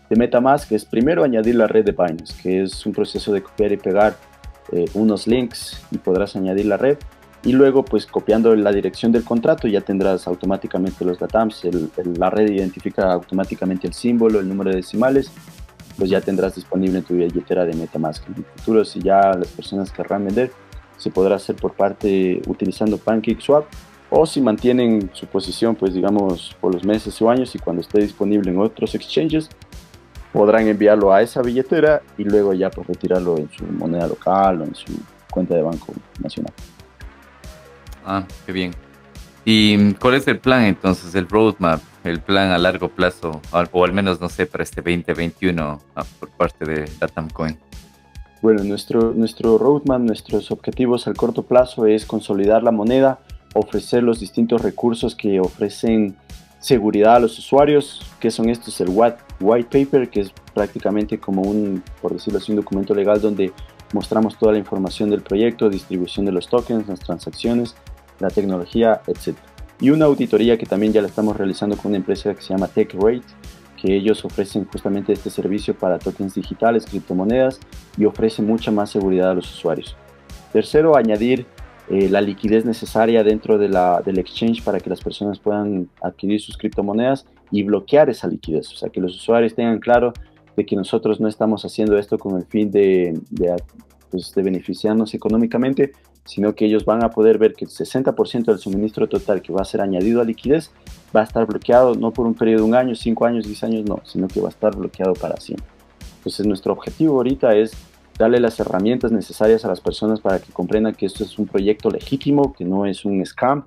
de, 0.09 0.17
MetaMask 0.17 0.73
es 0.73 0.85
primero 0.87 1.23
añadir 1.23 1.57
la 1.57 1.67
red 1.67 1.85
de 1.85 1.93
Binance, 1.93 2.35
que 2.43 2.63
es 2.63 2.87
un 2.87 2.93
proceso 2.93 3.33
de 3.33 3.43
copiar 3.43 3.73
y 3.73 3.77
pegar 3.77 4.17
eh, 4.73 4.87
unos 4.95 5.27
links 5.27 5.83
y 5.91 5.99
podrás 5.99 6.35
añadir 6.35 6.67
la 6.67 6.77
red 6.77 6.97
y 7.47 7.53
luego 7.53 7.85
pues 7.85 8.07
copiando 8.07 8.55
la 8.57 8.73
dirección 8.73 9.13
del 9.13 9.23
contrato 9.23 9.69
ya 9.69 9.81
tendrás 9.81 10.27
automáticamente 10.27 11.05
los 11.05 11.17
datams, 11.17 11.63
la 12.19 12.29
red 12.29 12.51
identifica 12.51 13.13
automáticamente 13.13 13.87
el 13.87 13.95
símbolo, 13.95 14.41
el 14.41 14.49
número 14.49 14.71
de 14.71 14.77
decimales, 14.77 15.31
pues 15.97 16.11
ya 16.11 16.21
tendrás 16.21 16.57
disponible 16.57 16.99
en 16.99 17.05
tu 17.05 17.15
billetera 17.15 17.65
de 17.65 17.75
Metamask. 17.75 18.27
En 18.27 18.35
el 18.39 18.45
futuro 18.57 18.85
si 18.85 19.01
ya 19.01 19.33
las 19.33 19.47
personas 19.47 19.93
querrán 19.93 20.25
vender, 20.25 20.51
se 20.97 21.09
podrá 21.11 21.37
hacer 21.37 21.55
por 21.55 21.75
parte 21.75 22.43
utilizando 22.49 22.99
PancakeSwap 22.99 23.67
o 24.11 24.27
si 24.27 24.41
mantienen 24.41 25.09
su 25.13 25.27
posición 25.29 25.77
pues 25.77 25.95
digamos 25.95 26.57
por 26.61 26.75
los 26.75 26.83
meses 26.83 27.23
o 27.23 27.31
años 27.31 27.55
y 27.55 27.61
cuando 27.61 27.81
esté 27.81 28.01
disponible 28.01 28.51
en 28.51 28.59
otros 28.59 28.93
exchanges 28.97 29.49
podrán 30.33 30.67
enviarlo 30.67 31.13
a 31.13 31.23
esa 31.23 31.43
billetera 31.43 32.03
y 32.19 32.25
luego 32.25 32.55
ya 32.55 32.71
pues 32.71 32.89
retirarlo 32.89 33.39
en 33.39 33.49
su 33.53 33.65
moneda 33.67 34.09
local 34.09 34.63
o 34.63 34.65
en 34.65 34.75
su 34.75 34.93
cuenta 35.31 35.55
de 35.55 35.63
banco 35.63 35.93
nacional. 36.21 36.53
Ah, 38.07 38.25
qué 38.47 38.53
bien. 38.53 38.73
¿Y 39.45 39.95
cuál 39.95 40.15
es 40.15 40.27
el 40.29 40.39
plan 40.39 40.65
entonces, 40.65 41.15
el 41.15 41.29
roadmap, 41.29 41.81
el 42.05 42.21
plan 42.21 42.51
a 42.51 42.59
largo 42.59 42.89
plazo, 42.89 43.41
o 43.73 43.85
al 43.85 43.93
menos, 43.93 44.21
no 44.21 44.29
sé, 44.29 44.47
para 44.47 44.65
este 44.65 44.81
2021 44.81 45.81
ah, 45.95 46.05
por 46.19 46.31
parte 46.31 46.65
de 46.65 46.89
Coin? 47.33 47.59
Bueno, 48.43 48.65
nuestro, 48.65 49.13
nuestro 49.13 49.59
roadmap, 49.59 50.01
nuestros 50.01 50.51
objetivos 50.51 51.07
al 51.07 51.15
corto 51.15 51.43
plazo 51.43 51.87
es 51.87 52.07
consolidar 52.07 52.63
la 52.63 52.71
moneda, 52.71 53.21
ofrecer 53.55 54.03
los 54.03 54.21
distintos 54.21 54.63
recursos 54.63 55.15
que 55.15 55.41
ofrecen 55.41 56.17
seguridad 56.61 57.17
a 57.17 57.21
los 57.21 57.39
usuarios, 57.39 58.03
que 58.21 58.31
son 58.31 58.49
estos, 58.49 58.81
el 58.81 58.89
white, 58.91 59.19
white 59.41 59.85
paper, 59.85 60.11
que 60.11 60.21
es 60.21 60.33
prácticamente 60.55 61.19
como 61.19 61.43
un, 61.43 61.83
por 62.01 62.13
decirlo 62.13 62.39
así, 62.39 62.53
un 62.53 62.57
documento 62.57 62.95
legal 62.95 63.21
donde 63.21 63.53
mostramos 63.93 64.37
toda 64.39 64.53
la 64.53 64.59
información 64.59 65.11
del 65.11 65.23
proyecto, 65.23 65.69
distribución 65.69 66.27
de 66.27 66.33
los 66.33 66.49
tokens, 66.49 66.89
las 66.89 67.01
transacciones, 67.01 67.77
la 68.19 68.31
tecnología, 68.31 69.01
etc. 69.07 69.37
Y 69.81 69.91
una 69.91 70.07
auditoría 70.07 70.57
que 70.57 70.67
también 70.67 70.93
ya 70.93 71.03
la 71.03 71.09
estamos 71.09 71.37
realizando 71.37 71.77
con 71.77 71.91
una 71.91 71.99
empresa 71.99 72.35
que 72.35 72.43
se 72.43 72.55
llama 72.55 72.69
TechRate, 72.69 73.23
que 73.81 73.95
ellos 73.95 74.25
ofrecen 74.25 74.65
justamente 74.65 75.13
este 75.13 75.31
servicio 75.31 75.75
para 75.75 75.99
tokens 75.99 76.35
digitales, 76.35 76.87
criptomonedas 76.87 77.61
y 77.97 78.07
ofrecen 78.07 78.47
mucha 78.47 78.71
más 78.71 78.91
seguridad 78.91 79.31
a 79.31 79.35
los 79.35 79.51
usuarios. 79.53 79.97
Tercero, 80.53 80.97
añadir 80.97 81.47
eh, 81.89 82.09
la 82.09 82.21
liquidez 82.21 82.65
necesaria 82.65 83.23
dentro 83.23 83.59
de 83.59 83.69
la, 83.69 84.03
del 84.05 84.19
exchange 84.19 84.63
para 84.65 84.81
que 84.81 84.91
las 84.91 85.01
personas 85.01 85.39
puedan 85.39 85.89
adquirir 86.03 86.41
sus 86.41 86.57
criptomonedas 86.57 87.27
y 87.51 87.63
bloquear 87.63 88.11
esa 88.11 88.27
liquidez. 88.27 88.73
O 88.73 88.77
sea, 88.77 88.89
que 88.89 89.01
los 89.01 89.15
usuarios 89.15 89.55
tengan 89.55 89.79
claro 89.79 90.13
de 90.57 90.65
que 90.65 90.75
nosotros 90.75 91.21
no 91.21 91.29
estamos 91.29 91.65
haciendo 91.65 91.97
esto 91.99 92.19
con 92.19 92.37
el 92.37 92.47
fin 92.47 92.71
de, 92.71 93.21
de, 93.31 93.55
pues, 94.11 94.35
de 94.35 94.43
beneficiarnos 94.43 95.15
económicamente, 95.15 95.93
sino 96.27 96.55
que 96.55 96.67
ellos 96.67 96.85
van 96.85 97.03
a 97.03 97.11
poder 97.11 97.39
ver 97.39 97.55
que 97.55 97.65
el 97.65 97.71
60% 97.71 98.45
del 98.45 98.59
suministro 98.59 99.09
total 99.09 99.41
que 99.41 99.53
va 99.53 99.63
a 99.63 99.65
ser 99.65 99.81
añadido 99.81 100.21
a 100.21 100.25
liquidez 100.25 100.71
va 101.15 101.21
a 101.21 101.25
estar 101.25 101.47
bloqueado 101.47 101.95
no 101.95 102.13
por 102.13 102.27
un 102.27 102.35
periodo 102.35 102.63
de 102.63 102.69
un 102.69 102.75
año, 102.75 102.95
cinco 102.95 103.25
años, 103.25 103.47
diez 103.47 103.63
años, 103.65 103.85
no, 103.87 104.01
sino 104.05 104.29
que 104.29 104.41
va 104.41 104.49
a 104.49 104.51
estar 104.51 104.77
bloqueado 104.77 105.15
para 105.15 105.37
siempre. 105.39 105.67
Entonces 106.19 106.47
nuestro 106.47 106.73
objetivo 106.73 107.17
ahorita 107.17 107.55
es 107.55 107.73
darle 108.19 108.41
las 108.41 108.59
herramientas 108.59 109.13
necesarias 109.13 109.65
a 109.65 109.69
las 109.69 109.81
personas 109.81 110.21
para 110.21 110.41
que 110.41 110.53
comprendan 110.53 110.95
que 110.95 111.07
esto 111.07 111.25
es 111.25 111.39
un 111.39 111.47
proyecto 111.47 111.91
legítimo, 111.91 112.53
que 112.53 112.65
no 112.65 112.87
es 112.87 113.05
un 113.05 113.25
scam 113.25 113.67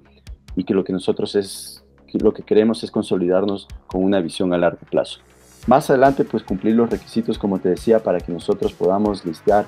y 0.56 0.64
que 0.64 0.74
lo 0.74 0.84
que 0.84 0.92
nosotros 0.92 1.36
es, 1.36 1.84
lo 2.14 2.34
que 2.34 2.44
queremos 2.44 2.84
es 2.84 2.92
consolidarnos 2.92 3.68
con 3.88 4.04
una 4.04 4.20
visión 4.20 4.54
a 4.54 4.58
largo 4.58 4.82
plazo. 4.90 5.20
Más 5.68 5.90
adelante, 5.90 6.24
pues 6.24 6.44
cumplir 6.44 6.76
los 6.76 6.90
requisitos, 6.90 7.38
como 7.38 7.60
te 7.60 7.70
decía, 7.70 8.00
para 8.00 8.20
que 8.20 8.32
nosotros 8.32 8.74
podamos 8.74 9.26
listear 9.26 9.68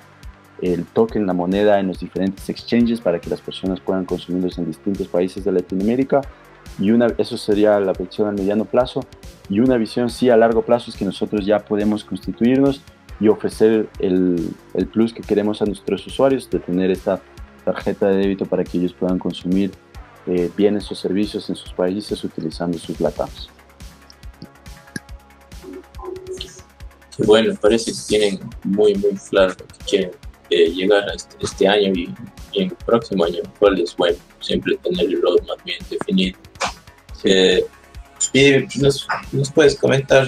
el 0.61 0.85
token, 0.85 1.25
la 1.25 1.33
moneda 1.33 1.79
en 1.79 1.87
los 1.87 1.99
diferentes 1.99 2.47
exchanges 2.49 3.01
para 3.01 3.19
que 3.19 3.29
las 3.29 3.41
personas 3.41 3.79
puedan 3.79 4.05
consumirlos 4.05 4.57
en 4.57 4.65
distintos 4.65 5.07
países 5.07 5.43
de 5.43 5.51
Latinoamérica. 5.51 6.21
Y 6.79 6.91
una, 6.91 7.07
eso 7.17 7.37
sería 7.37 7.79
la 7.79 7.93
visión 7.93 8.27
a 8.27 8.31
mediano 8.31 8.65
plazo. 8.65 9.01
Y 9.49 9.59
una 9.59 9.77
visión 9.77 10.09
sí 10.09 10.29
a 10.29 10.37
largo 10.37 10.61
plazo 10.61 10.91
es 10.91 10.97
que 10.97 11.05
nosotros 11.05 11.45
ya 11.45 11.59
podemos 11.59 12.03
constituirnos 12.03 12.81
y 13.19 13.27
ofrecer 13.27 13.89
el, 13.99 14.49
el 14.73 14.87
plus 14.87 15.13
que 15.13 15.21
queremos 15.21 15.61
a 15.61 15.65
nuestros 15.65 16.05
usuarios 16.07 16.49
de 16.49 16.59
tener 16.59 16.89
esta 16.91 17.21
tarjeta 17.65 18.07
de 18.07 18.17
débito 18.17 18.45
para 18.45 18.63
que 18.63 18.77
ellos 18.77 18.93
puedan 18.93 19.19
consumir 19.19 19.71
eh, 20.27 20.51
bienes 20.55 20.91
o 20.91 20.95
servicios 20.95 21.49
en 21.49 21.55
sus 21.55 21.73
países 21.73 22.23
utilizando 22.23 22.77
sus 22.77 22.99
LATAMs. 22.99 23.49
Bueno, 27.25 27.53
parece 27.61 27.91
que 27.91 27.97
tienen 28.07 28.39
muy, 28.63 28.95
muy 28.95 29.13
claro 29.29 29.55
que 29.55 29.65
quieren 29.87 30.11
eh, 30.51 30.69
llegar 30.69 31.03
este, 31.15 31.35
este 31.41 31.67
año 31.67 31.91
y, 31.95 32.13
en 32.53 32.69
el 32.69 32.75
próximo 32.85 33.23
año, 33.23 33.39
cuál 33.57 33.79
es 33.79 33.95
bueno, 33.95 34.17
siempre 34.39 34.77
tener 34.77 35.05
el 35.05 35.21
roadmap 35.21 35.63
bien 35.63 35.79
definido. 35.89 36.37
Eh, 37.23 37.65
y 38.33 38.79
nos, 38.79 39.07
nos, 39.31 39.51
puedes 39.51 39.75
comentar 39.75 40.27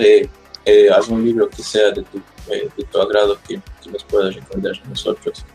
algún 0.95 1.26
libro 1.26 1.49
que 1.49 1.61
sea 1.61 1.91
de 1.91 2.01
tu 2.03 2.21
eh, 2.49 2.67
de 2.78 2.84
tu 2.84 2.99
agrado 2.99 3.38
que, 3.47 3.61
nos 3.89 4.03
puedas 4.03 4.36
recomendar 4.36 4.74
a 4.84 4.89
nosotros. 4.89 5.45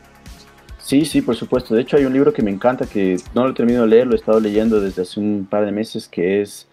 Sí, 0.79 1.05
sí, 1.05 1.21
por 1.21 1.37
supuesto. 1.37 1.75
De 1.75 1.83
hecho, 1.83 1.97
hay 1.97 2.05
un 2.05 2.13
libro 2.15 2.33
que 2.33 2.43
me 2.43 2.51
encanta, 2.51 2.87
que 2.87 3.17
no 3.35 3.45
lo 3.45 3.51
he 3.51 3.55
terminado 3.55 3.85
de 3.85 3.91
leer, 3.91 4.07
lo 4.07 4.15
he 4.15 4.17
estado 4.17 4.41
leyendo 4.41 4.81
desde 4.81 5.03
hace 5.03 5.21
un 5.21 5.47
par 5.49 5.67
de 5.67 5.73
meses, 5.73 6.09
que 6.09 6.41
es, 6.41 6.67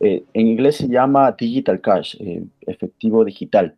eh, 0.00 0.24
en 0.34 0.48
inglés 0.48 0.76
se 0.76 0.88
llama 0.88 1.32
Digital 1.32 1.80
Cash, 1.80 2.16
eh, 2.20 2.44
efectivo 2.66 3.24
digital, 3.24 3.74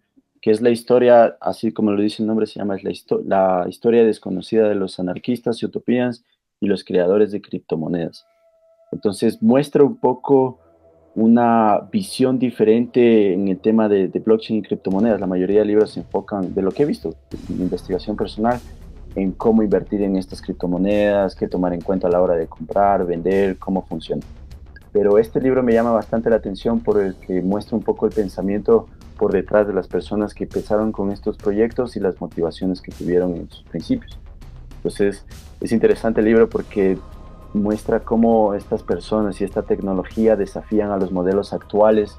que 0.47 0.53
es 0.53 0.61
la 0.61 0.70
historia, 0.70 1.36
así 1.40 1.72
como 1.72 1.90
lo 1.90 2.01
dice 2.01 2.22
el 2.22 2.28
nombre, 2.28 2.47
se 2.47 2.61
llama 2.61 2.76
la, 2.80 2.92
la 3.24 3.68
historia 3.68 4.05
desconocida 4.05 4.68
de 4.68 4.76
los 4.76 5.01
anarquistas 5.01 5.61
y 5.61 5.66
utopians 5.66 6.24
y 6.61 6.68
los 6.68 6.84
creadores 6.84 7.32
de 7.32 7.40
criptomonedas. 7.40 8.24
Entonces, 8.92 9.42
muestra 9.42 9.82
un 9.82 9.97
poco 9.97 10.61
una 11.16 11.88
visión 11.90 12.38
diferente 12.38 13.32
en 13.32 13.49
el 13.49 13.59
tema 13.59 13.88
de, 13.88 14.07
blockchain 14.07 14.61
y 14.61 14.62
criptomonedas. 14.62 15.18
La 15.18 15.26
mayoría 15.26 15.59
de 15.59 15.64
libros 15.64 15.90
se 15.90 15.99
enfocan, 15.99 16.55
de 16.55 16.62
lo 16.62 16.70
que 16.70 16.84
he 16.84 16.86
visto, 16.86 17.16
en 17.51 17.62
investigación 17.62 18.16
personal, 18.16 18.61
en 19.16 19.32
cómo 19.32 19.64
invertir 19.64 20.03
en 20.03 20.14
estas 20.14 20.40
criptomonedas, 20.40 21.34
qué 21.34 21.49
tomar 21.49 21.72
en 21.72 21.80
cuenta 21.80 22.07
a 22.07 22.11
la 22.12 22.22
hora 22.22 22.36
de 22.36 22.47
comprar, 22.47 23.05
vender, 23.05 23.59
cómo 23.59 23.82
funciona. 23.82 24.22
Pero 24.92 25.18
este 25.18 25.40
libro 25.40 25.64
me 25.64 25.72
llama 25.72 25.90
bastante 25.90 26.30
la 26.30 26.36
atención 26.36 26.78
por 26.78 27.03
el 27.03 27.16
que 27.16 27.42
muestra 27.42 27.76
un 27.76 27.82
poco 27.82 28.07
el 28.07 28.12
pensamiento 28.12 28.86
por 29.16 29.32
detrás 29.32 29.66
de 29.66 29.72
las 29.72 29.88
personas 29.88 30.34
que 30.34 30.44
empezaron 30.44 30.92
con 30.92 31.10
estos 31.10 31.36
proyectos 31.36 31.96
y 31.96 32.00
las 32.00 32.20
motivaciones 32.20 32.80
que 32.80 32.92
tuvieron 32.92 33.34
en 33.34 33.50
sus 33.50 33.62
principios. 33.64 34.18
Entonces 34.76 35.24
es 35.60 35.72
interesante 35.72 36.20
el 36.20 36.26
libro 36.26 36.48
porque 36.48 36.98
muestra 37.54 38.00
cómo 38.00 38.54
estas 38.54 38.82
personas 38.82 39.40
y 39.40 39.44
esta 39.44 39.62
tecnología 39.62 40.36
desafían 40.36 40.90
a 40.90 40.98
los 40.98 41.10
modelos 41.10 41.52
actuales 41.52 42.18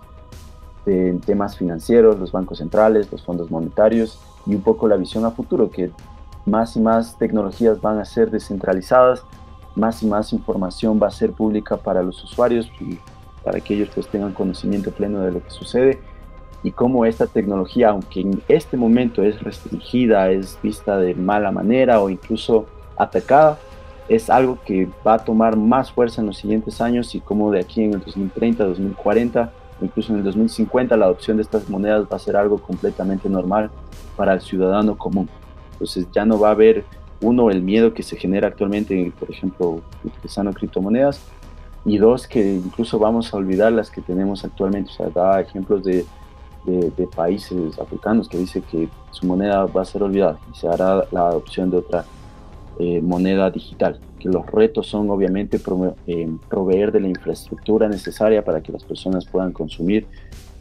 de 0.85 1.19
temas 1.25 1.57
financieros, 1.57 2.19
los 2.19 2.31
bancos 2.31 2.57
centrales, 2.59 3.11
los 3.11 3.23
fondos 3.23 3.51
monetarios 3.51 4.19
y 4.45 4.55
un 4.55 4.61
poco 4.61 4.87
la 4.87 4.95
visión 4.95 5.25
a 5.25 5.31
futuro, 5.31 5.69
que 5.69 5.91
más 6.45 6.75
y 6.75 6.79
más 6.79 7.17
tecnologías 7.17 7.81
van 7.81 7.99
a 7.99 8.05
ser 8.05 8.31
descentralizadas, 8.31 9.23
más 9.75 10.01
y 10.01 10.07
más 10.07 10.33
información 10.33 10.99
va 11.01 11.07
a 11.07 11.11
ser 11.11 11.33
pública 11.33 11.77
para 11.77 12.01
los 12.01 12.23
usuarios 12.23 12.69
y 12.79 12.97
para 13.43 13.59
que 13.59 13.75
ellos 13.75 13.89
pues 13.93 14.07
tengan 14.07 14.33
conocimiento 14.33 14.91
pleno 14.91 15.19
de 15.21 15.31
lo 15.31 15.43
que 15.43 15.51
sucede 15.51 15.99
y 16.67 16.71
cómo 16.71 17.05
esta 17.05 17.27
tecnología, 17.27 17.91
aunque 17.91 18.19
en 18.19 18.41
este 18.49 18.75
momento 18.75 19.23
es 19.23 19.41
restringida, 19.41 20.29
es 20.31 20.59
vista 20.61 20.97
de 20.97 21.15
mala 21.15 21.49
manera 21.49 22.01
o 22.01 22.09
incluso 22.09 22.65
atacada, 22.97 23.57
es 24.09 24.29
algo 24.29 24.59
que 24.65 24.89
va 25.05 25.13
a 25.13 25.19
tomar 25.19 25.55
más 25.55 25.93
fuerza 25.93 26.19
en 26.19 26.27
los 26.27 26.35
siguientes 26.35 26.81
años 26.81 27.15
y 27.15 27.21
como 27.21 27.51
de 27.51 27.61
aquí 27.61 27.85
en 27.85 27.93
el 27.93 28.01
2030, 28.01 28.65
2040, 28.65 29.49
incluso 29.79 30.11
en 30.11 30.19
el 30.19 30.25
2050 30.25 30.97
la 30.97 31.05
adopción 31.05 31.37
de 31.37 31.43
estas 31.43 31.69
monedas 31.69 32.05
va 32.11 32.17
a 32.17 32.19
ser 32.19 32.35
algo 32.35 32.57
completamente 32.57 33.29
normal 33.29 33.71
para 34.17 34.33
el 34.33 34.41
ciudadano 34.41 34.97
común. 34.97 35.29
Entonces 35.71 36.05
ya 36.11 36.25
no 36.25 36.37
va 36.37 36.49
a 36.49 36.51
haber 36.51 36.83
uno 37.21 37.49
el 37.49 37.61
miedo 37.61 37.93
que 37.93 38.03
se 38.03 38.17
genera 38.17 38.49
actualmente, 38.49 39.13
por 39.17 39.31
ejemplo, 39.31 39.79
utilizando 40.03 40.51
criptomonedas 40.51 41.21
y 41.85 41.97
dos 41.97 42.27
que 42.27 42.55
incluso 42.55 42.99
vamos 42.99 43.33
a 43.33 43.37
olvidar 43.37 43.71
las 43.71 43.89
que 43.89 44.01
tenemos 44.01 44.43
actualmente. 44.43 44.91
O 44.91 44.93
sea, 44.93 45.09
da 45.09 45.39
ejemplos 45.39 45.85
de, 45.85 46.05
de, 46.67 46.91
de 46.91 47.07
países 47.07 47.79
africanos 47.79 48.29
que 48.29 48.37
dice 48.37 48.61
que 48.61 48.87
su 49.11 49.25
moneda 49.25 49.65
va 49.65 49.81
a 49.81 49.85
ser 49.85 50.03
olvidada 50.03 50.37
y 50.53 50.57
se 50.57 50.67
hará 50.67 51.05
la 51.11 51.29
adopción 51.29 51.71
de 51.71 51.77
otra 51.77 52.05
eh, 52.79 53.01
moneda 53.01 53.49
digital, 53.49 53.99
que 54.19 54.29
los 54.29 54.45
retos 54.45 54.85
son 54.85 55.09
obviamente 55.09 55.59
eh, 56.05 56.29
proveer 56.47 56.91
de 56.91 56.99
la 56.99 57.07
infraestructura 57.07 57.89
necesaria 57.89 58.45
para 58.45 58.61
que 58.61 58.71
las 58.71 58.83
personas 58.83 59.25
puedan 59.25 59.51
consumir 59.51 60.05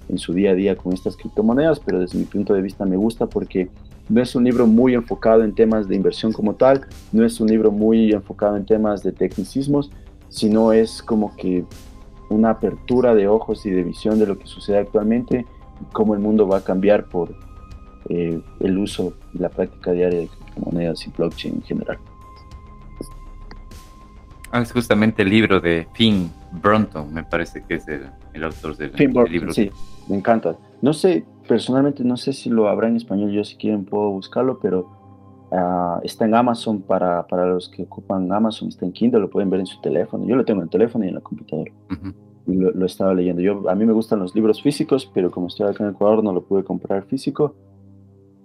en 0.08 0.16
su 0.16 0.32
día 0.32 0.52
a 0.52 0.54
día 0.54 0.76
con 0.76 0.94
estas 0.94 1.14
criptomonedas, 1.14 1.78
pero 1.78 1.98
desde 1.98 2.18
mi 2.18 2.24
punto 2.24 2.54
de 2.54 2.62
vista 2.62 2.86
me 2.86 2.96
gusta 2.96 3.26
porque 3.26 3.68
no 4.08 4.22
es 4.22 4.34
un 4.34 4.44
libro 4.44 4.66
muy 4.66 4.94
enfocado 4.94 5.44
en 5.44 5.54
temas 5.54 5.88
de 5.88 5.96
inversión 5.96 6.32
como 6.32 6.54
tal, 6.54 6.86
no 7.12 7.22
es 7.22 7.38
un 7.38 7.48
libro 7.48 7.70
muy 7.70 8.12
enfocado 8.12 8.56
en 8.56 8.64
temas 8.64 9.02
de 9.02 9.12
tecnicismos, 9.12 9.90
sino 10.30 10.72
es 10.72 11.02
como 11.02 11.36
que 11.36 11.66
una 12.30 12.48
apertura 12.48 13.14
de 13.14 13.28
ojos 13.28 13.66
y 13.66 13.70
de 13.70 13.82
visión 13.82 14.18
de 14.18 14.26
lo 14.26 14.38
que 14.38 14.46
sucede 14.46 14.78
actualmente 14.78 15.44
cómo 15.92 16.14
el 16.14 16.20
mundo 16.20 16.46
va 16.46 16.58
a 16.58 16.64
cambiar 16.64 17.04
por 17.04 17.34
eh, 18.08 18.40
el 18.60 18.78
uso 18.78 19.14
y 19.34 19.38
la 19.38 19.48
práctica 19.48 19.92
diaria 19.92 20.20
de 20.20 20.28
monedas 20.64 21.06
y 21.06 21.10
blockchain 21.10 21.56
en 21.56 21.62
general. 21.62 21.98
Ah, 24.52 24.60
es 24.60 24.72
justamente 24.72 25.22
el 25.22 25.30
libro 25.30 25.60
de 25.60 25.88
Finn 25.94 26.30
Bronton, 26.62 27.12
me 27.12 27.24
parece 27.24 27.64
que 27.64 27.74
es 27.74 27.86
el, 27.88 28.42
autor 28.44 28.76
del, 28.76 28.92
libro. 29.28 29.52
Sí, 29.52 29.70
me 30.08 30.16
encanta. 30.16 30.56
No 30.80 30.92
sé, 30.92 31.24
personalmente 31.48 32.04
no 32.04 32.16
sé 32.16 32.32
si 32.32 32.48
lo 32.48 32.68
habrá 32.68 32.88
en 32.88 32.96
español, 32.96 33.32
yo 33.32 33.44
si 33.44 33.56
quieren 33.56 33.84
puedo 33.84 34.10
buscarlo, 34.10 34.60
pero 34.60 34.88
ah, 35.50 36.00
está 36.04 36.26
en 36.26 36.34
Amazon 36.34 36.80
para, 36.80 37.26
para, 37.26 37.46
los 37.46 37.68
que 37.68 37.82
ocupan 37.82 38.30
Amazon, 38.32 38.68
está 38.68 38.86
en 38.86 38.92
Kindle, 38.92 39.20
lo 39.20 39.30
pueden 39.30 39.50
ver 39.50 39.60
en 39.60 39.66
su 39.66 39.80
teléfono. 39.80 40.24
Yo 40.26 40.36
lo 40.36 40.44
tengo 40.44 40.60
en 40.60 40.64
el 40.64 40.70
teléfono 40.70 41.04
y 41.04 41.08
en 41.08 41.14
la 41.16 41.20
computadora. 41.20 41.72
Y 41.90 42.25
lo, 42.46 42.70
lo, 42.70 42.86
estaba 42.86 43.14
leyendo. 43.14 43.42
Yo, 43.42 43.68
a 43.68 43.74
mí 43.74 43.84
me 43.84 43.92
gustan 43.92 44.20
los 44.20 44.34
libros 44.34 44.62
físicos, 44.62 45.10
pero 45.12 45.30
como 45.30 45.48
estoy 45.48 45.66
acá 45.66 45.84
en 45.84 45.90
Ecuador 45.90 46.22
no 46.22 46.32
lo 46.32 46.44
pude 46.44 46.64
comprar 46.64 47.04
físico, 47.06 47.56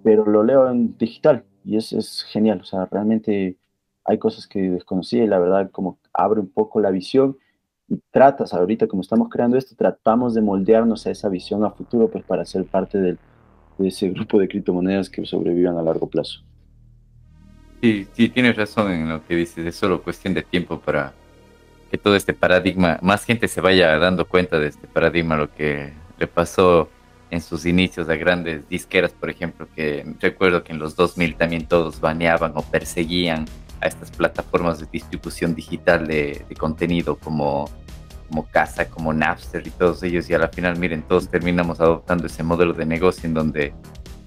pero 0.04 0.26
lo 0.26 0.44
leo 0.44 0.70
en 0.70 0.98
digital 0.98 1.46
y 1.64 1.78
es, 1.78 1.94
es 1.94 2.24
genial, 2.24 2.62
o 2.62 2.64
sea, 2.64 2.86
realmente 2.86 3.58
hay 4.04 4.18
cosas 4.18 4.48
que 4.48 4.60
desconocía 4.60 5.24
y 5.24 5.28
la 5.28 5.40
verdad 5.40 5.70
como 5.72 6.00
abre 6.14 6.40
un 6.40 6.50
poco 6.50 6.80
la 6.80 6.90
visión 6.90 7.38
y 7.88 8.02
tratas, 8.10 8.54
ahorita 8.54 8.88
como 8.88 9.02
estamos 9.02 9.30
creando 9.30 9.58
esto, 9.58 9.76
tratamos 9.76 10.34
de 10.34 10.42
moldearnos 10.42 11.06
a 11.06 11.12
esa 11.12 11.30
visión 11.30 11.64
a 11.64 11.72
futuro 11.72 12.10
pues 12.10 12.24
para 12.24 12.46
ser 12.46 12.66
parte 12.66 13.00
del, 13.00 13.20
de 13.78 13.88
ese 13.88 14.10
grupo 14.10 14.40
de 14.40 14.48
criptomonedas 14.48 15.10
que 15.10 15.26
sobrevivan 15.26 15.78
a 15.78 15.84
largo 15.84 16.08
plazo. 16.08 16.42
Sí, 17.82 18.08
sí, 18.14 18.30
tienes 18.30 18.56
razón 18.56 18.92
en 18.92 19.10
lo 19.10 19.26
que 19.26 19.36
dices, 19.36 19.66
es 19.66 19.76
solo 19.76 20.04
cuestión 20.04 20.34
de 20.34 20.44
tiempo 20.44 20.80
para 20.80 21.14
que 21.92 21.98
todo 21.98 22.16
este 22.16 22.34
paradigma, 22.34 22.98
más 23.02 23.26
gente 23.26 23.50
se 23.50 23.60
vaya 23.60 24.00
dando 24.00 24.26
cuenta 24.26 24.58
de 24.58 24.68
este 24.68 24.88
paradigma, 24.88 25.36
lo 25.36 25.54
que 25.54 25.92
le 26.18 26.26
pasó 26.26 26.90
en 27.30 27.42
sus 27.42 27.66
inicios 27.66 28.08
a 28.08 28.16
grandes 28.16 28.68
disqueras, 28.70 29.12
por 29.12 29.30
ejemplo, 29.30 29.68
que 29.76 30.06
recuerdo 30.22 30.64
que 30.64 30.72
en 30.72 30.80
los 30.80 30.96
2000 30.96 31.36
también 31.36 31.66
todos 31.66 32.00
baneaban 32.00 32.54
o 32.56 32.62
perseguían 32.62 33.46
a 33.82 33.88
estas 33.88 34.10
plataformas 34.10 34.80
de 34.80 34.88
distribución 34.90 35.54
digital 35.54 36.08
de, 36.08 36.46
contenido 36.58 37.18
como, 37.18 37.70
como 38.30 38.48
Casa, 38.48 38.90
como 38.90 39.12
Napster 39.12 39.68
y 39.68 39.72
todos 39.72 40.02
ellos. 40.04 40.30
Y 40.30 40.34
a 40.34 40.40
la 40.40 40.48
final, 40.48 40.78
miren, 40.78 41.04
todos 41.04 41.28
terminamos 41.28 41.82
adoptando 41.82 42.28
ese 42.28 42.44
modelo 42.44 42.74
de 42.74 42.86
negocio 42.86 43.28
en 43.28 43.34
donde 43.34 43.74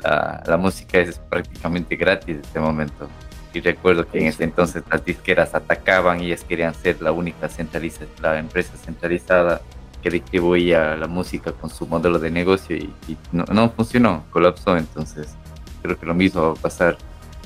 la, 0.03 0.43
la 0.47 0.57
música 0.59 0.99
es 0.99 1.19
prácticamente 1.19 1.97
gratis 1.97 2.37
en 2.37 2.43
este 2.43 2.61
momento. 2.61 3.09
Y 3.55 3.61
recuerdo 3.61 4.07
que 4.07 4.19
en 4.19 4.27
ese 4.27 4.45
entonces 4.45 4.83
las 4.91 5.05
disqueras 5.05 5.55
atacaban 5.55 6.21
y 6.21 6.27
ellas 6.27 6.45
querían 6.45 6.75
ser 6.75 7.01
la 7.01 7.13
única 7.13 7.49
centraliza, 7.49 8.05
la 8.21 8.39
empresa 8.39 8.77
centralizada 8.77 9.61
que 10.03 10.11
distribuía 10.11 10.97
la 10.97 11.07
música 11.07 11.53
con 11.53 11.71
su 11.71 11.87
modelo 11.87 12.19
de 12.19 12.31
negocio 12.31 12.77
y, 12.77 12.93
no, 13.33 13.45
no, 13.45 13.71
funcionó, 13.71 14.25
colapsó. 14.31 14.77
Entonces 14.77 15.29
creo 15.83 15.99
que 15.99 16.05
lo 16.05 16.15
mismo 16.15 16.43
va 16.43 16.51
a 16.51 16.55
pasar 16.55 16.99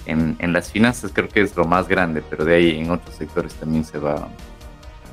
en, 0.06 0.34
en, 0.38 0.52
las 0.54 0.72
finanzas, 0.72 1.10
creo 1.12 1.28
que 1.28 1.42
es 1.42 1.54
lo 1.54 1.66
más 1.66 1.86
grande, 1.86 2.22
pero 2.28 2.44
de 2.44 2.54
ahí 2.54 2.78
en 2.78 2.90
otros 2.90 3.14
sectores 3.14 3.52
también 3.54 3.84
se 3.84 3.98
va 3.98 4.28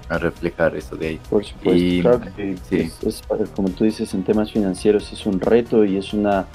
a 0.10 0.18
reflejar 0.18 0.76
eso 0.76 0.96
de 0.96 1.08
ahí. 1.08 1.20
Por 1.30 1.44
supuesto, 1.44 2.02
claro 2.02 2.22
que 2.36 2.56
sí. 2.70 2.92
es, 3.06 3.24
como 3.56 3.70
tú 3.70 3.84
dices, 3.84 4.14
en 4.14 4.24
temas 4.24 4.52
financieros 4.52 5.12
es 5.12 5.26
un 5.26 5.40
reto 5.40 5.84
y 5.84 5.98
es 5.98 6.14
una 6.14 6.46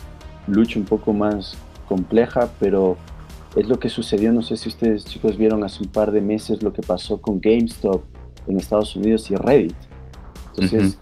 lucha 0.47 0.79
un 0.79 0.85
poco 0.85 1.13
más 1.13 1.57
compleja, 1.89 2.49
pero 2.59 2.97
es 3.57 3.69
lo 3.69 3.79
que 3.79 3.89
sucedió, 3.89 4.33
no 4.33 4.43
sé 4.43 4.57
si 4.57 4.69
ustedes 4.69 5.05
chicos 5.05 5.37
vieron 5.37 5.65
hace 5.65 5.83
un 5.83 5.91
par 5.91 6.13
de 6.13 6.21
meses 6.21 6.63
lo 6.63 6.73
que 6.73 6.83
pasó 6.83 7.21
con 7.21 7.41
GameStop 7.41 8.03
en 8.47 8.59
Estados 8.59 8.95
Unidos 8.97 9.31
y 9.31 9.37
Reddit. 9.37 9.75
Entonces, 10.57 10.99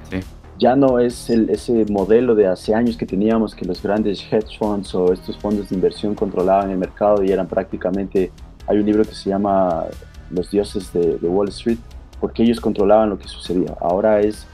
ya 0.59 0.74
no 0.74 0.99
es 0.99 1.30
el, 1.30 1.51
ese 1.51 1.84
modelo 1.90 2.34
de 2.34 2.46
hace 2.46 2.74
años 2.74 2.96
que 2.96 3.07
teníamos 3.07 3.55
que 3.55 3.64
los 3.64 3.82
grandes 3.82 4.20
hedge 4.30 4.59
funds 4.59 4.94
o 4.94 5.12
estos 5.12 5.36
fondos 5.38 5.68
de 5.68 5.76
inversión 5.76 6.14
controlaban 6.14 6.70
el 6.70 6.78
mercado 6.78 7.22
y 7.22 7.30
eran 7.30 7.46
prácticamente, 7.46 8.32
hay 8.66 8.78
un 8.78 8.86
libro 8.86 9.05
que 9.05 9.14
se 9.14 9.30
llama 9.30 9.84
Los 10.30 10.51
dioses 10.51 10.92
de, 10.92 11.18
de 11.18 11.28
Wall 11.28 11.49
Street, 11.49 11.78
porque 12.20 12.42
ellos 12.42 12.61
controlaban 12.61 13.11
lo 13.11 13.18
que 13.18 13.28
sucedía. 13.28 13.76
Ahora 13.80 14.20
es 14.20 14.46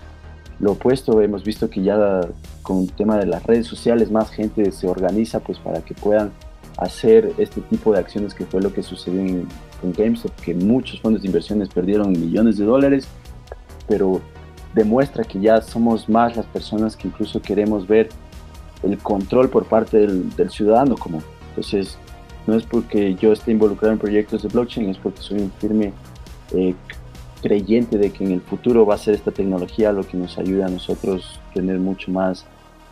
lo 0.61 0.73
opuesto, 0.73 1.21
hemos 1.21 1.43
visto 1.43 1.71
que 1.71 1.83
ya 1.83 2.21
con 2.63 2.83
el 2.83 2.93
tema 2.93 3.17
de 3.19 3.27
las 3.27 3.43
redes 3.45 3.67
sociales 3.67 4.11
más 4.11 4.31
gente 4.31 4.71
se 4.73 4.87
organiza 4.87 5.41
pues 5.41 5.59
para 5.59 5.81
que 5.81 5.95
puedan 5.95 6.33
hacer 6.77 7.33
este 7.39 7.61
tipo 7.63 7.93
de 7.93 8.01
acciones 8.01 8.35
que 8.35 8.45
fue 8.45 8.61
lo 8.61 8.73
que 8.73 8.83
sucedió 8.83 9.21
en, 9.21 9.49
GameStop, 9.83 10.35
que 10.41 10.55
muchos 10.55 11.01
fondos 11.01 11.23
de 11.23 11.29
inversiones 11.29 11.69
perdieron 11.69 12.13
millones 12.13 12.57
de 12.57 12.65
dólares, 12.65 13.07
pero 13.87 14.23
demuestra 14.75 15.25
que 15.25 15.39
ya 15.39 15.61
somos 15.61 16.09
más 16.09 16.37
las 16.37 16.47
personas 16.47 16.97
que 16.97 17.09
incluso 17.09 17.41
queremos 17.43 17.87
ver 17.87 18.09
el 18.83 18.97
control 18.99 19.51
por 19.51 19.67
parte 19.67 19.99
del, 19.99 20.51
ciudadano 20.51 20.97
común. 20.97 21.23
Entonces, 21.51 21.99
no 22.47 22.55
es 22.55 22.65
porque 22.65 23.15
yo 23.15 23.33
esté 23.33 23.53
involucrado 23.53 23.93
en 23.93 23.99
proyectos 23.99 24.43
de 24.43 24.49
blockchain, 24.49 24.89
es 24.89 24.99
porque 24.99 25.21
soy 25.21 25.41
un 25.41 25.53
firme 25.53 25.93
eh, 26.55 26.75
creyente 27.43 27.99
de 27.99 28.11
que 28.11 28.25
en 28.25 28.33
el 28.33 28.41
futuro 28.41 28.87
va 28.87 28.95
a 28.95 28.99
ser 28.99 29.15
esta 29.15 29.31
tecnología 29.31 29.93
lo 29.93 30.03
que 30.03 30.17
nos 30.17 30.39
ayuda 30.39 30.67
a 30.67 30.71
nosotros 30.71 31.39
tener 31.53 31.79
mucho 31.79 32.11
más 32.11 32.47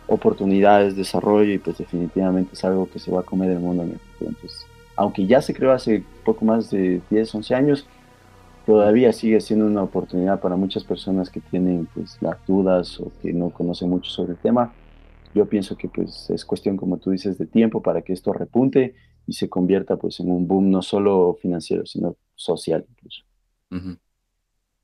oportunidades, 0.07 0.95
desarrollo 0.95 1.53
y 1.53 1.57
pues 1.57 1.77
definitivamente 1.77 2.53
es 2.53 2.63
algo 2.63 2.89
que 2.89 2.99
se 2.99 3.11
va 3.11 3.21
a 3.21 3.23
comer 3.23 3.51
el 3.51 3.59
mundo 3.59 3.83
en 3.83 3.91
el 3.91 3.99
futuro. 3.99 4.31
Entonces, 4.31 4.65
aunque 4.95 5.25
ya 5.25 5.41
se 5.41 5.53
creó 5.53 5.71
hace 5.71 6.03
poco 6.23 6.45
más 6.45 6.69
de 6.69 7.01
10, 7.09 7.35
11 7.35 7.55
años, 7.55 7.87
todavía 8.65 9.11
sigue 9.13 9.41
siendo 9.41 9.65
una 9.65 9.83
oportunidad 9.83 10.39
para 10.39 10.55
muchas 10.55 10.83
personas 10.83 11.29
que 11.29 11.41
tienen 11.41 11.87
pues 11.93 12.17
las 12.21 12.37
dudas 12.45 12.99
o 12.99 13.11
que 13.21 13.33
no 13.33 13.49
conocen 13.49 13.89
mucho 13.89 14.09
sobre 14.09 14.33
el 14.33 14.37
tema. 14.37 14.73
Yo 15.33 15.47
pienso 15.47 15.75
que 15.75 15.87
pues 15.89 16.29
es 16.29 16.45
cuestión, 16.45 16.77
como 16.77 16.97
tú 16.97 17.11
dices, 17.11 17.37
de 17.37 17.45
tiempo 17.45 17.81
para 17.81 18.01
que 18.01 18.13
esto 18.13 18.33
repunte 18.33 18.95
y 19.25 19.33
se 19.33 19.49
convierta 19.49 19.97
pues 19.97 20.19
en 20.19 20.29
un 20.29 20.47
boom 20.47 20.69
no 20.69 20.81
solo 20.81 21.37
financiero, 21.41 21.85
sino 21.85 22.15
social 22.35 22.85
incluso. 22.89 23.23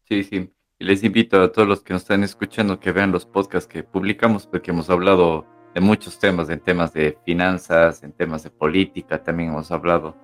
Sí, 0.08 0.24
sí. 0.24 0.50
Y 0.82 0.86
les 0.86 1.04
invito 1.04 1.42
a 1.42 1.52
todos 1.52 1.68
los 1.68 1.82
que 1.82 1.92
nos 1.92 2.04
están 2.04 2.24
escuchando 2.24 2.80
que 2.80 2.94
vean 2.94 3.12
los 3.12 3.26
podcasts 3.26 3.68
que 3.68 3.84
publicamos, 3.84 4.48
porque 4.48 4.72
hemos 4.72 4.90
hablado 4.90 5.46
de 5.76 5.82
muchos 5.82 6.18
temas, 6.20 6.50
en 6.50 6.62
temas 6.62 6.94
de 6.94 7.18
finanzas, 7.26 8.02
en 8.02 8.14
temas 8.14 8.44
de 8.44 8.50
política, 8.50 9.22
también 9.22 9.50
hemos 9.50 9.72
hablado. 9.72 10.16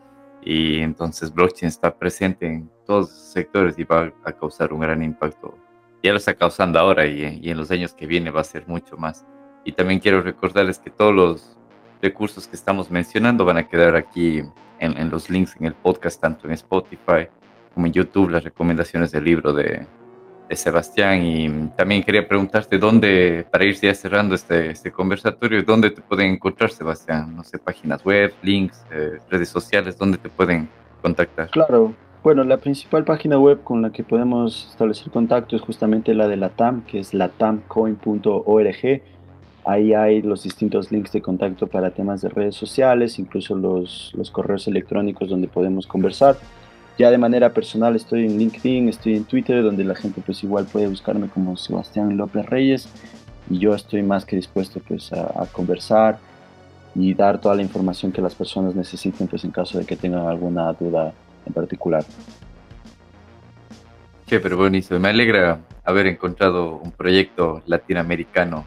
Y 0.41 0.79
entonces 0.79 1.33
blockchain 1.33 1.67
está 1.67 1.93
presente 1.93 2.45
en 2.45 2.71
todos 2.85 3.09
los 3.09 3.19
sectores 3.33 3.77
y 3.77 3.83
va 3.83 4.13
a 4.23 4.31
causar 4.31 4.71
un 4.71 4.79
gran 4.79 5.03
impacto. 5.03 5.57
Ya 6.01 6.11
lo 6.11 6.19
está 6.19 6.33
causando 6.33 6.79
ahora 6.79 7.05
y, 7.05 7.41
y 7.41 7.49
en 7.49 7.57
los 7.57 7.69
años 7.69 7.93
que 7.93 8.07
viene 8.07 8.31
va 8.31 8.39
a 8.39 8.45
ser 8.45 8.65
mucho 8.65 8.95
más. 8.95 9.25
Y 9.65 9.73
también 9.73 9.99
quiero 9.99 10.21
recordarles 10.21 10.79
que 10.79 10.89
todos 10.89 11.13
los 11.13 11.57
recursos 12.01 12.47
que 12.47 12.55
estamos 12.55 12.89
mencionando 12.89 13.43
van 13.43 13.57
a 13.57 13.67
quedar 13.67 13.97
aquí 13.97 14.37
en, 14.79 14.97
en, 14.97 15.09
los 15.09 15.29
links 15.29 15.57
en 15.59 15.65
el 15.65 15.73
podcast, 15.73 16.21
tanto 16.21 16.47
en 16.47 16.53
Spotify 16.53 17.27
como 17.73 17.87
en 17.87 17.91
YouTube, 17.91 18.29
las 18.29 18.45
recomendaciones 18.45 19.11
del 19.11 19.25
libro 19.25 19.51
de, 19.51 19.85
Sebastián 20.49 21.23
y 21.23 21.67
también 21.75 22.03
quería 22.03 22.27
preguntarte 22.27 22.77
dónde, 22.77 23.45
para 23.49 23.65
ir 23.65 23.75
ya 23.75 23.93
cerrando 23.93 24.35
este, 24.35 24.71
este 24.71 24.91
conversatorio, 24.91 25.63
dónde 25.63 25.91
te 25.91 26.01
pueden 26.01 26.31
encontrar, 26.31 26.71
Sebastián, 26.71 27.35
no 27.35 27.43
sé, 27.43 27.57
páginas 27.57 28.03
web, 28.03 28.33
links, 28.41 28.85
eh, 28.91 29.17
redes 29.29 29.49
sociales, 29.49 29.97
dónde 29.97 30.17
te 30.17 30.29
pueden 30.29 30.69
contactar. 31.01 31.49
Claro, 31.49 31.93
bueno, 32.23 32.43
la 32.43 32.57
principal 32.57 33.03
página 33.03 33.37
web 33.37 33.61
con 33.63 33.81
la 33.81 33.91
que 33.91 34.03
podemos 34.03 34.67
establecer 34.71 35.11
contacto 35.11 35.55
es 35.55 35.61
justamente 35.61 36.13
la 36.13 36.27
de 36.27 36.37
la 36.37 36.49
TAM, 36.49 36.81
que 36.85 36.99
es 36.99 37.13
latamcoin.org. 37.13 39.01
Ahí 39.63 39.93
hay 39.93 40.21
los 40.21 40.43
distintos 40.43 40.91
links 40.91 41.11
de 41.11 41.21
contacto 41.21 41.67
para 41.67 41.91
temas 41.91 42.21
de 42.21 42.29
redes 42.29 42.55
sociales, 42.55 43.19
incluso 43.19 43.55
los, 43.55 44.11
los 44.15 44.31
correos 44.31 44.67
electrónicos 44.67 45.29
donde 45.29 45.47
podemos 45.47 45.87
conversar. 45.87 46.37
Ya 46.97 47.11
de 47.11 47.17
manera 47.17 47.51
personal 47.51 47.95
estoy 47.95 48.25
en 48.25 48.37
LinkedIn, 48.37 48.87
estoy 48.87 49.15
en 49.17 49.25
Twitter, 49.25 49.61
donde 49.61 49.83
la 49.83 49.95
gente 49.95 50.21
pues 50.25 50.43
igual 50.43 50.65
puede 50.65 50.87
buscarme 50.87 51.27
como 51.27 51.57
Sebastián 51.57 52.15
López 52.15 52.45
Reyes 52.45 52.87
y 53.49 53.59
yo 53.59 53.75
estoy 53.75 54.01
más 54.01 54.25
que 54.25 54.37
dispuesto 54.37 54.79
pues 54.87 55.11
a, 55.11 55.45
conversar 55.51 56.19
y 56.95 57.13
dar 57.13 57.41
toda 57.41 57.55
la 57.55 57.61
información 57.61 58.13
que 58.13 58.21
las 58.21 58.33
personas 58.33 58.75
necesiten 58.75 59.27
pues 59.27 59.43
en 59.43 59.51
caso 59.51 59.77
de 59.77 59.85
que 59.85 59.97
tengan 59.97 60.25
alguna 60.27 60.71
duda 60.71 61.13
en 61.45 61.53
particular. 61.53 62.05
Sí, 64.27 64.39
pero 64.41 64.55
buenísimo. 64.55 64.97
Me 64.99 65.09
alegra 65.09 65.59
haber 65.83 66.07
encontrado 66.07 66.77
un 66.77 66.91
proyecto 66.91 67.61
latinoamericano 67.65 68.65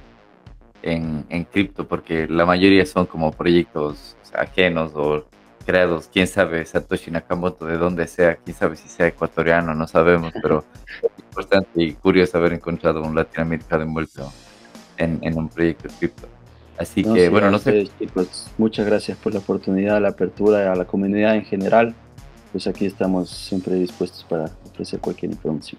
en, 0.83 1.25
en 1.31 1.45
cripto 1.45 1.89
porque 1.89 2.29
la 2.29 2.45
mayoría 2.45 2.85
son 2.85 3.07
como 3.07 3.33
proyectos 3.33 4.17
ajenos 4.35 4.93
o 4.95 5.25
creados, 5.69 6.09
quién 6.11 6.27
sabe, 6.27 6.65
Satoshi 6.65 7.11
Nakamoto 7.11 7.67
de 7.67 7.77
dónde 7.77 8.07
sea, 8.07 8.37
quién 8.37 8.57
sabe 8.57 8.75
si 8.75 8.89
sea 8.89 9.07
ecuatoriano, 9.07 9.75
no 9.75 9.87
sabemos, 9.87 10.33
pero 10.41 10.65
es 11.03 11.11
importante 11.23 11.83
y 11.83 11.93
curioso 11.93 12.39
haber 12.39 12.55
encontrado 12.55 13.03
un 13.03 13.15
latinoamericano 13.15 13.83
envuelto 13.83 14.33
en, 14.97 15.19
en 15.21 15.37
un 15.37 15.51
proyecto 15.51 15.89
de 15.89 15.95
cripto. 15.95 16.27
Así 16.79 17.05
que, 17.05 17.29
bueno, 17.29 17.51
no 17.51 17.59
sé. 17.59 17.91
Pues, 18.15 18.51
muchas 18.57 18.87
gracias 18.87 19.19
por 19.19 19.35
la 19.35 19.41
oportunidad, 19.41 20.01
la 20.01 20.09
apertura 20.09 20.73
a 20.73 20.75
la 20.75 20.87
comunidad 20.87 21.35
en 21.35 21.45
general. 21.45 21.95
Pues 22.51 22.67
aquí 22.67 22.87
estamos 22.87 23.29
siempre 23.29 23.75
dispuestos 23.75 24.25
para 24.25 24.47
ofrecer 24.73 25.01
cualquier 25.01 25.33
información. 25.33 25.79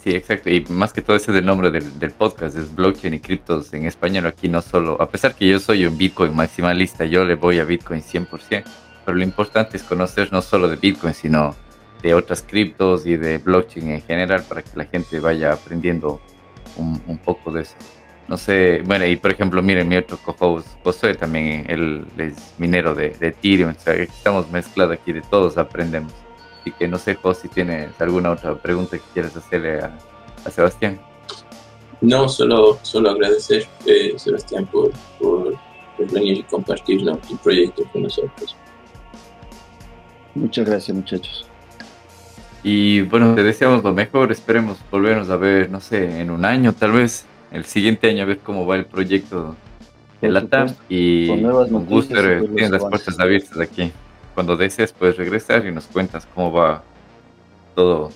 Sí, 0.00 0.10
exacto. 0.10 0.48
Y 0.48 0.64
más 0.68 0.92
que 0.92 1.02
todo 1.02 1.16
ese 1.16 1.32
es 1.32 1.38
el 1.38 1.44
nombre 1.44 1.72
del, 1.72 1.98
del, 1.98 2.12
podcast, 2.12 2.56
es 2.56 2.72
blockchain 2.72 3.14
y 3.14 3.18
criptos 3.18 3.74
en 3.74 3.84
español. 3.84 4.26
Aquí 4.26 4.48
no 4.48 4.62
solo, 4.62 5.02
a 5.02 5.08
pesar 5.08 5.34
que 5.34 5.48
yo 5.48 5.58
soy 5.58 5.86
un 5.86 5.98
Bitcoin 5.98 6.36
maximalista, 6.36 7.04
yo 7.04 7.24
le 7.24 7.34
voy 7.34 7.58
a 7.58 7.64
Bitcoin 7.64 8.00
100% 8.00 8.62
pero 9.04 9.16
lo 9.16 9.24
importante 9.24 9.76
es 9.76 9.82
conocer 9.82 10.32
no 10.32 10.42
solo 10.42 10.68
de 10.68 10.76
Bitcoin, 10.76 11.14
sino 11.14 11.54
de 12.02 12.14
otras 12.14 12.42
criptos 12.42 13.06
y 13.06 13.16
de 13.16 13.38
blockchain 13.38 13.90
en 13.92 14.02
general 14.02 14.44
para 14.48 14.62
que 14.62 14.70
la 14.74 14.84
gente 14.84 15.20
vaya 15.20 15.52
aprendiendo 15.52 16.20
un, 16.76 17.18
poco 17.18 17.52
de 17.52 17.62
eso. 17.62 17.74
No 18.28 18.36
sé, 18.36 18.82
bueno, 18.84 19.06
y 19.06 19.16
por 19.16 19.30
ejemplo, 19.30 19.62
miren, 19.62 19.88
mi 19.88 19.96
otro 19.96 20.18
co-host, 20.18 20.66
José, 20.82 21.14
también 21.14 21.66
él 21.68 22.04
es 22.18 22.54
minero 22.58 22.94
de, 22.94 23.16
Ethereum, 23.20 23.70
o 23.70 23.80
sea, 23.80 23.94
estamos 23.94 24.50
mezclados 24.50 24.94
aquí, 24.94 25.12
de 25.12 25.22
todos 25.22 25.58
aprendemos. 25.58 26.12
Así 26.60 26.72
que 26.72 26.88
no 26.88 26.98
sé, 26.98 27.14
José, 27.14 27.42
si 27.42 27.48
tienes 27.48 28.00
alguna 28.00 28.30
otra 28.30 28.54
pregunta 28.54 28.96
que 28.96 29.04
quieras 29.12 29.36
hacerle 29.36 29.80
a, 29.80 29.92
Sebastián. 30.50 31.00
No, 32.00 32.28
solo, 32.28 32.78
solo 32.82 33.10
agradecer, 33.10 33.68
eh, 33.86 34.14
Sebastián, 34.16 34.66
por, 34.66 34.90
por, 35.20 35.56
venir 36.10 36.38
y 36.38 36.42
compartir 36.42 37.04
tu 37.28 37.36
proyecto 37.36 37.84
con 37.92 38.02
nosotros. 38.02 38.56
Muchas 40.34 40.66
gracias, 40.66 40.96
muchachos. 40.96 41.46
Y 42.62 43.02
bueno, 43.02 43.34
te 43.34 43.42
deseamos 43.42 43.82
lo 43.82 43.92
mejor. 43.92 44.32
Esperemos 44.32 44.78
volvernos 44.90 45.30
a 45.30 45.36
ver, 45.36 45.70
no 45.70 45.80
sé, 45.80 46.20
en 46.20 46.30
un 46.30 46.44
año, 46.44 46.72
tal 46.72 46.92
vez, 46.92 47.26
el 47.50 47.64
siguiente 47.64 48.08
año, 48.08 48.22
a 48.22 48.26
ver 48.26 48.38
cómo 48.38 48.66
va 48.66 48.76
el 48.76 48.86
proyecto 48.86 49.56
de 50.20 50.30
la 50.30 50.46
TAM. 50.46 50.74
Y 50.88 51.28
con, 51.28 51.86
gusto 51.86 52.14
tienes 52.54 52.70
las 52.70 52.82
puertas 52.82 53.18
abiertas 53.18 53.58
aquí. 53.58 53.92
Cuando 54.34 54.56
desees, 54.56 54.92
puedes 54.92 55.16
regresar 55.16 55.66
y 55.66 55.72
nos 55.72 55.86
cuentas 55.86 56.26
cómo 56.34 56.52
va 56.52 56.82
todo 57.74 58.10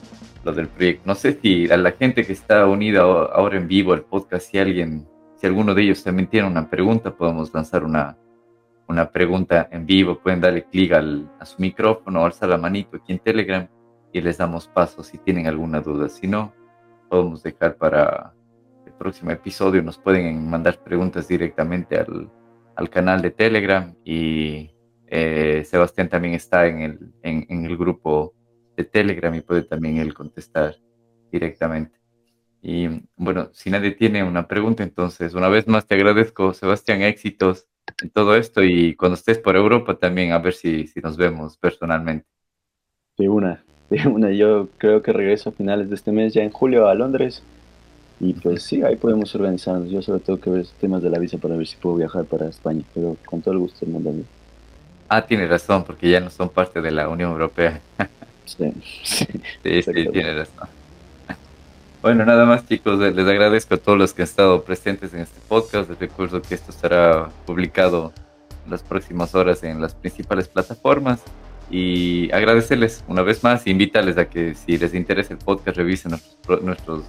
lo 0.44 0.52
del 0.52 0.68
proyecto. 0.68 1.02
No 1.04 1.14
sé 1.14 1.38
si 1.42 1.70
a 1.70 1.76
la 1.76 1.92
gente 1.92 2.24
que 2.24 2.32
está 2.32 2.66
unida 2.66 3.00
ahora 3.00 3.56
en 3.56 3.66
vivo 3.66 3.92
al 3.92 4.02
podcast, 4.02 4.50
si 4.50 4.58
alguien, 4.58 5.06
si 5.34 5.40
si 5.40 5.46
alguno 5.46 5.74
de 5.74 5.82
ellos 5.82 6.02
también 6.02 6.28
tiene 6.28 6.48
una 6.48 6.70
pregunta, 6.70 7.10
podemos 7.10 7.52
lanzar 7.52 7.84
una, 7.84 8.16
una 8.88 9.10
pregunta 9.10 9.68
en 9.70 9.86
vivo. 9.86 10.18
Pueden 10.18 10.40
darle 10.40 10.64
clic 10.64 10.92
a 10.92 11.44
su 11.44 11.60
micrófono, 11.60 12.24
alzar 12.24 12.48
la 12.48 12.58
manito 12.58 12.96
aquí 12.96 13.12
en 13.12 13.18
Telegram 13.18 13.68
y 14.12 14.20
les 14.20 14.38
damos 14.38 14.68
paso 14.68 15.02
si 15.02 15.18
tienen 15.18 15.46
alguna 15.46 15.80
duda. 15.80 16.08
Si 16.08 16.26
no, 16.26 16.54
podemos 17.08 17.42
dejar 17.42 17.76
para 17.76 18.32
el 18.86 18.92
próximo 18.92 19.30
episodio. 19.30 19.82
Nos 19.82 19.98
pueden 19.98 20.48
mandar 20.48 20.82
preguntas 20.82 21.28
directamente 21.28 21.96
al, 21.98 22.30
al 22.76 22.90
canal 22.90 23.22
de 23.22 23.30
Telegram 23.30 23.94
y 24.04 24.70
eh, 25.08 25.64
Sebastián 25.64 26.08
también 26.08 26.34
está 26.34 26.66
en 26.66 26.80
el, 26.80 26.98
en, 27.22 27.64
el 27.64 27.76
grupo 27.76 28.34
de 28.76 28.84
Telegram 28.84 29.34
y 29.34 29.40
puede 29.40 29.62
también 29.62 29.98
él 29.98 30.14
contestar 30.14 30.76
directamente. 31.30 31.98
Y 32.62 32.88
bueno, 33.16 33.50
si 33.52 33.70
nadie 33.70 33.92
tiene 33.92 34.24
una 34.24 34.48
pregunta, 34.48 34.82
entonces 34.82 35.34
una 35.34 35.48
vez 35.48 35.68
más 35.68 35.86
te 35.86 35.94
agradezco, 35.94 36.52
Sebastián, 36.52 37.02
éxitos 37.02 37.66
en 38.02 38.10
todo 38.10 38.36
esto 38.36 38.62
y 38.62 38.94
cuando 38.94 39.14
estés 39.14 39.38
por 39.38 39.56
Europa 39.56 39.96
también 39.96 40.32
a 40.32 40.38
ver 40.38 40.54
si, 40.54 40.86
si 40.86 41.00
nos 41.00 41.16
vemos 41.16 41.56
personalmente. 41.56 42.26
De 43.16 43.28
una, 43.28 43.64
de 43.90 44.06
una. 44.08 44.30
Yo 44.30 44.68
creo 44.78 45.02
que 45.02 45.12
regreso 45.12 45.50
a 45.50 45.52
finales 45.52 45.88
de 45.88 45.94
este 45.94 46.12
mes, 46.12 46.34
ya 46.34 46.42
en 46.42 46.50
julio, 46.50 46.88
a 46.88 46.94
Londres. 46.94 47.42
Y 48.18 48.32
pues 48.32 48.62
sí, 48.62 48.82
ahí 48.82 48.96
podemos 48.96 49.34
organizarnos. 49.34 49.90
Yo 49.90 50.00
solo 50.02 50.20
tengo 50.20 50.40
que 50.40 50.50
ver 50.50 50.66
temas 50.80 51.02
de 51.02 51.10
la 51.10 51.18
visa 51.18 51.38
para 51.38 51.56
ver 51.56 51.66
si 51.66 51.76
puedo 51.76 51.96
viajar 51.96 52.24
para 52.24 52.48
España, 52.48 52.82
pero 52.94 53.16
con 53.26 53.42
todo 53.42 53.52
el 53.52 53.60
gusto 53.60 53.84
del 53.84 53.90
mundo. 53.90 54.12
Ah, 55.08 55.24
tiene 55.24 55.46
razón, 55.46 55.84
porque 55.84 56.10
ya 56.10 56.20
no 56.20 56.30
son 56.30 56.48
parte 56.48 56.80
de 56.80 56.90
la 56.90 57.08
Unión 57.08 57.30
Europea. 57.30 57.80
sí, 58.44 58.72
sí, 59.04 59.82
sí, 59.82 60.08
tiene 60.10 60.34
razón. 60.34 60.68
Bueno, 62.06 62.24
nada 62.24 62.44
más 62.44 62.64
chicos, 62.68 63.00
les 63.00 63.26
agradezco 63.26 63.74
a 63.74 63.78
todos 63.78 63.98
los 63.98 64.14
que 64.14 64.22
han 64.22 64.28
estado 64.28 64.62
presentes 64.62 65.12
en 65.12 65.22
este 65.22 65.40
podcast. 65.48 65.90
Les 65.90 65.98
recuerdo 65.98 66.40
que 66.40 66.54
esto 66.54 66.70
estará 66.70 67.30
publicado 67.44 68.12
en 68.64 68.70
las 68.70 68.84
próximas 68.84 69.34
horas 69.34 69.64
en 69.64 69.80
las 69.80 69.96
principales 69.96 70.46
plataformas. 70.46 71.20
Y 71.68 72.30
agradecerles 72.30 73.02
una 73.08 73.22
vez 73.22 73.42
más 73.42 73.66
e 73.66 73.70
invitarles 73.70 74.18
a 74.18 74.26
que 74.28 74.54
si 74.54 74.78
les 74.78 74.94
interesa 74.94 75.32
el 75.32 75.40
podcast 75.40 75.76
revisen 75.76 76.12
nuestros, 76.12 76.62
nuestros 76.62 77.02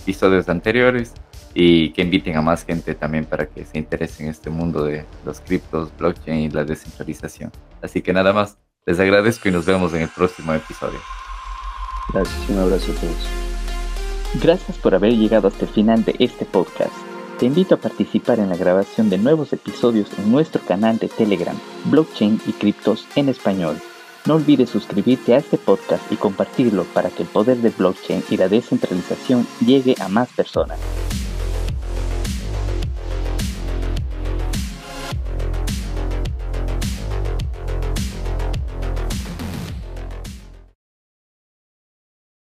episodios 0.00 0.48
anteriores 0.48 1.14
y 1.52 1.90
que 1.90 2.02
inviten 2.02 2.36
a 2.36 2.40
más 2.40 2.64
gente 2.64 2.94
también 2.94 3.24
para 3.24 3.46
que 3.46 3.64
se 3.64 3.76
interese 3.76 4.22
en 4.22 4.28
este 4.28 4.50
mundo 4.50 4.84
de 4.84 5.04
los 5.26 5.40
criptos, 5.40 5.90
blockchain 5.98 6.42
y 6.42 6.50
la 6.50 6.64
descentralización. 6.64 7.50
Así 7.82 8.02
que 8.02 8.12
nada 8.12 8.32
más, 8.32 8.56
les 8.86 9.00
agradezco 9.00 9.48
y 9.48 9.50
nos 9.50 9.66
vemos 9.66 9.92
en 9.94 10.02
el 10.02 10.08
próximo 10.10 10.54
episodio. 10.54 11.00
Gracias, 12.12 12.48
un 12.48 12.58
abrazo 12.60 12.92
a 12.92 12.94
todos. 12.94 13.53
Gracias 14.42 14.76
por 14.78 14.94
haber 14.94 15.12
llegado 15.12 15.48
hasta 15.48 15.64
el 15.64 15.70
final 15.70 16.04
de 16.04 16.16
este 16.18 16.44
podcast. 16.44 16.92
Te 17.38 17.46
invito 17.46 17.76
a 17.76 17.78
participar 17.78 18.40
en 18.40 18.48
la 18.48 18.56
grabación 18.56 19.08
de 19.08 19.18
nuevos 19.18 19.52
episodios 19.52 20.08
en 20.18 20.30
nuestro 20.30 20.60
canal 20.62 20.98
de 20.98 21.08
Telegram, 21.08 21.56
Blockchain 21.84 22.40
y 22.46 22.52
Criptos 22.52 23.06
en 23.14 23.28
Español. 23.28 23.80
No 24.26 24.34
olvides 24.34 24.70
suscribirte 24.70 25.34
a 25.34 25.38
este 25.38 25.58
podcast 25.58 26.10
y 26.10 26.16
compartirlo 26.16 26.84
para 26.84 27.10
que 27.10 27.22
el 27.22 27.28
poder 27.28 27.58
del 27.58 27.72
blockchain 27.72 28.24
y 28.30 28.36
la 28.36 28.48
descentralización 28.48 29.46
llegue 29.64 29.94
a 30.00 30.08
más 30.08 30.30
personas. 30.32 30.80